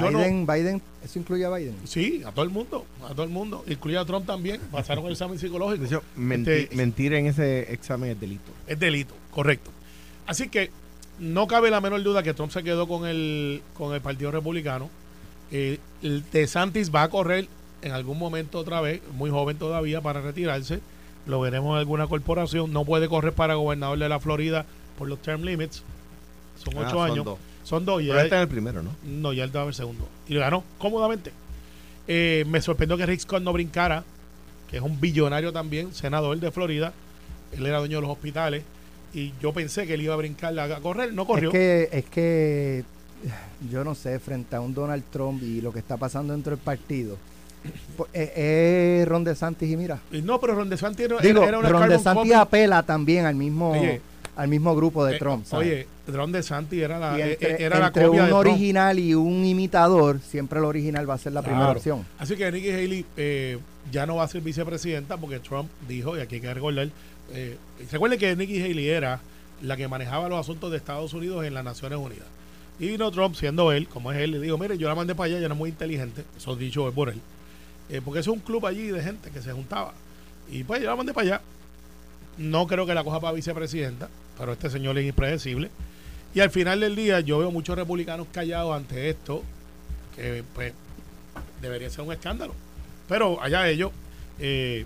yo 0.00 0.10
no- 0.10 0.18
Biden, 0.18 0.46
Biden, 0.46 0.82
eso 1.04 1.18
incluye 1.18 1.44
a 1.44 1.50
Biden. 1.50 1.76
Sí, 1.84 2.22
a 2.24 2.32
todo 2.32 2.44
el 2.44 2.50
mundo, 2.50 2.86
a 3.04 3.08
todo 3.12 3.24
el 3.24 3.28
mundo, 3.30 3.64
incluye 3.66 3.98
a 3.98 4.04
Trump 4.04 4.26
también, 4.26 4.60
pasaron 4.72 5.04
el 5.06 5.12
examen 5.12 5.38
psicológico. 5.38 5.82
De 5.82 5.86
hecho, 5.86 6.02
Este- 6.30 6.74
mentir 6.74 7.12
en 7.14 7.26
ese 7.26 7.72
examen 7.72 8.10
es 8.10 8.20
delito. 8.20 8.50
Es 8.66 8.78
delito, 8.78 9.14
correcto. 9.30 9.70
Así 10.26 10.48
que 10.48 10.70
no 11.18 11.46
cabe 11.46 11.70
la 11.70 11.80
menor 11.80 12.02
duda 12.02 12.22
que 12.22 12.34
Trump 12.34 12.50
se 12.52 12.62
quedó 12.62 12.86
con 12.88 13.06
el, 13.06 13.62
con 13.74 13.94
el 13.94 14.00
Partido 14.00 14.30
Republicano. 14.30 14.90
Eh, 15.52 15.78
el 16.02 16.24
DeSantis 16.32 16.92
va 16.94 17.02
a 17.04 17.08
correr 17.10 17.46
en 17.82 17.92
algún 17.92 18.18
momento 18.18 18.58
otra 18.58 18.80
vez, 18.80 19.00
muy 19.12 19.30
joven 19.30 19.56
todavía, 19.58 20.00
para 20.00 20.20
retirarse. 20.20 20.80
Lo 21.26 21.40
veremos 21.40 21.72
en 21.74 21.78
alguna 21.78 22.06
corporación. 22.06 22.72
No 22.72 22.84
puede 22.84 23.08
correr 23.08 23.32
para 23.32 23.54
gobernador 23.54 23.98
de 23.98 24.08
la 24.08 24.20
Florida 24.20 24.64
por 24.98 25.08
los 25.08 25.20
term 25.22 25.42
limits. 25.42 25.82
Son 26.62 26.74
Ah, 26.76 26.80
ocho 26.82 26.90
son 26.96 27.10
años. 27.10 27.24
dos. 27.24 27.38
Son 27.62 27.84
dos. 27.84 27.98
Pero 28.02 28.14
ya- 28.14 28.22
este 28.22 28.36
es 28.36 28.42
el 28.42 28.48
primero, 28.48 28.82
¿no? 28.82 28.90
no, 29.04 29.32
ya 29.32 29.44
él 29.44 29.48
estaba 29.50 29.66
el 29.68 29.74
segundo. 29.74 30.06
Y 30.28 30.34
ganó 30.36 30.64
cómodamente. 30.78 31.32
Eh, 32.08 32.44
me 32.48 32.60
sorprendió 32.60 32.96
que 32.96 33.06
Rick 33.06 33.20
Scott 33.20 33.42
no 33.42 33.52
brincara, 33.52 34.04
que 34.70 34.76
es 34.76 34.82
un 34.82 35.00
billonario 35.00 35.52
también, 35.52 35.94
senador 35.94 36.38
de 36.38 36.50
Florida. 36.50 36.92
Él 37.52 37.64
era 37.66 37.78
dueño 37.78 37.98
de 37.98 38.02
los 38.02 38.10
hospitales. 38.10 38.64
Y 39.14 39.32
yo 39.40 39.52
pensé 39.52 39.86
que 39.86 39.94
él 39.94 40.02
iba 40.02 40.14
a 40.14 40.16
brincar 40.16 40.58
a 40.58 40.80
correr. 40.80 41.12
No 41.12 41.24
corrió. 41.26 41.48
Es 41.50 41.52
que, 41.52 41.88
es 41.92 42.04
que 42.06 42.84
yo 43.70 43.84
no 43.84 43.94
sé, 43.94 44.18
frente 44.18 44.56
a 44.56 44.60
un 44.60 44.74
Donald 44.74 45.04
Trump 45.10 45.42
y 45.42 45.60
lo 45.60 45.72
que 45.72 45.78
está 45.78 45.96
pasando 45.96 46.32
dentro 46.32 46.50
del 46.50 46.58
partido, 46.62 47.16
Pues, 47.96 48.10
eh, 48.12 49.00
es 49.02 49.08
Ron 49.08 49.24
DeSantis 49.24 49.70
y 49.70 49.76
mira. 49.76 49.98
No, 50.10 50.38
pero 50.40 50.54
Ron 50.54 50.68
DeSantis 50.68 51.06
era, 51.06 51.18
Digo, 51.20 51.42
era 51.44 51.58
una 51.58 51.68
Ron 51.68 51.88
DeSantis 51.88 52.34
apela 52.34 52.82
también 52.82 53.24
al 53.24 53.34
mismo 53.36 53.70
Oye, 53.70 54.00
al 54.36 54.48
mismo 54.48 54.74
grupo 54.74 55.04
de 55.06 55.14
Eh, 55.16 55.18
Trump. 55.18 55.46
¿sabes? 55.46 55.66
Oye, 55.68 55.86
Ron 56.08 56.32
DeSantis 56.32 56.82
era 56.82 56.98
la, 56.98 57.18
eh, 57.18 57.32
entre, 57.40 57.64
era 57.64 57.78
la 57.78 57.86
entre 57.86 58.04
copia 58.06 58.20
un 58.22 58.26
de 58.26 58.32
Trump. 58.32 58.46
original 58.46 58.98
y 58.98 59.14
un 59.14 59.44
imitador, 59.46 60.20
siempre 60.20 60.58
el 60.58 60.64
original 60.66 61.08
va 61.08 61.14
a 61.14 61.18
ser 61.18 61.32
la 61.32 61.40
primera 61.42 61.70
opción. 61.70 62.04
Así 62.18 62.36
que 62.36 62.50
Nikki 62.52 62.70
Haley 62.70 63.06
eh, 63.16 63.58
ya 63.90 64.04
no 64.04 64.16
va 64.16 64.24
a 64.24 64.28
ser 64.28 64.42
vicepresidenta 64.42 65.16
porque 65.16 65.38
Trump 65.38 65.70
dijo, 65.88 66.18
y 66.18 66.20
aquí 66.20 66.34
hay 66.34 66.40
que 66.42 66.52
recordar, 66.52 66.88
eh, 67.32 67.56
recuerden 67.90 68.18
que 68.18 68.34
Nikki 68.36 68.60
Haley 68.62 68.88
era 68.88 69.20
la 69.62 69.76
que 69.76 69.88
manejaba 69.88 70.28
los 70.28 70.38
asuntos 70.38 70.70
de 70.70 70.76
Estados 70.76 71.12
Unidos 71.14 71.44
en 71.44 71.54
las 71.54 71.64
Naciones 71.64 71.98
Unidas. 71.98 72.26
Y 72.78 72.88
vino 72.88 73.10
Trump, 73.10 73.36
siendo 73.36 73.70
él, 73.72 73.88
como 73.88 74.10
es 74.12 74.18
él, 74.18 74.32
le 74.32 74.40
dijo, 74.40 74.58
mire, 74.58 74.76
yo 74.76 74.88
la 74.88 74.94
mandé 74.94 75.14
para 75.14 75.26
allá, 75.26 75.38
ella 75.38 75.48
no 75.48 75.54
es 75.54 75.58
muy 75.58 75.70
inteligente, 75.70 76.24
eso 76.36 76.56
dicho 76.56 76.90
por 76.92 77.08
él, 77.08 77.20
eh, 77.88 78.00
porque 78.04 78.20
es 78.20 78.26
un 78.26 78.40
club 78.40 78.66
allí 78.66 78.88
de 78.88 79.02
gente 79.02 79.30
que 79.30 79.40
se 79.40 79.52
juntaba. 79.52 79.92
Y 80.50 80.64
pues 80.64 80.82
yo 80.82 80.90
la 80.90 80.96
mandé 80.96 81.14
para 81.14 81.26
allá. 81.26 81.40
No 82.36 82.66
creo 82.66 82.84
que 82.84 82.94
la 82.94 83.04
coja 83.04 83.20
para 83.20 83.32
vicepresidenta, 83.32 84.08
pero 84.36 84.52
este 84.52 84.68
señor 84.70 84.98
es 84.98 85.06
impredecible. 85.06 85.70
Y 86.34 86.40
al 86.40 86.50
final 86.50 86.80
del 86.80 86.96
día 86.96 87.20
yo 87.20 87.38
veo 87.38 87.50
muchos 87.52 87.76
republicanos 87.76 88.26
callados 88.32 88.76
ante 88.76 89.08
esto, 89.08 89.44
que 90.16 90.42
pues 90.52 90.72
debería 91.62 91.88
ser 91.90 92.04
un 92.04 92.12
escándalo. 92.12 92.54
Pero 93.08 93.40
allá 93.40 93.68
ellos, 93.68 93.92
eh, 94.40 94.84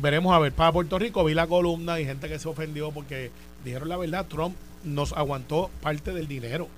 veremos 0.00 0.34
a 0.34 0.38
ver. 0.38 0.52
Para 0.52 0.72
Puerto 0.72 0.98
Rico 0.98 1.24
vi 1.24 1.34
la 1.34 1.46
columna 1.46 2.00
y 2.00 2.04
gente 2.04 2.28
que 2.28 2.38
se 2.38 2.48
ofendió 2.48 2.90
porque 2.90 3.30
dijeron 3.64 3.88
la 3.88 3.96
verdad, 3.96 4.26
Trump 4.26 4.54
nos 4.84 5.12
aguantó 5.12 5.70
parte 5.82 6.12
del 6.12 6.28
dinero. 6.28 6.68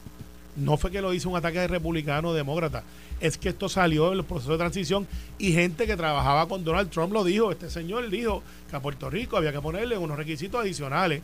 No 0.56 0.76
fue 0.76 0.90
que 0.90 1.02
lo 1.02 1.12
hizo 1.12 1.28
un 1.28 1.36
ataque 1.36 1.58
de 1.58 1.68
republicano 1.68 2.30
o 2.30 2.34
demócrata. 2.34 2.82
Es 3.20 3.36
que 3.38 3.48
esto 3.50 3.68
salió 3.68 4.12
en 4.12 4.18
los 4.18 4.26
procesos 4.26 4.52
de 4.52 4.58
transición 4.58 5.06
y 5.38 5.52
gente 5.52 5.86
que 5.86 5.96
trabajaba 5.96 6.48
con 6.48 6.64
Donald 6.64 6.90
Trump 6.90 7.12
lo 7.12 7.24
dijo. 7.24 7.50
Este 7.50 7.68
señor 7.70 8.08
dijo 8.10 8.42
que 8.70 8.76
a 8.76 8.80
Puerto 8.80 9.10
Rico 9.10 9.36
había 9.36 9.52
que 9.52 9.60
ponerle 9.60 9.98
unos 9.98 10.16
requisitos 10.16 10.60
adicionales. 10.60 11.22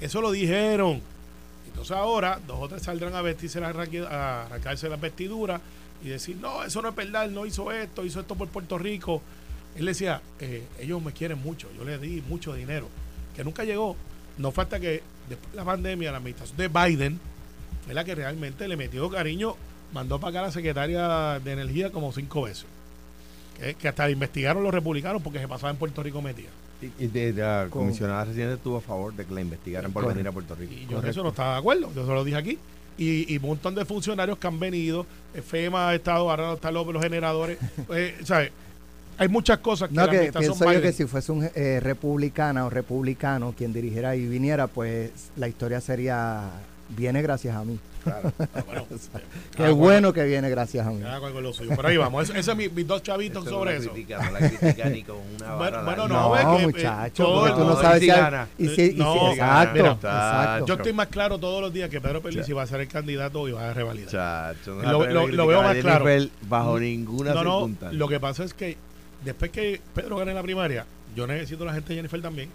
Eso 0.00 0.20
lo 0.20 0.30
dijeron. 0.30 1.00
Entonces 1.68 1.96
ahora 1.96 2.40
dos 2.46 2.56
o 2.60 2.68
tres 2.68 2.82
saldrán 2.82 3.14
a 3.14 3.22
vestirse 3.22 3.60
arranque- 3.60 4.06
a 4.06 4.46
arrancarse 4.46 4.88
las 4.88 5.00
vestiduras 5.00 5.60
y 6.02 6.08
decir, 6.08 6.36
no, 6.36 6.62
eso 6.62 6.80
no 6.82 6.88
es 6.90 6.94
verdad, 6.94 7.28
no 7.28 7.44
hizo 7.46 7.70
esto, 7.72 8.04
hizo 8.04 8.20
esto 8.20 8.34
por 8.34 8.48
Puerto 8.48 8.78
Rico. 8.78 9.20
Él 9.76 9.86
decía, 9.86 10.20
eh, 10.40 10.62
ellos 10.80 11.02
me 11.02 11.12
quieren 11.12 11.38
mucho, 11.42 11.68
yo 11.76 11.84
les 11.84 12.00
di 12.00 12.22
mucho 12.28 12.54
dinero, 12.54 12.88
que 13.34 13.44
nunca 13.44 13.64
llegó. 13.64 13.96
No 14.38 14.50
falta 14.52 14.78
que 14.80 15.02
después 15.28 15.50
de 15.52 15.56
la 15.56 15.64
pandemia, 15.64 16.10
la 16.12 16.18
administración 16.18 16.56
de 16.58 16.68
Biden 16.68 17.20
fue 17.84 17.94
la 17.94 18.04
que 18.04 18.14
realmente 18.14 18.66
le 18.68 18.76
metió 18.76 19.08
cariño, 19.10 19.54
mandó 19.92 20.18
para 20.18 20.30
acá 20.30 20.38
a 20.40 20.42
la 20.44 20.52
secretaria 20.52 21.38
de 21.42 21.52
Energía 21.52 21.90
como 21.92 22.12
cinco 22.12 22.42
veces. 22.42 22.66
Que, 23.58 23.74
que 23.74 23.88
hasta 23.88 24.10
investigaron 24.10 24.62
los 24.62 24.72
republicanos 24.74 25.22
porque 25.22 25.38
se 25.38 25.48
pasaba 25.48 25.70
en 25.70 25.76
Puerto 25.76 26.02
Rico 26.02 26.20
metida. 26.20 26.48
Y, 26.82 27.04
y 27.04 27.06
de- 27.08 27.32
la 27.32 27.66
Con- 27.70 27.82
comisionada 27.84 28.24
residente 28.26 28.54
estuvo 28.56 28.76
a 28.76 28.80
favor 28.82 29.14
de 29.14 29.24
que 29.24 29.32
la 29.32 29.40
investigaran 29.40 29.90
por 29.92 30.02
Correcto. 30.02 30.18
venir 30.18 30.28
a 30.28 30.32
Puerto 30.32 30.54
Rico. 30.54 30.72
Y 30.74 30.86
yo 30.86 30.98
en 31.00 31.06
eso 31.06 31.22
no 31.22 31.30
estaba 31.30 31.54
de 31.54 31.58
acuerdo, 31.60 31.90
yo 31.94 32.04
se 32.06 32.12
lo 32.12 32.22
dije 32.24 32.36
aquí. 32.36 32.58
Y, 32.98 33.32
y 33.32 33.36
un 33.38 33.44
montón 33.46 33.74
de 33.74 33.84
funcionarios 33.86 34.36
que 34.38 34.46
han 34.46 34.58
venido, 34.60 35.06
FEMA 35.46 35.88
ha 35.90 35.94
estado, 35.94 36.30
ahora 36.30 36.52
está 36.54 36.70
López, 36.70 36.92
los 36.94 37.02
generadores, 37.02 37.58
eh, 37.94 38.18
¿sabes? 38.24 38.52
Hay 39.18 39.28
muchas 39.28 39.58
cosas 39.58 39.88
que 39.88 39.94
No, 39.94 40.02
la 40.02 40.10
que 40.10 40.16
administración 40.16 40.52
pienso 40.58 40.64
yo 40.64 40.78
Biden- 40.78 40.82
que 40.82 40.92
si 40.92 41.04
fuese 41.06 41.32
un 41.32 41.48
eh, 41.54 41.80
republicana 41.80 42.66
o 42.66 42.70
republicano 42.70 43.54
quien 43.56 43.72
dirigiera 43.72 44.14
y 44.16 44.26
viniera, 44.26 44.66
pues 44.66 45.10
la 45.36 45.48
historia 45.48 45.80
sería 45.80 46.50
viene 46.88 47.20
gracias 47.22 47.56
a 47.56 47.64
mí. 47.64 47.78
Ah, 48.08 48.20
bueno, 48.64 48.86
Qué 48.88 49.56
cada 49.56 49.68
cual- 49.70 49.74
bueno 49.74 50.12
que 50.12 50.22
viene 50.24 50.48
gracias 50.48 50.86
a 50.86 50.90
mí. 50.90 51.00
cada 51.02 51.18
cual 51.18 51.32
con 51.32 51.42
lo 51.42 51.52
suyo. 51.52 51.70
Pero 51.74 51.88
ahí 51.88 51.96
vamos, 51.96 52.28
ese, 52.30 52.38
ese 52.38 52.52
es 52.52 52.56
mi- 52.56 52.68
mis 52.68 52.86
dos 52.86 53.02
chavitos 53.02 53.42
Eso 53.44 53.50
no 53.50 53.58
sobre 53.58 53.72
la 53.72 53.78
eso. 53.80 53.90
critica, 53.90 54.22
no 54.22 54.30
la 54.38 54.48
critica 54.48 54.88
ni 54.90 55.02
con 55.02 55.16
una 55.16 55.54
Bueno, 55.56 55.84
bueno, 55.84 56.06
no, 56.08 56.14
No, 56.20 56.30
ve 56.30 56.38
que, 56.38 56.62
eh, 56.62 56.66
muchacho, 56.66 57.34
porque 57.34 57.50
tú 57.54 57.64
no 57.64 57.80
sabes 57.80 58.00
si 58.02 58.10
hay- 58.10 58.46
y 58.58 58.68
si- 58.68 58.82
y 58.82 58.90
si- 58.92 58.94
No, 58.94 59.32
exacto, 59.32 59.74
mira, 59.74 59.90
exacto. 59.94 60.66
Yo 60.66 60.74
estoy 60.74 60.92
más 60.92 61.08
claro 61.08 61.38
todos 61.38 61.60
los 61.60 61.72
días 61.72 61.90
que 61.90 62.00
Pedro 62.00 62.22
Pelici 62.22 62.52
va 62.52 62.62
a 62.62 62.66
ser 62.68 62.80
el 62.82 62.86
candidato 62.88 63.48
y 63.48 63.52
va 63.52 63.70
a 63.70 63.74
revalidar. 63.74 64.08
Chacho, 64.08 64.76
no 64.76 64.92
Lo- 64.92 65.06
lo- 65.06 65.26
lo 65.26 65.46
veo 65.48 65.62
más 65.64 65.76
claro. 65.78 66.04
Bajo 66.48 66.78
ninguna 66.78 67.34
No, 67.34 67.42
no, 67.42 67.50
circunstancia. 67.58 67.98
lo 67.98 68.06
que 68.08 68.20
pasa 68.20 68.44
es 68.44 68.54
que 68.54 68.76
después 69.26 69.50
que 69.50 69.80
Pedro 69.94 70.16
gane 70.16 70.32
la 70.32 70.42
primaria, 70.42 70.86
yo 71.14 71.26
necesito 71.26 71.64
a 71.64 71.66
la 71.66 71.74
gente 71.74 71.90
de 71.90 71.96
Jennifer 71.96 72.22
también. 72.22 72.48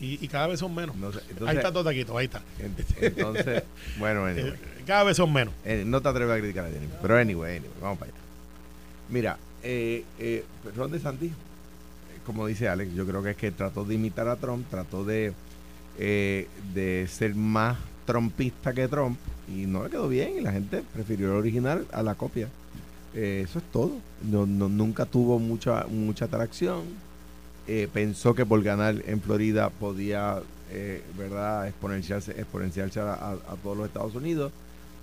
Y, 0.00 0.24
y 0.24 0.26
cada 0.26 0.48
vez 0.48 0.58
son 0.58 0.74
menos. 0.74 0.96
No 0.96 1.12
sé, 1.12 1.20
ahí 1.46 1.56
está 1.56 1.70
todo 1.70 1.84
taquito, 1.84 2.18
ahí 2.18 2.24
está. 2.24 2.42
entonces, 3.00 3.62
bueno, 3.98 4.26
anyway. 4.26 4.48
Eh, 4.50 4.54
cada 4.84 5.04
vez 5.04 5.16
son 5.16 5.32
menos. 5.32 5.54
Eh, 5.64 5.84
no 5.86 6.00
te 6.00 6.08
atreves 6.08 6.36
a 6.36 6.40
criticar 6.40 6.64
a 6.64 6.70
Jennifer. 6.70 6.98
Pero 7.00 7.16
anyway, 7.16 7.58
anyway, 7.58 7.72
vamos 7.80 7.98
para 7.98 8.10
allá. 8.10 8.20
Mira, 9.08 9.38
eh, 9.62 10.04
eh, 10.18 10.44
Ron 10.74 10.90
DeSantis, 10.90 11.30
eh, 11.30 11.34
como 12.26 12.46
dice 12.48 12.68
Alex, 12.68 12.92
yo 12.94 13.06
creo 13.06 13.22
que 13.22 13.30
es 13.30 13.36
que 13.36 13.52
trató 13.52 13.84
de 13.84 13.94
imitar 13.94 14.26
a 14.28 14.36
Trump, 14.36 14.66
trató 14.68 15.04
de, 15.04 15.32
eh, 15.98 16.48
de 16.74 17.06
ser 17.08 17.36
más 17.36 17.78
trompista 18.06 18.72
que 18.72 18.88
Trump 18.88 19.18
y 19.48 19.66
no 19.66 19.84
le 19.84 19.90
quedó 19.90 20.08
bien 20.08 20.38
y 20.38 20.40
la 20.40 20.50
gente 20.50 20.82
prefirió 20.92 21.26
el 21.30 21.36
original 21.36 21.86
a 21.92 22.02
la 22.02 22.16
copia. 22.16 22.48
Eh, 23.14 23.42
eso 23.44 23.58
es 23.58 23.64
todo. 23.72 23.92
No, 24.22 24.46
no- 24.46 24.68
nunca 24.68 25.04
tuvo 25.06 25.38
mucha, 25.38 25.84
mucha 25.88 26.26
atracción. 26.26 26.82
Eh, 27.68 27.88
pensó 27.92 28.34
que 28.34 28.44
por 28.46 28.62
ganar 28.62 29.02
en 29.06 29.20
Florida 29.20 29.70
podía, 29.70 30.40
eh, 30.70 31.02
¿verdad?, 31.16 31.68
exponenciarse, 31.68 32.32
exponenciarse 32.32 33.00
a, 33.00 33.36
todos 33.62 33.76
los 33.76 33.86
Estados 33.86 34.14
Unidos. 34.14 34.52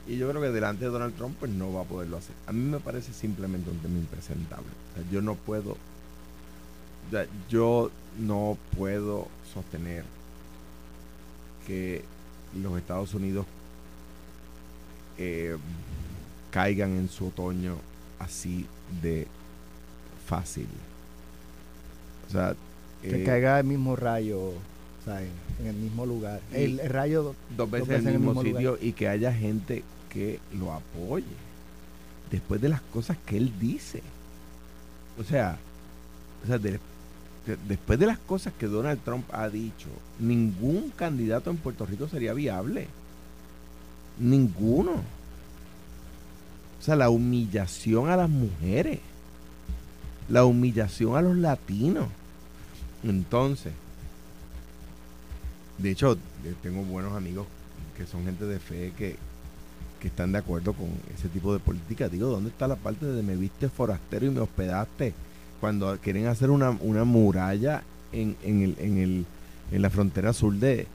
Y 0.08 0.18
yo 0.18 0.28
creo 0.30 0.42
que 0.42 0.50
delante 0.50 0.86
de 0.86 0.92
Donald 0.92 1.16
Trump 1.16 1.36
pues 1.40 1.52
no 1.52 1.72
va 1.74 1.82
a 1.82 1.86
poderlo 1.86 2.18
hacer. 2.18 2.36
A 2.48 2.52
mí 2.52 2.62
me 2.64 2.80
parece 2.80 3.14
simplemente 3.14 3.70
un 3.70 3.78
tema 3.78 3.98
impresentable. 4.00 4.66
Yo 5.12 5.22
no 5.22 5.36
puedo, 5.36 5.78
yo 7.50 7.92
no 8.20 8.58
puedo 8.76 9.28
sostener 9.54 10.04
que 11.68 12.04
los 12.60 12.76
Estados 12.78 13.14
Unidos 13.14 13.46
caigan 16.52 16.98
en 16.98 17.10
su 17.10 17.28
otoño 17.28 17.76
así 18.20 18.66
de 19.02 19.28
fácil. 20.28 20.68
O 22.28 22.32
sea, 22.32 22.56
Que 23.02 23.22
eh, 23.22 23.26
caiga 23.26 23.60
el 23.60 23.66
mismo 23.66 23.96
rayo. 23.96 24.54
En 25.60 25.66
el 25.68 25.76
mismo 25.76 26.06
lugar. 26.06 26.40
El, 26.54 26.80
el 26.80 26.90
rayo 26.90 27.34
dos 27.58 27.72
veces 27.72 28.02
en 28.02 28.08
el 28.10 28.20
mismo, 28.20 28.44
sitio 28.44 28.78
y 28.80 28.92
que 28.94 29.08
haya 29.08 29.34
gente 29.34 29.84
que 30.10 30.40
lo 30.54 30.72
apoye 30.72 31.26
después 32.30 32.62
de 32.62 32.70
las 32.70 32.82
cosas 32.82 33.18
que 33.26 33.38
él 33.38 33.52
dice. 33.60 34.04
O 35.20 35.24
sea, 35.24 35.58
o 36.44 36.48
sea, 36.48 36.60
de- 36.60 36.74
de- 37.48 37.58
después 37.68 37.98
de 37.98 38.06
las 38.06 38.20
cosas 38.20 38.54
que 38.60 38.68
Donald 38.68 39.00
Trump 39.04 39.26
ha 39.34 39.50
dicho, 39.50 39.88
ningún 40.20 40.92
candidato 40.92 41.50
en 41.50 41.58
Puerto 41.58 41.88
Rico 41.88 42.08
sería 42.08 42.34
viable. 42.34 42.88
Ninguno. 44.20 45.02
O 46.80 46.82
sea, 46.82 46.96
la 46.96 47.10
humillación 47.10 48.10
a 48.10 48.16
las 48.16 48.30
mujeres. 48.30 49.00
La 50.30 50.46
humillación 50.46 51.16
a 51.16 51.22
los 51.22 51.36
latinos. 51.36 52.08
Entonces, 53.04 53.74
de 55.78 55.92
hecho, 55.92 56.14
eh, 56.44 56.54
tengo 56.62 56.84
buenos 56.84 57.14
amigos 57.14 57.48
que 57.98 58.06
son 58.06 58.26
gente 58.26 58.46
de 58.46 58.60
fe 58.60 58.94
que, 58.98 59.16
que 60.00 60.08
están 60.10 60.32
de 60.32 60.40
acuerdo 60.40 60.74
con 60.74 60.88
ese 61.16 61.30
tipo 61.30 61.54
de 61.54 61.60
política. 61.60 62.10
Digo, 62.10 62.28
¿dónde 62.28 62.50
está 62.50 62.68
la 62.68 62.76
parte 62.76 63.06
de 63.06 63.24
me 63.24 63.36
viste 63.36 63.70
forastero 63.70 64.26
y 64.26 64.30
me 64.30 64.42
hospedaste? 64.42 65.14
Cuando 65.60 65.98
quieren 66.00 66.28
hacer 66.28 66.50
una, 66.50 66.72
una 66.72 67.04
muralla 67.04 67.84
en, 68.12 68.36
en, 68.44 68.62
el, 68.62 68.76
en, 68.80 68.98
el, 68.98 69.26
en 69.72 69.82
la 69.82 69.90
frontera 69.90 70.34
sur 70.34 70.54
de, 70.54 70.88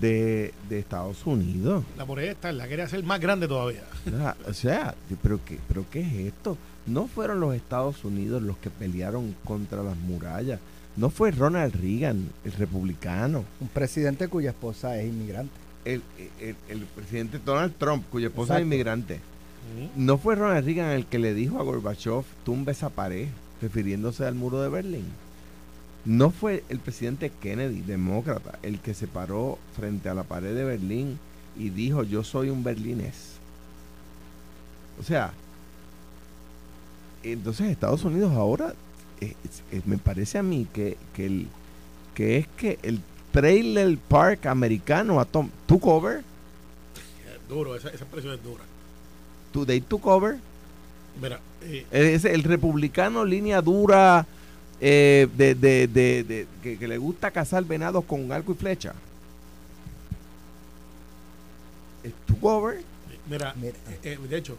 de, 0.00 0.52
de 0.68 0.78
Estados 0.78 1.24
Unidos. 1.26 1.84
La 1.96 2.04
muralla 2.04 2.30
está, 2.32 2.52
la 2.52 2.68
quería 2.68 2.84
hacer 2.84 3.02
más 3.04 3.20
grande 3.20 3.48
todavía. 3.48 3.82
O 4.48 4.52
sea, 4.52 4.94
¿pero 5.22 5.40
qué, 5.44 5.58
¿pero 5.68 5.84
qué 5.90 6.00
es 6.00 6.12
esto? 6.32 6.56
No 6.86 7.06
fueron 7.06 7.40
los 7.40 7.54
Estados 7.54 8.04
Unidos 8.04 8.42
los 8.42 8.56
que 8.58 8.70
pelearon 8.70 9.34
contra 9.44 9.82
las 9.82 9.96
murallas. 9.96 10.60
No 10.96 11.10
fue 11.10 11.30
Ronald 11.30 11.74
Reagan, 11.74 12.28
el 12.44 12.52
republicano. 12.52 13.44
un 13.60 13.68
presidente 13.68 14.28
cuya 14.28 14.50
esposa 14.50 14.98
es 15.00 15.08
inmigrante. 15.08 15.52
el, 15.84 16.02
el- 16.40 16.56
el 16.68 16.80
presidente 16.86 17.38
Donald 17.44 17.74
Trump, 17.78 18.04
cuya 18.10 18.28
esposa 18.28 18.56
es 18.56 18.62
inmigrante, 18.62 19.20
no 19.96 20.16
fue 20.16 20.36
Ronald 20.36 20.64
Reagan 20.64 20.90
el 20.92 21.06
que 21.06 21.18
le 21.18 21.34
dijo 21.34 21.58
a 21.58 21.62
Gorbachev, 21.64 22.22
tumba 22.44 22.72
esa 22.72 22.88
pared, 22.88 23.28
refiriéndose 23.60 24.24
al 24.24 24.34
muro 24.34 24.62
de 24.62 24.68
Berlín. 24.68 25.04
No 26.06 26.30
fue 26.30 26.62
el 26.68 26.78
presidente 26.78 27.30
Kennedy, 27.42 27.80
demócrata, 27.82 28.58
el 28.62 28.78
que 28.78 28.94
se 28.94 29.06
paró 29.08 29.58
frente 29.76 30.08
a 30.08 30.14
la 30.14 30.22
pared 30.22 30.54
de 30.54 30.64
Berlín 30.64 31.18
y 31.58 31.68
dijo, 31.70 32.02
yo 32.04 32.22
soy 32.22 32.48
un 32.48 32.62
berlinés. 32.62 33.32
O 35.00 35.02
sea, 35.02 35.32
entonces 37.22 37.68
Estados 37.70 38.04
Unidos 38.04 38.32
ahora, 38.32 38.72
eh, 39.20 39.34
es- 39.44 39.62
es- 39.78 39.86
me 39.86 39.98
parece 39.98 40.38
a 40.38 40.42
mí 40.42 40.66
que, 40.72 40.96
que, 41.14 41.26
el, 41.26 41.48
que 42.14 42.36
es 42.38 42.46
que 42.56 42.78
el 42.82 43.00
trailer 43.32 43.98
park 43.98 44.46
americano 44.46 45.18
a 45.20 45.24
tom- 45.24 45.50
took 45.66 45.86
over, 45.86 46.18
Es 46.18 47.48
duro, 47.48 47.74
esa, 47.74 47.88
esa 47.88 48.04
expresión 48.04 48.34
es 48.34 48.42
dura. 48.42 48.62
to- 49.52 49.66
they 49.66 49.80
took 49.80 50.06
over 50.06 50.38
Mira, 51.20 51.40
eh, 51.62 51.86
Es 51.90 52.24
el 52.26 52.42
republicano 52.42 53.24
línea 53.24 53.60
dura 53.62 54.26
eh, 54.80 55.28
de, 55.36 55.54
de, 55.54 55.86
de, 55.88 56.24
de- 56.24 56.46
que, 56.62 56.78
que 56.78 56.88
le 56.88 56.98
gusta 56.98 57.30
cazar 57.30 57.64
venados 57.64 58.04
con 58.04 58.30
arco 58.32 58.52
y 58.52 58.54
flecha. 58.54 58.94
¿Estuvo 62.02 62.52
over? 62.56 62.82
mira, 63.28 63.54
Mira. 63.56 63.74
eh, 63.90 63.98
eh, 64.04 64.18
de 64.28 64.36
hecho, 64.36 64.56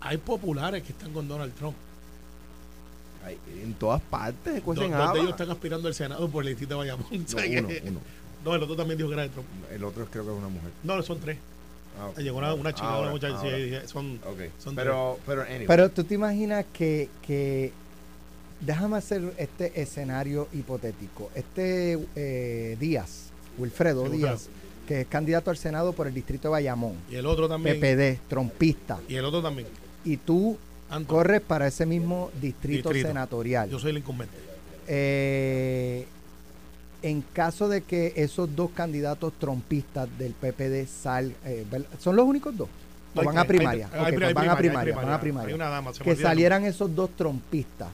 hay 0.00 0.16
populares 0.16 0.82
que 0.82 0.92
están 0.92 1.12
con 1.12 1.28
Donald 1.28 1.52
Trump. 1.54 1.76
Ay, 3.24 3.36
en 3.62 3.74
todas 3.74 4.00
partes 4.00 4.54
se 4.54 4.60
Dos, 4.60 5.12
de 5.12 5.18
ellos 5.20 5.30
están 5.30 5.50
aspirando 5.50 5.88
al 5.88 5.94
Senado 5.94 6.28
por 6.30 6.44
el 6.44 6.50
distrito 6.50 6.74
de 6.74 6.78
Bayamón. 6.78 7.06
No, 7.10 7.18
uno, 7.60 7.68
uno. 7.90 8.00
No, 8.44 8.54
el 8.54 8.62
otro 8.62 8.76
también 8.76 8.96
dijo 8.96 9.08
que 9.10 9.14
era 9.14 9.22
de 9.24 9.28
Trump. 9.30 9.46
El 9.70 9.84
otro 9.84 10.06
creo 10.06 10.24
que 10.24 10.30
es 10.30 10.36
una 10.38 10.48
mujer. 10.48 10.70
No, 10.84 11.02
son 11.02 11.18
tres. 11.20 11.36
Ah. 12.00 12.20
Llegó 12.20 12.38
una, 12.38 12.54
una 12.54 12.72
chica, 12.72 12.86
Ahora, 12.88 13.02
una 13.02 13.10
muchacha, 13.10 13.40
sí, 13.42 13.74
son, 13.88 14.20
Ok. 14.24 14.40
son 14.58 14.76
Pero, 14.76 15.18
pero, 15.26 15.42
anyway. 15.42 15.66
Pero 15.66 15.90
tú 15.90 16.04
te 16.04 16.14
imaginas 16.14 16.64
que, 16.72 17.08
que 17.26 17.72
déjame 18.60 18.96
hacer 18.96 19.32
este 19.38 19.80
escenario 19.80 20.48
hipotético. 20.52 21.30
Este 21.34 21.98
eh, 22.16 22.76
Díaz, 22.80 23.30
Wilfredo 23.58 24.06
Sí, 24.10 24.18
Díaz, 24.18 24.48
que 24.86 25.02
es 25.02 25.06
candidato 25.06 25.50
al 25.50 25.56
Senado 25.56 25.92
por 25.92 26.06
el 26.06 26.14
distrito 26.14 26.48
de 26.48 26.52
Bayamón, 26.52 26.94
Y 27.10 27.16
el 27.16 27.26
otro 27.26 27.48
también. 27.48 27.78
PPD, 27.80 28.20
trompista, 28.28 28.98
Y 29.08 29.14
el 29.16 29.24
otro 29.24 29.42
también. 29.42 29.68
y 30.04 30.16
tú 30.16 30.56
corres 31.06 31.40
para 31.42 31.66
ese 31.66 31.84
mismo 31.86 32.30
distrito, 32.40 32.88
Distrito. 32.88 33.08
senatorial. 33.08 33.68
yo 33.68 33.78
soy 33.78 33.90
el 33.90 33.98
incumbente. 33.98 34.34
Eh, 34.86 36.06
en 37.02 37.22
caso 37.32 37.68
de 37.68 37.82
que 37.82 38.12
esos 38.16 38.56
dos 38.56 38.70
candidatos 38.72 39.32
trompistas 39.38 40.08
del 40.18 40.32
PPD 40.32 40.86
sal, 40.88 41.32
eh. 41.44 41.64
¿son 42.00 42.16
los 42.16 42.26
únicos 42.26 42.56
dos? 42.56 42.68
¿O 43.14 43.20
Hay 43.20 43.26
van 43.26 43.38
a 43.38 43.44
primaria? 43.44 43.88
pues 43.88 44.34
van 44.34 44.48
a 44.48 44.56
primaria, 44.56 44.94
van 44.94 45.10
a 45.10 45.20
primaria. 45.20 45.54
una 45.54 45.68
dama, 45.68 45.92
se 45.92 46.00
me 46.00 46.04
Que 46.04 46.16
salieran 46.20 46.64
esos 46.64 46.94
dos 46.94 47.10
trompistas. 47.16 47.88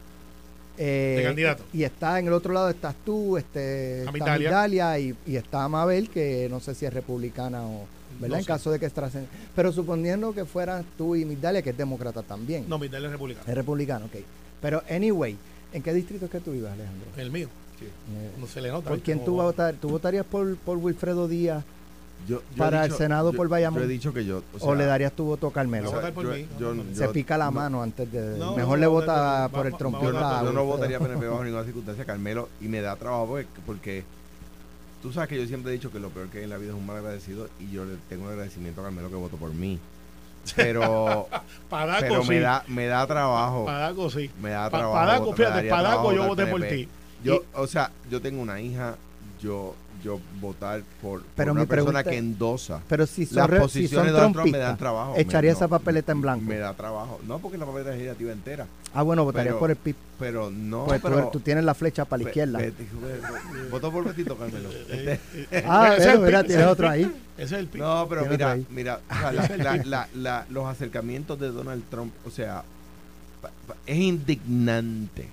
Eh, 0.77 1.15
De 1.19 1.23
candidato. 1.25 1.63
Y 1.73 1.85
está 1.85 2.19
en 2.19 2.27
el 2.27 2.33
otro 2.33 2.53
lado 2.53 2.69
estás 2.69 2.95
tú, 3.05 3.37
este, 3.37 3.99
está 4.01 4.11
Amigdalia. 4.11 4.35
Amigdalia 4.65 4.99
y, 4.99 5.15
y 5.27 5.37
está 5.37 5.69
Mabel, 5.69 6.09
que 6.11 6.49
no 6.51 6.59
sé 6.61 6.75
si 6.75 6.85
es 6.85 6.93
republicana 6.93 7.65
o, 7.65 7.87
¿verdad? 8.19 8.29
No 8.29 8.37
en 8.37 8.43
sé. 8.43 8.47
caso 8.49 8.71
de 8.73 8.79
que 8.81 8.89
trascend- 8.91 9.27
Pero 9.55 9.73
suponiendo 9.73 10.33
que 10.35 10.45
fueras 10.45 10.85
tú 10.99 11.15
y 11.17 11.25
Migdalia, 11.25 11.63
que 11.63 11.71
es 11.71 11.77
demócrata 11.77 12.23
también. 12.23 12.65
No, 12.69 12.79
mi 12.79 12.89
tele 12.89 13.07
es 13.07 13.13
republicano. 13.13 13.45
Es 13.49 13.55
republicano, 13.55 14.07
ok. 14.07 14.17
Pero, 14.61 14.83
anyway, 14.91 15.37
¿en 15.73 15.83
qué 15.83 15.93
distrito 15.93 16.25
es 16.25 16.31
que 16.31 16.41
tú 16.41 16.53
ibas, 16.55 16.73
Alejandro? 16.73 17.07
El 17.17 17.31
mío. 17.31 17.49
Eh, 17.81 18.31
No 18.41 18.47
se 18.47 18.61
le 18.63 18.71
nota. 18.71 18.89
¿Por 18.89 19.01
quién 19.01 19.25
tú 19.25 19.35
votar? 19.35 19.75
¿Tú 19.75 19.91
votarías 19.91 20.25
por, 20.25 20.57
por 20.57 20.79
Wilfredo 20.79 21.29
Díaz 21.29 21.63
Yo- 22.29 22.43
para 22.57 22.85
el 22.85 22.93
Senado 22.93 23.33
yo- 23.33 23.37
por 23.37 23.49
Bayamón? 23.49 23.81
Yo 23.81 23.85
he 23.87 23.89
dicho 23.89 24.13
que 24.15 24.25
yo. 24.25 24.43
o, 24.55 24.59
sea, 24.59 24.75
le 24.75 24.87
darías 24.87 25.13
tu 25.13 25.25
voto 25.25 25.49
a 25.49 25.53
Carmelo? 25.53 25.91
o 25.91 26.01
sea. 26.01 26.13
Se 26.13 27.05
yo- 27.05 27.13
pica 27.13 27.37
la 27.37 27.47
no- 27.47 27.53
mano 27.53 27.83
antes 27.83 28.11
de... 28.11 28.39
No, 28.39 28.57
mejor 28.57 28.79
no, 28.79 28.81
le 28.83 28.87
vota 28.87 29.43
no, 29.43 29.49
por 29.51 29.67
el 29.67 29.73
vamos- 29.73 29.79
trompista. 29.79 30.13
vamos 30.13 30.33
a 30.33 30.41
a 30.41 30.45
Yo 30.45 30.53
no 30.53 30.65
votaría 30.65 30.99
PNP 30.99 31.27
bajo 31.29 31.45
ninguna 31.45 31.65
circunstancia, 31.65 32.05
Carmelo, 32.05 32.49
y 32.61 32.69
me 32.69 32.81
da 32.81 32.97
trabajo 32.97 33.27
porque, 33.27 33.47
porque 33.67 34.05
tú 35.03 35.13
sabes 35.13 35.29
que 35.29 35.37
yo 35.41 35.47
siempre 35.47 35.71
he 35.73 35.75
dicho 35.75 35.91
que 35.93 36.01
lo 36.01 36.09
peor 36.11 36.29
que 36.29 36.39
hay 36.39 36.45
en 36.45 36.51
la 36.51 36.57
vida 36.57 36.71
es 36.71 36.77
un 36.77 36.87
mal 36.87 36.97
agradecido 36.97 37.49
y 37.61 37.71
yo 37.71 37.85
le 37.85 37.97
tengo 38.09 38.25
un 38.25 38.31
agradecimiento 38.31 38.81
a 38.81 38.85
Carmelo 38.85 39.09
que 39.11 39.17
votó 39.17 39.37
por 39.37 39.53
mí. 39.53 39.79
Pero, 40.57 41.29
Padaco 41.71 42.01
pero 42.01 42.23
sí. 42.23 42.29
me, 42.31 42.41
da, 42.41 42.65
me 42.69 42.87
da 42.87 43.07
trabajo. 43.07 43.65
Padaco 43.65 44.11
sí. 44.11 44.31
Me 44.43 44.51
da 44.51 44.69
trabajo. 44.71 44.93
Padaco, 44.95 45.33
fíjate, 45.35 45.69
Padaco 45.69 46.13
yo 46.13 46.27
voté 46.27 46.47
por 46.47 46.63
ti. 46.63 46.89
Yo, 47.23 47.43
o 47.55 47.67
sea, 47.67 47.91
yo 48.11 48.21
tengo 48.21 48.43
una 48.43 48.61
hija, 48.61 48.97
yo, 49.45 49.75
yo 50.03 50.19
votar 50.41 50.83
por, 51.03 51.21
por 51.21 51.29
Pero 51.37 51.53
una 51.53 51.67
persona 51.67 52.01
pregunta- 52.03 52.11
que 52.11 52.17
endosa 52.19 52.81
Pero 52.89 53.07
si 53.07 53.27
son, 53.27 53.37
las 53.37 53.51
re- 53.51 53.57
si 53.59 53.63
posiciones 53.63 53.95
son 53.95 54.07
de 54.07 54.13
Donald 54.13 54.33
Trump 54.35 54.51
me 54.53 54.59
dan 54.59 54.77
trabajo. 54.77 55.13
Me- 55.15 55.21
echaría 55.21 55.51
no, 55.53 55.57
esa 55.57 55.69
papeleta 55.69 56.13
en 56.13 56.21
blanco. 56.23 56.45
Me 56.47 56.57
da 56.59 56.73
trabajo. 56.75 57.21
No, 57.27 57.39
porque 57.39 57.59
la 57.59 57.67
papeleta 57.67 57.91
legislativa 57.93 58.33
entera. 58.33 58.67
ah, 58.95 59.03
bueno, 59.03 59.25
votarías 59.25 59.53
pero- 59.53 59.59
por 59.61 59.71
el 59.71 59.77
PIB. 59.77 59.97
Pero 60.19 60.51
no, 60.51 60.85
Pues 60.87 61.01
tú- 61.03 61.09
pero... 61.09 61.29
tú, 61.29 61.41
tienes 61.41 61.65
la 61.65 61.75
flecha 61.75 62.05
para 62.05 62.23
la 62.23 62.29
izquierda. 62.29 62.61
Votó 63.71 63.91
por 63.93 64.05
Betito 64.05 64.37
Carmelo. 64.37 64.71
Este- 64.71 65.21
ah, 65.69 65.95
Ese 65.97 66.03
es 66.03 66.07
el 66.07 66.13
pero 66.15 66.27
mira, 66.27 66.45
tienes 66.45 66.67
otro 66.67 66.89
ahí. 66.89 67.13
Es 67.37 67.53
el 67.53 67.67
PIB. 67.67 67.81
No, 67.83 68.07
pero 68.09 68.25
mira, 68.27 68.59
mira, 68.71 69.01
o 69.11 69.15
sea, 69.15 69.33
la- 69.33 69.57
la- 69.57 69.77
la- 69.85 70.09
la- 70.15 70.47
los 70.51 70.67
acercamientos 70.67 71.39
de 71.39 71.49
Donald 71.49 71.83
Trump, 71.91 72.13
o 72.27 72.31
sea, 72.31 72.63
pa- 73.43 73.51
pa- 73.67 73.77
es 73.87 73.99
indignante. 73.99 75.29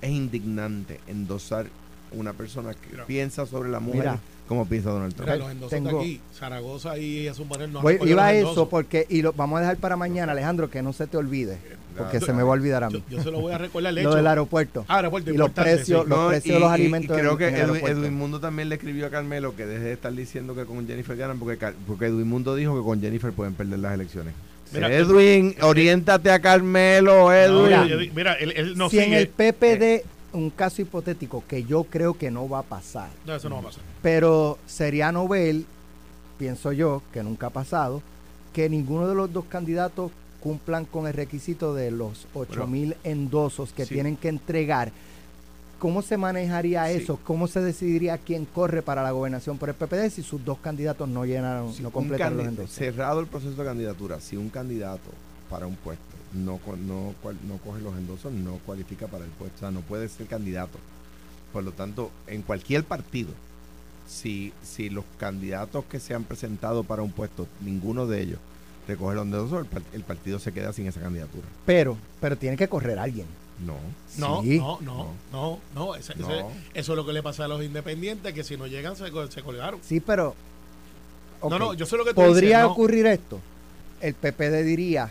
Es 0.00 0.10
indignante 0.10 1.00
endosar 1.08 1.66
una 2.12 2.32
persona 2.32 2.72
que 2.74 2.88
Mira. 2.92 3.04
piensa 3.06 3.46
sobre 3.46 3.68
la 3.70 3.80
mujer 3.80 4.00
Mira. 4.00 4.18
como 4.46 4.66
piensa 4.66 4.90
Donald 4.90 5.14
Trump. 5.14 5.28
Mira, 5.30 5.36
los 5.42 5.50
endosos 5.52 5.70
Tengo- 5.70 5.90
de 5.90 5.96
aquí, 5.98 6.20
Zaragoza 6.34 6.98
y 6.98 7.28
a 7.28 7.34
su 7.34 7.46
panel 7.46 7.72
no 7.72 7.78
han 7.78 7.82
Voy- 7.82 7.92
recogido 7.94 8.14
iba 8.14 8.26
a 8.26 8.32
eso 8.32 8.40
endosos. 8.48 8.68
porque, 8.68 9.06
y 9.08 9.22
lo 9.22 9.32
vamos 9.32 9.58
a 9.58 9.60
dejar 9.60 9.76
para 9.78 9.96
mañana, 9.96 10.32
Alejandro, 10.32 10.70
que 10.70 10.82
no 10.82 10.92
se 10.92 11.06
te 11.06 11.16
olvide, 11.16 11.58
porque 11.96 12.20
se 12.20 12.32
me 12.32 12.42
va 12.42 12.50
a 12.50 12.52
olvidar 12.52 12.84
a 12.84 12.90
mí. 12.90 13.02
yo 13.10 13.22
se 13.22 13.30
lo 13.30 13.40
voy 13.40 13.52
a 13.52 13.58
recordar. 13.58 13.92
Lo 13.92 14.00
hecho, 14.00 14.14
del 14.14 14.26
aeropuerto. 14.26 14.84
Ah, 14.88 14.96
aeropuerto, 14.96 15.30
y 15.30 15.36
los 15.36 15.48
importante, 15.48 15.76
precios, 15.76 16.04
sí. 16.04 16.08
los 16.08 16.18
No, 16.18 16.28
precios 16.28 16.54
de 16.54 16.60
los 16.60 16.70
alimentos. 16.70 17.16
Y 17.16 17.20
creo 17.20 17.32
en- 17.32 17.38
que 17.38 17.48
en 17.48 17.54
el 17.54 17.60
Edwin, 17.60 17.70
aeropuerto. 17.74 18.00
Edwin 18.00 18.14
Mundo 18.14 18.40
también 18.40 18.68
le 18.68 18.74
escribió 18.76 19.06
a 19.06 19.10
Carmelo 19.10 19.54
que 19.56 19.66
deje 19.66 19.84
de 19.84 19.92
estar 19.92 20.12
diciendo 20.12 20.54
que 20.54 20.64
con 20.64 20.86
Jennifer 20.86 21.16
ganan, 21.16 21.38
porque, 21.38 21.56
Car- 21.58 21.74
porque 21.86 22.06
Edwin 22.06 22.28
Mundo 22.28 22.54
dijo 22.54 22.76
que 22.78 22.84
con 22.84 23.00
Jennifer 23.00 23.32
pueden 23.32 23.54
perder 23.54 23.78
las 23.80 23.94
elecciones. 23.94 24.34
Mira, 24.70 24.92
Edwin, 24.92 25.54
oriéntate 25.62 26.30
a 26.30 26.40
Carmelo, 26.40 27.14
No, 27.28 27.32
Edwin. 27.32 28.12
Mira. 28.14 28.34
Él, 28.34 28.52
él 28.54 28.76
no 28.76 28.90
si 28.90 28.98
en 28.98 29.04
sigue. 29.04 29.18
el 29.18 29.28
PPD, 29.28 30.04
un 30.38 30.50
caso 30.50 30.80
hipotético 30.82 31.42
que 31.48 31.64
yo 31.64 31.84
creo 31.84 32.14
que 32.14 32.30
no 32.30 32.48
va 32.48 32.60
a 32.60 32.62
pasar, 32.62 33.10
No, 33.26 33.34
eso 33.34 33.48
no 33.48 33.56
va 33.56 33.60
a 33.62 33.64
pasar. 33.64 33.82
pero 34.02 34.58
sería 34.66 35.12
novel, 35.12 35.66
pienso 36.38 36.72
yo, 36.72 37.02
que 37.12 37.22
nunca 37.22 37.48
ha 37.48 37.50
pasado, 37.50 38.02
que 38.52 38.68
ninguno 38.68 39.08
de 39.08 39.14
los 39.14 39.32
dos 39.32 39.44
candidatos 39.46 40.10
cumplan 40.40 40.84
con 40.84 41.06
el 41.06 41.14
requisito 41.14 41.74
de 41.74 41.90
los 41.90 42.26
8 42.34 42.66
mil 42.66 42.96
endosos 43.04 43.72
que 43.72 43.84
Sí. 43.86 43.94
tienen 43.94 44.16
que 44.16 44.28
entregar. 44.28 44.92
¿Cómo 45.78 46.02
se 46.02 46.16
manejaría 46.16 46.86
Sí. 46.88 46.94
eso? 47.02 47.18
¿Cómo 47.24 47.46
se 47.46 47.60
decidiría 47.60 48.18
quién 48.18 48.44
corre 48.46 48.82
para 48.82 49.02
la 49.02 49.12
gobernación 49.12 49.58
por 49.58 49.68
el 49.68 49.74
PPD 49.76 50.10
si 50.10 50.22
sus 50.22 50.44
dos 50.44 50.58
candidatos 50.58 51.08
no 51.08 51.24
llenaron, 51.24 51.72
Si 51.72 51.82
no 51.82 51.90
completaron 51.90 52.36
los 52.38 52.46
endosos? 52.48 52.70
Cerrado 52.74 53.20
el 53.20 53.26
proceso 53.26 53.54
de 53.54 53.64
candidatura, 53.64 54.20
si 54.20 54.36
un 54.36 54.48
candidato 54.48 55.10
para 55.50 55.66
un 55.66 55.76
puesto 55.76 56.02
no, 56.34 56.60
no, 56.86 57.14
no 57.46 57.56
coge 57.64 57.80
los 57.80 57.96
endosos, 57.96 58.32
no 58.32 58.58
cualifica 58.66 59.06
para 59.06 59.24
el 59.24 59.30
puesto, 59.30 59.56
o 59.56 59.60
sea, 59.60 59.70
no 59.70 59.80
puede 59.80 60.08
ser 60.08 60.26
candidato. 60.26 60.78
Por 61.52 61.64
lo 61.64 61.72
tanto, 61.72 62.10
en 62.26 62.42
cualquier 62.42 62.84
partido, 62.84 63.30
si, 64.06 64.52
si 64.62 64.90
los 64.90 65.04
candidatos 65.18 65.84
que 65.86 66.00
se 66.00 66.14
han 66.14 66.24
presentado 66.24 66.84
para 66.84 67.02
un 67.02 67.12
puesto, 67.12 67.46
ninguno 67.62 68.06
de 68.06 68.20
ellos 68.22 68.38
recoge 68.86 69.14
los 69.16 69.24
endosos, 69.24 69.60
el, 69.60 69.66
par- 69.66 69.82
el 69.94 70.02
partido 70.02 70.38
se 70.38 70.52
queda 70.52 70.72
sin 70.74 70.86
esa 70.86 71.00
candidatura. 71.00 71.46
Pero, 71.66 71.96
pero 72.20 72.36
tiene 72.36 72.56
que 72.56 72.68
correr 72.68 72.98
alguien. 72.98 73.26
No. 73.66 73.74
No, 74.18 74.42
Sí. 74.42 74.58
no, 74.58 74.78
no, 74.82 75.08
no, 75.32 75.58
no. 75.74 75.94
ese- 75.94 76.12
ese- 76.12 76.22
No. 76.22 76.50
eso 76.74 76.92
es 76.92 76.96
lo 76.96 77.04
que 77.06 77.12
le 77.14 77.22
pasa 77.22 77.46
a 77.46 77.48
los 77.48 77.62
independientes, 77.64 78.32
que 78.34 78.44
si 78.44 78.56
no 78.58 78.66
llegan 78.66 78.96
se, 78.96 79.06
se 79.30 79.42
colgaron. 79.42 79.80
Sí, 79.82 80.00
pero... 80.00 80.34
No, 81.42 81.58
no, 81.58 81.72
yo 81.74 81.86
sé 81.86 81.96
lo 81.96 82.04
que 82.04 82.10
tú 82.10 82.16
podría 82.16 82.58
dices, 82.58 82.62
no. 82.64 82.72
ocurrir 82.72 83.06
esto. 83.06 83.40
El 84.00 84.14
PPD 84.14 84.62
diría, 84.64 85.10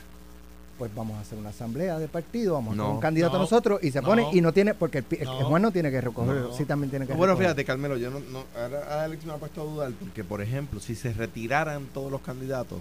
pues 0.77 0.93
vamos 0.93 1.17
a 1.17 1.21
hacer 1.21 1.37
una 1.39 1.49
asamblea 1.49 1.97
de 1.99 2.07
partido, 2.07 2.53
vamos 2.53 2.73
a 2.73 2.75
No. 2.75 2.83
poner 2.83 2.95
un 2.95 3.01
candidato 3.01 3.33
No. 3.33 3.39
nosotros 3.41 3.79
y 3.83 3.91
se 3.91 4.01
No. 4.01 4.07
pone 4.07 4.27
y 4.33 4.41
no 4.41 4.53
tiene, 4.53 4.73
porque 4.73 4.99
el, 4.99 5.03
pi- 5.03 5.17
el- 5.19 5.25
No. 5.25 5.39
el 5.39 5.45
juez 5.45 5.61
no 5.61 5.71
tiene 5.71 5.89
que 5.91 6.01
recoger, 6.01 6.35
No. 6.35 6.53
sí 6.53 6.65
también 6.65 6.89
tiene 6.89 7.07
que 7.07 7.13
bueno, 7.13 7.35
fíjate, 7.35 7.65
Carmelo, 7.65 7.97
yo 7.97 8.09
no, 8.11 8.19
no 8.19 8.43
ahora 8.55 9.03
Alex 9.03 9.25
me 9.25 9.33
ha 9.33 9.37
puesto 9.37 9.61
a 9.61 9.65
dudar 9.65 9.91
porque, 9.99 10.23
por 10.23 10.41
ejemplo, 10.41 10.79
si 10.79 10.95
se 10.95 11.11
retiraran 11.13 11.85
todos 11.93 12.11
los 12.11 12.21
candidatos, 12.21 12.79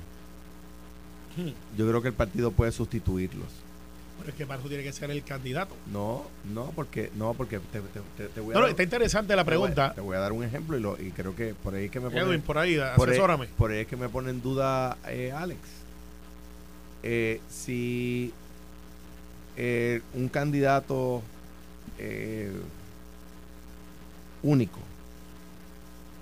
Hmm. 1.36 1.51
yo 1.76 1.86
creo 1.88 2.01
que 2.03 2.09
el 2.09 2.14
partido 2.14 2.51
puede 2.51 2.72
sustituirlos. 2.72 3.47
Pero 4.18 4.30
es 4.30 4.34
que 4.36 4.47
para 4.47 4.59
eso 4.59 4.68
tiene 4.68 4.82
que 4.82 4.92
ser 4.94 5.11
el 5.11 5.22
candidato. 5.22 5.74
No, 5.92 6.22
no, 6.55 6.72
porque 6.74 7.11
no, 7.16 7.34
porque 7.34 7.59
te, 7.59 7.80
te- 7.80 8.01
te- 8.16 8.28
te 8.28 8.40
voy 8.40 8.55
a 8.57 8.61
dar- 8.61 8.70
está 8.70 8.82
interesante 8.82 9.36
la 9.36 9.42
a- 9.42 9.44
pregunta. 9.44 9.92
Te 9.94 10.01
voy 10.01 10.16
a 10.16 10.20
dar 10.20 10.32
un 10.32 10.42
ejemplo 10.42 10.78
y, 10.78 10.80
lo, 10.80 10.99
y 11.01 11.11
creo 11.11 11.36
que 11.36 11.55
por 11.55 11.74
ahí 11.74 11.84
es 11.86 11.90
que 11.90 12.01
me 12.01 12.07
Edwin, 12.09 12.22
pone, 12.24 12.38
por 12.38 12.59
ahí, 12.59 12.76
por 12.97 13.09
ahí, 13.11 13.14
asesórame. 13.14 13.47
por 13.59 13.70
ahí 13.70 13.80
es 13.80 13.86
que 13.86 13.97
me 13.97 14.09
pone 14.09 14.30
en 14.30 14.40
duda 14.40 14.97
eh, 15.07 15.32
Alex. 15.36 15.61
Eh, 17.09 17.40
si 17.48 18.32
eh, 19.57 20.02
un 20.14 20.28
candidato 20.28 21.22
eh, 22.00 22.50
único, 24.42 24.80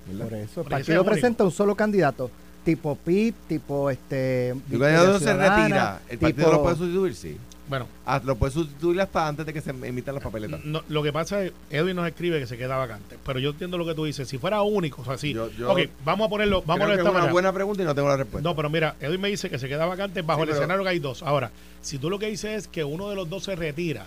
¿verdad? 0.06 0.24
Por 0.28 0.34
eso, 0.38 0.60
el 0.60 0.66
partido 0.68 1.00
es 1.00 1.06
presenta 1.08 1.42
un 1.44 1.50
solo 1.50 1.74
candidato, 1.74 2.30
tipo 2.66 2.96
PIP, 2.96 3.34
tipo 3.48 3.88
este... 3.88 4.52
Victoria 4.68 4.96
candidato 4.96 5.18
se 5.18 5.24
Ciudadana, 5.24 5.56
retira, 5.56 6.00
el 6.10 6.18
partido 6.18 6.44
tipo- 6.48 6.52
lo 6.56 6.62
puede 6.62 6.76
sustituir, 6.76 7.14
sí. 7.14 7.36
Bueno, 7.68 7.88
Ah, 8.04 8.20
lo 8.22 8.36
puede 8.36 8.52
sustituir 8.52 9.00
hasta 9.00 9.26
antes 9.26 9.46
de 9.46 9.52
que 9.54 9.60
se 9.62 9.70
emitan 9.70 10.14
las 10.14 10.22
papeletas. 10.22 10.62
no, 10.64 10.82
lo 10.88 11.02
que 11.02 11.12
pasa 11.12 11.42
es, 11.44 11.52
Edwin 11.70 11.96
nos 11.96 12.06
escribe 12.06 12.38
que 12.38 12.46
se 12.46 12.58
queda 12.58 12.76
vacante. 12.76 13.16
Pero 13.24 13.38
yo 13.38 13.50
entiendo 13.50 13.78
lo 13.78 13.86
que 13.86 13.94
tú 13.94 14.04
dices. 14.04 14.28
Si 14.28 14.36
fuera 14.36 14.60
único, 14.62 15.00
o 15.00 15.04
sea, 15.06 15.16
sí. 15.16 15.32
Yo- 15.32 15.50
yo- 15.52 15.72
ok, 15.72 15.80
vamos 16.04 16.26
a 16.26 16.30
ponerlo, 16.30 16.60
vamos 16.62 16.70
a 16.70 16.74
Creo 16.74 16.76
ponerlo 16.76 16.86
que 16.86 16.88
de 16.88 16.92
es 16.94 16.98
esta 16.98 17.10
una 17.10 17.18
manera. 17.20 17.32
buena 17.32 17.52
pregunta 17.52 17.82
y 17.82 17.86
no 17.86 17.94
tengo 17.94 18.08
la 18.08 18.16
respuesta. 18.18 18.46
No, 18.48 18.54
pero 18.54 18.68
mira, 18.68 18.96
Edwin 19.00 19.20
me 19.20 19.28
dice 19.30 19.48
que 19.48 19.58
se 19.58 19.66
queda 19.68 19.86
vacante 19.86 20.20
bajo 20.22 20.40
Sí, 20.40 20.42
el 20.42 20.48
pero- 20.50 20.58
escenario 20.60 20.82
que 20.84 20.90
hay 20.90 20.98
dos. 20.98 21.22
Ahora, 21.22 21.50
si 21.80 21.98
tú 21.98 22.10
lo 22.10 22.18
que 22.18 22.26
dices 22.26 22.50
es 22.52 22.68
que 22.68 22.84
uno 22.84 23.08
de 23.08 23.16
los 23.16 23.30
dos 23.30 23.44
se 23.44 23.56
retira 23.56 24.06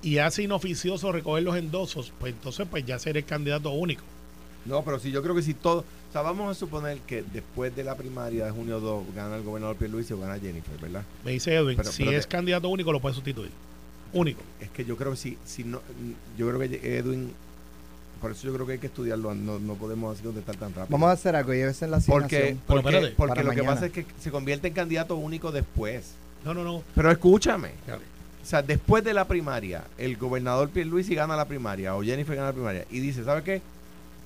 y 0.00 0.18
hace 0.18 0.44
inoficioso 0.44 1.10
recoger 1.10 1.42
los 1.42 1.56
endosos, 1.56 2.12
pues 2.20 2.32
entonces 2.32 2.66
pues 2.70 2.86
ya 2.86 3.00
será 3.00 3.18
el 3.18 3.24
candidato 3.24 3.70
único. 3.70 4.04
No, 4.64 4.82
pero 4.82 4.98
sí, 4.98 5.10
yo 5.10 5.22
creo 5.22 5.34
que 5.34 5.42
si 5.42 5.54
todo. 5.54 5.80
O 5.80 6.12
sea, 6.12 6.22
vamos 6.22 6.50
a 6.50 6.58
suponer 6.58 6.98
que 7.00 7.22
después 7.32 7.74
de 7.76 7.84
la 7.84 7.94
primaria 7.94 8.46
de 8.46 8.50
junio 8.50 8.80
2 8.80 9.04
gana 9.14 9.36
el 9.36 9.42
gobernador 9.42 9.76
Pierluisi 9.76 10.12
o 10.14 10.18
gana 10.18 10.38
Jennifer, 10.38 10.76
¿verdad? 10.80 11.02
Me 11.24 11.32
dice 11.32 11.54
Edwin, 11.54 11.76
Pero- 11.76 11.92
si 11.92 12.04
pero 12.04 12.16
es 12.16 12.26
te- 12.26 12.36
candidato 12.36 12.68
único 12.68 12.92
lo 12.92 13.00
puede 13.00 13.14
sustituir. 13.14 13.50
Único. 14.12 14.40
Es 14.60 14.70
que 14.70 14.84
yo 14.86 14.96
creo 14.96 15.10
que 15.12 15.16
si, 15.18 15.36
si 15.44 15.64
no. 15.64 15.80
Yo 16.38 16.48
creo 16.48 16.58
que 16.58 16.98
Edwin. 16.98 17.32
Por 18.22 18.32
eso 18.32 18.46
yo 18.48 18.54
creo 18.54 18.66
que 18.66 18.72
hay 18.72 18.78
que 18.78 18.86
estudiarlo. 18.88 19.34
No, 19.34 19.58
no 19.58 19.74
podemos 19.74 20.14
así 20.16 20.24
contestar 20.24 20.56
tan 20.56 20.70
rápido. 20.70 20.86
Vamos 20.88 21.08
a 21.10 21.12
hacer 21.12 21.36
algo, 21.36 21.52
llévese 21.52 21.84
en 21.84 21.90
la 21.92 22.00
Porque, 22.00 22.36
asignación. 22.36 22.60
Pero 22.66 22.82
porque, 22.82 22.96
espérate. 22.96 23.14
porque 23.16 23.44
lo 23.44 23.50
que 23.52 23.62
pasa 23.62 23.86
es 23.86 23.92
que 23.92 24.06
se 24.20 24.30
convierte 24.30 24.66
en 24.68 24.74
candidato 24.74 25.14
único 25.16 25.52
después. 25.52 26.12
No, 26.44 26.52
no, 26.54 26.64
no. 26.64 26.82
Pero 26.94 27.10
escúchame. 27.12 27.72
Dale. 27.86 28.02
O 28.42 28.46
sea, 28.46 28.62
después 28.62 29.04
de 29.04 29.12
la 29.14 29.26
primaria, 29.28 29.84
el 29.98 30.16
gobernador 30.16 30.70
Pierluisi 30.70 31.14
gana 31.14 31.36
la 31.36 31.44
primaria 31.44 31.94
o 31.94 32.02
Jennifer 32.02 32.34
gana 32.34 32.48
la 32.48 32.54
primaria 32.54 32.86
y 32.90 32.98
dice, 33.00 33.22
¿sabe 33.22 33.42
qué? 33.42 33.60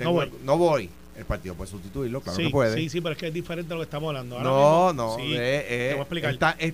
No 0.01 0.12
voy. 0.12 0.32
no 0.45 0.59
voy. 0.59 0.90
El 1.16 1.24
partido 1.26 1.55
puede 1.55 1.70
sustituirlo, 1.70 2.20
claro 2.22 2.36
sí, 2.36 2.45
que 2.45 2.51
puede. 2.51 2.74
sí, 2.76 2.88
sí, 2.88 3.01
pero 3.03 3.12
es 3.12 3.18
que 3.18 3.28
es 3.28 3.34
diferente 3.34 3.72
a 3.72 3.76
lo 3.76 3.80
que 3.82 3.84
estamos 3.84 4.09
hablando. 4.09 4.36
Ahora 4.38 4.49
no, 4.51 4.86
mismo, 4.86 4.93
no, 4.95 5.16
sí, 5.16 5.34
eh, 5.36 5.66
eh, 5.68 5.86
te 5.88 5.93
voy 5.95 5.99
a 5.99 6.03
explicar. 6.03 6.32
está- 6.32 6.57
eh, 6.59 6.72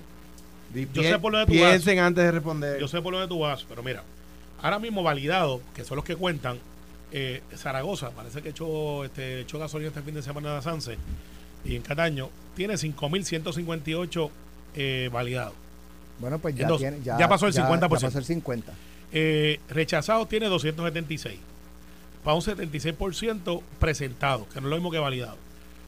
Yo 0.93 1.03
sé 1.03 1.19
por 1.19 1.31
lo 1.31 1.39
de 1.39 1.45
tu 1.45 1.51
Piensen 1.51 1.99
antes 1.99 2.23
de 2.23 2.31
responder. 2.31 2.79
Yo 2.79 2.87
sé 2.87 3.01
por 3.01 3.11
lo 3.11 3.19
de 3.19 3.27
tu 3.27 3.39
vas, 3.39 3.65
pero 3.67 3.83
mira, 3.83 4.03
ahora 4.61 4.79
mismo 4.79 5.03
validado, 5.03 5.61
que 5.75 5.83
son 5.83 5.97
los 5.97 6.05
que 6.05 6.15
cuentan, 6.15 6.57
eh, 7.11 7.41
Zaragoza, 7.55 8.11
parece 8.11 8.41
que 8.41 8.49
echó, 8.49 9.03
este, 9.03 9.41
echó 9.41 9.59
gasolina 9.59 9.89
este 9.89 10.01
fin 10.03 10.13
de 10.15 10.21
semana 10.21 10.55
de 10.55 10.61
Sanse, 10.61 10.97
y 11.65 11.75
en 11.75 11.81
Cataño, 11.81 12.29
tiene 12.55 12.77
5.158 12.77 14.29
eh, 14.75 15.09
validados. 15.11 15.53
Bueno, 16.19 16.39
pues 16.39 16.55
ya, 16.55 16.63
Entonces, 16.63 16.89
tiene, 16.91 17.03
ya, 17.03 17.17
ya 17.17 17.27
pasó 17.27 17.47
el 17.47 17.53
ya- 17.53 17.63
50%. 17.67 17.81
Ya 18.01 18.07
pasó 18.07 18.19
el 18.19 18.25
50. 18.25 18.73
Eh, 19.11 19.59
rechazados 19.69 20.29
tiene 20.29 20.47
276. 20.47 21.39
Para 22.23 22.35
un 22.35 22.41
76% 22.41 23.61
presentado, 23.79 24.47
que 24.49 24.59
no 24.61 24.67
es 24.67 24.71
lo 24.71 24.75
mismo 24.75 24.91
que 24.91 24.97
validado. 24.99 25.37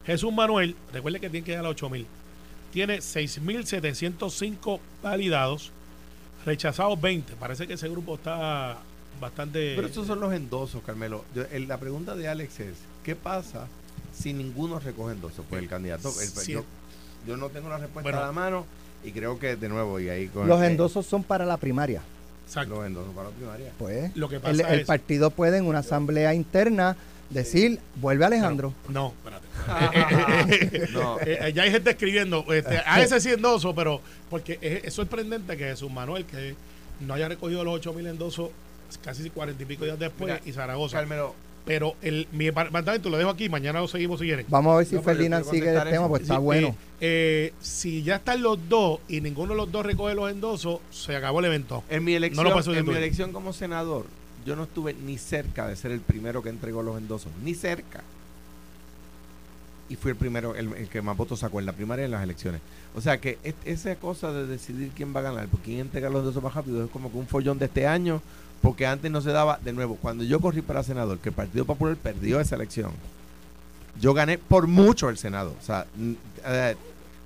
Jesús 0.06 0.34
Manuel, 0.34 0.76
recuerde 0.94 1.20
que 1.20 1.30
tiene 1.30 1.46
que 1.46 1.56
dar 1.56 1.66
a 1.66 1.70
8.000. 1.70 2.06
Tiene 2.72 3.02
6.705 3.02 4.80
validados, 5.04 5.72
rechazados 6.46 7.00
20. 7.00 7.34
Parece 7.36 7.68
que 7.68 7.74
ese 7.74 7.90
grupo 7.90 8.16
está 8.16 8.78
bastante... 9.20 9.74
Pero 9.76 9.88
estos 9.88 10.08
son 10.08 10.20
los 10.20 10.34
endosos, 10.34 10.82
Carmelo. 10.84 11.26
Yo- 11.36 11.44
el- 11.52 11.68
la 11.68 11.78
pregunta 11.78 12.16
de 12.16 12.28
Alex 12.28 12.60
es, 12.62 12.76
¿qué 13.04 13.16
pasa 13.16 13.68
si 14.14 14.34
ninguno 14.34 14.80
recoge 14.80 15.14
endosos? 15.14 15.46
Pues 15.50 15.62
el 15.62 15.70
candidato, 15.70 16.10
el- 16.22 16.28
Sí. 16.30 16.54
yo, 16.54 16.64
yo 17.28 17.38
no 17.38 17.50
tengo 17.50 17.70
la 17.70 17.78
respuesta 17.78 18.04
Bueno. 18.10 18.20
a 18.20 18.26
la 18.28 18.32
mano 18.32 18.66
y 19.04 19.12
creo 19.12 19.38
que 19.38 19.56
de 19.56 19.70
nuevo, 19.70 20.00
y 20.00 20.10
ahí 20.10 20.28
con 20.28 20.48
Los 20.48 20.62
endosos 20.64 21.06
son 21.06 21.24
para 21.24 21.46
la 21.46 21.58
primaria. 21.58 22.02
Exacto. 22.52 22.76
los 22.76 22.86
endosos 22.86 23.16
para 23.16 23.30
la 23.30 23.36
primaria. 23.36 23.72
Pues 23.80 24.16
Lo 24.18 24.28
que 24.28 24.36
el, 24.36 24.42
pasa 24.42 24.74
el 24.74 24.80
es- 24.82 24.86
partido 24.88 25.32
puede 25.32 25.58
en 25.58 25.66
una 25.66 25.80
asamblea 25.80 26.34
interna 26.34 26.98
decir, 27.30 27.80
vuelve 27.96 28.26
Alejandro. 28.26 28.74
No, 28.90 29.14
espérate. 29.18 29.48
No. 30.92 31.18
Eh, 31.22 31.40
eh, 31.48 31.54
ya 31.54 31.64
hay 31.64 31.72
gente 31.72 31.92
escribiendo, 31.92 32.46
este, 32.54 32.80
a 32.86 33.02
ese 33.02 33.22
sí 33.22 33.30
endoso, 33.30 33.74
pero 33.74 34.02
porque 34.30 34.58
es, 34.62 34.84
es 34.86 34.94
sorprendente 34.94 35.56
que 35.56 35.64
Jesús 35.66 35.90
Manuel, 35.90 36.26
que 36.26 36.56
no 37.00 37.14
haya 37.14 37.30
recogido 37.30 37.64
los 37.64 37.82
8.000 37.82 38.10
endosos 38.10 38.50
casi 39.02 39.30
cuarenta 39.30 39.64
y 39.64 39.66
pico 39.66 39.86
días 39.86 39.98
después, 39.98 40.34
Mira, 40.34 40.42
y 40.46 40.52
Zaragoza. 40.52 40.98
Carmelo, 40.98 41.34
Pero 41.66 41.96
el, 42.02 42.28
mi 42.32 42.46
departamento 42.46 43.10
lo 43.10 43.18
dejo 43.18 43.30
aquí, 43.30 43.48
mañana 43.48 43.80
lo 43.80 43.88
seguimos 43.88 44.20
si 44.20 44.26
quieren. 44.26 44.46
Vamos 44.50 44.74
a 44.74 44.78
ver 44.78 44.86
si 44.88 44.96
No, 44.96 45.04
Ferdinand 45.04 45.46
sigue 45.46 45.70
el 45.76 45.84
tema, 45.90 46.08
pues 46.08 46.24
está 46.24 46.36
Sí, 46.38 46.42
bueno. 46.42 46.68
eh, 46.70 46.74
eh, 47.52 47.54
si 47.62 48.02
ya 48.04 48.16
están 48.16 48.42
los 48.42 48.58
dos 48.68 49.00
y 49.08 49.22
ninguno 49.22 49.54
de 49.54 49.58
los 49.58 49.72
dos 49.72 49.86
recoge 49.86 50.16
los 50.16 50.32
endosos, 50.32 50.80
se 50.90 51.16
acabó 51.16 51.40
el 51.40 51.46
evento. 51.46 51.84
en 51.90 52.04
mi 52.04 52.14
elección, 52.16 52.44
No 52.44 52.50
lo 52.50 52.56
puedo 52.56 52.74
en 52.76 52.86
mi 52.88 52.96
elección 52.96 53.32
como 53.32 53.54
senador, 53.54 54.06
yo 54.46 54.56
no 54.56 54.64
estuve 54.64 54.94
ni 54.96 55.20
cerca 55.20 55.68
de 55.68 55.76
ser 55.76 55.92
el 55.92 56.00
primero 56.02 56.42
que 56.42 56.50
entregó 56.50 56.82
los 56.82 56.98
endosos, 56.98 57.32
ni 57.44 57.54
cerca. 57.54 58.02
Y 59.90 59.98
fui 59.98 60.12
el 60.12 60.18
primero, 60.18 60.56
el, 60.56 60.74
el 60.74 60.88
que 60.88 61.02
más 61.02 61.18
votos 61.18 61.40
sacó 61.40 61.60
en 61.60 61.66
la 61.66 61.74
primaria 61.74 62.04
y 62.04 62.06
en 62.06 62.12
las 62.12 62.24
elecciones. 62.24 62.62
O 62.96 63.02
sea 63.02 63.20
que 63.20 63.38
es- 63.44 63.56
esa 63.66 63.94
cosa 63.96 64.32
de 64.32 64.48
decidir 64.48 64.92
quién 64.96 65.14
va 65.14 65.20
a 65.20 65.24
ganar, 65.24 65.48
porque 65.48 65.66
quién 65.66 65.80
entrega 65.82 66.10
los 66.10 66.20
endosos 66.22 66.42
más 66.42 66.54
rápido, 66.56 66.84
es 66.86 66.90
como 66.92 67.12
que 67.12 67.18
un 67.18 67.28
follón 67.28 67.60
de 67.60 67.66
este 67.66 67.86
año, 67.86 68.22
porque 68.62 68.86
antes 68.86 69.12
no 69.12 69.22
se 69.22 69.32
daba, 69.32 69.60
de 69.64 69.74
nuevo, 69.74 69.96
cuando 69.96 70.24
yo 70.24 70.40
corrí 70.40 70.62
para 70.62 70.84
senador, 70.84 71.20
que 71.20 71.30
el 71.30 71.36
Partido 71.36 71.66
Popular 71.66 71.96
perdió 71.96 72.40
esa 72.40 72.56
elección, 72.56 72.92
yo 74.00 74.14
gané 74.14 74.38
por 74.38 74.68
mucho 74.68 75.10
el 75.10 75.18
Senado. 75.18 75.56
O 75.60 75.64
sea, 75.64 75.86
eh, 76.46 76.76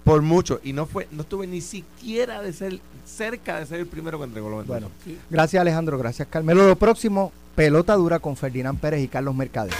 por 0.06 0.22
mucho. 0.22 0.62
Y 0.64 0.72
no 0.72 0.86
fue, 0.86 1.08
no 1.12 1.24
estuve 1.24 1.48
ni 1.48 1.60
siquiera 1.60 2.42
de 2.42 2.54
ser 2.54 2.80
cerca 3.06 3.60
de 3.60 3.66
ser 3.66 3.82
el 3.82 3.88
primero 3.88 4.18
que 4.18 4.26
entregó 4.26 4.50
los. 4.50 4.66
Bueno, 4.66 4.90
gracias 5.30 5.60
Alejandro, 5.60 5.98
gracias 5.98 6.28
Carmelo. 6.30 6.66
Lo 6.68 6.76
próximo, 6.78 7.34
pelota 7.56 7.96
dura 7.96 8.20
con 8.20 8.36
Ferdinand 8.36 8.80
Pérez 8.80 9.04
y 9.04 9.08
Carlos 9.08 9.34
Mercader. 9.34 9.74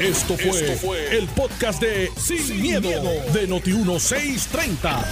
Esto 0.00 0.36
fue, 0.36 1.16
el 1.16 1.26
podcast 1.28 1.80
de 1.80 2.10
Sin, 2.16 2.60
miedo, 2.60 2.88
de 3.32 3.48
Noti1630. 3.48 5.04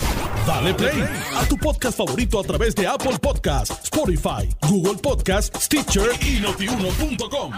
Dale 0.46 0.74
play 0.74 1.04
a 1.36 1.44
tu 1.46 1.56
podcast 1.56 1.96
favorito 1.96 2.38
a 2.38 2.44
través 2.44 2.74
de 2.74 2.86
Apple 2.86 3.18
Podcasts, 3.20 3.80
Spotify, 3.84 4.48
Google 4.68 4.98
Podcasts, 5.00 5.64
Stitcher 5.64 6.10
y 6.20 6.40
notiuno.com. 6.40 7.52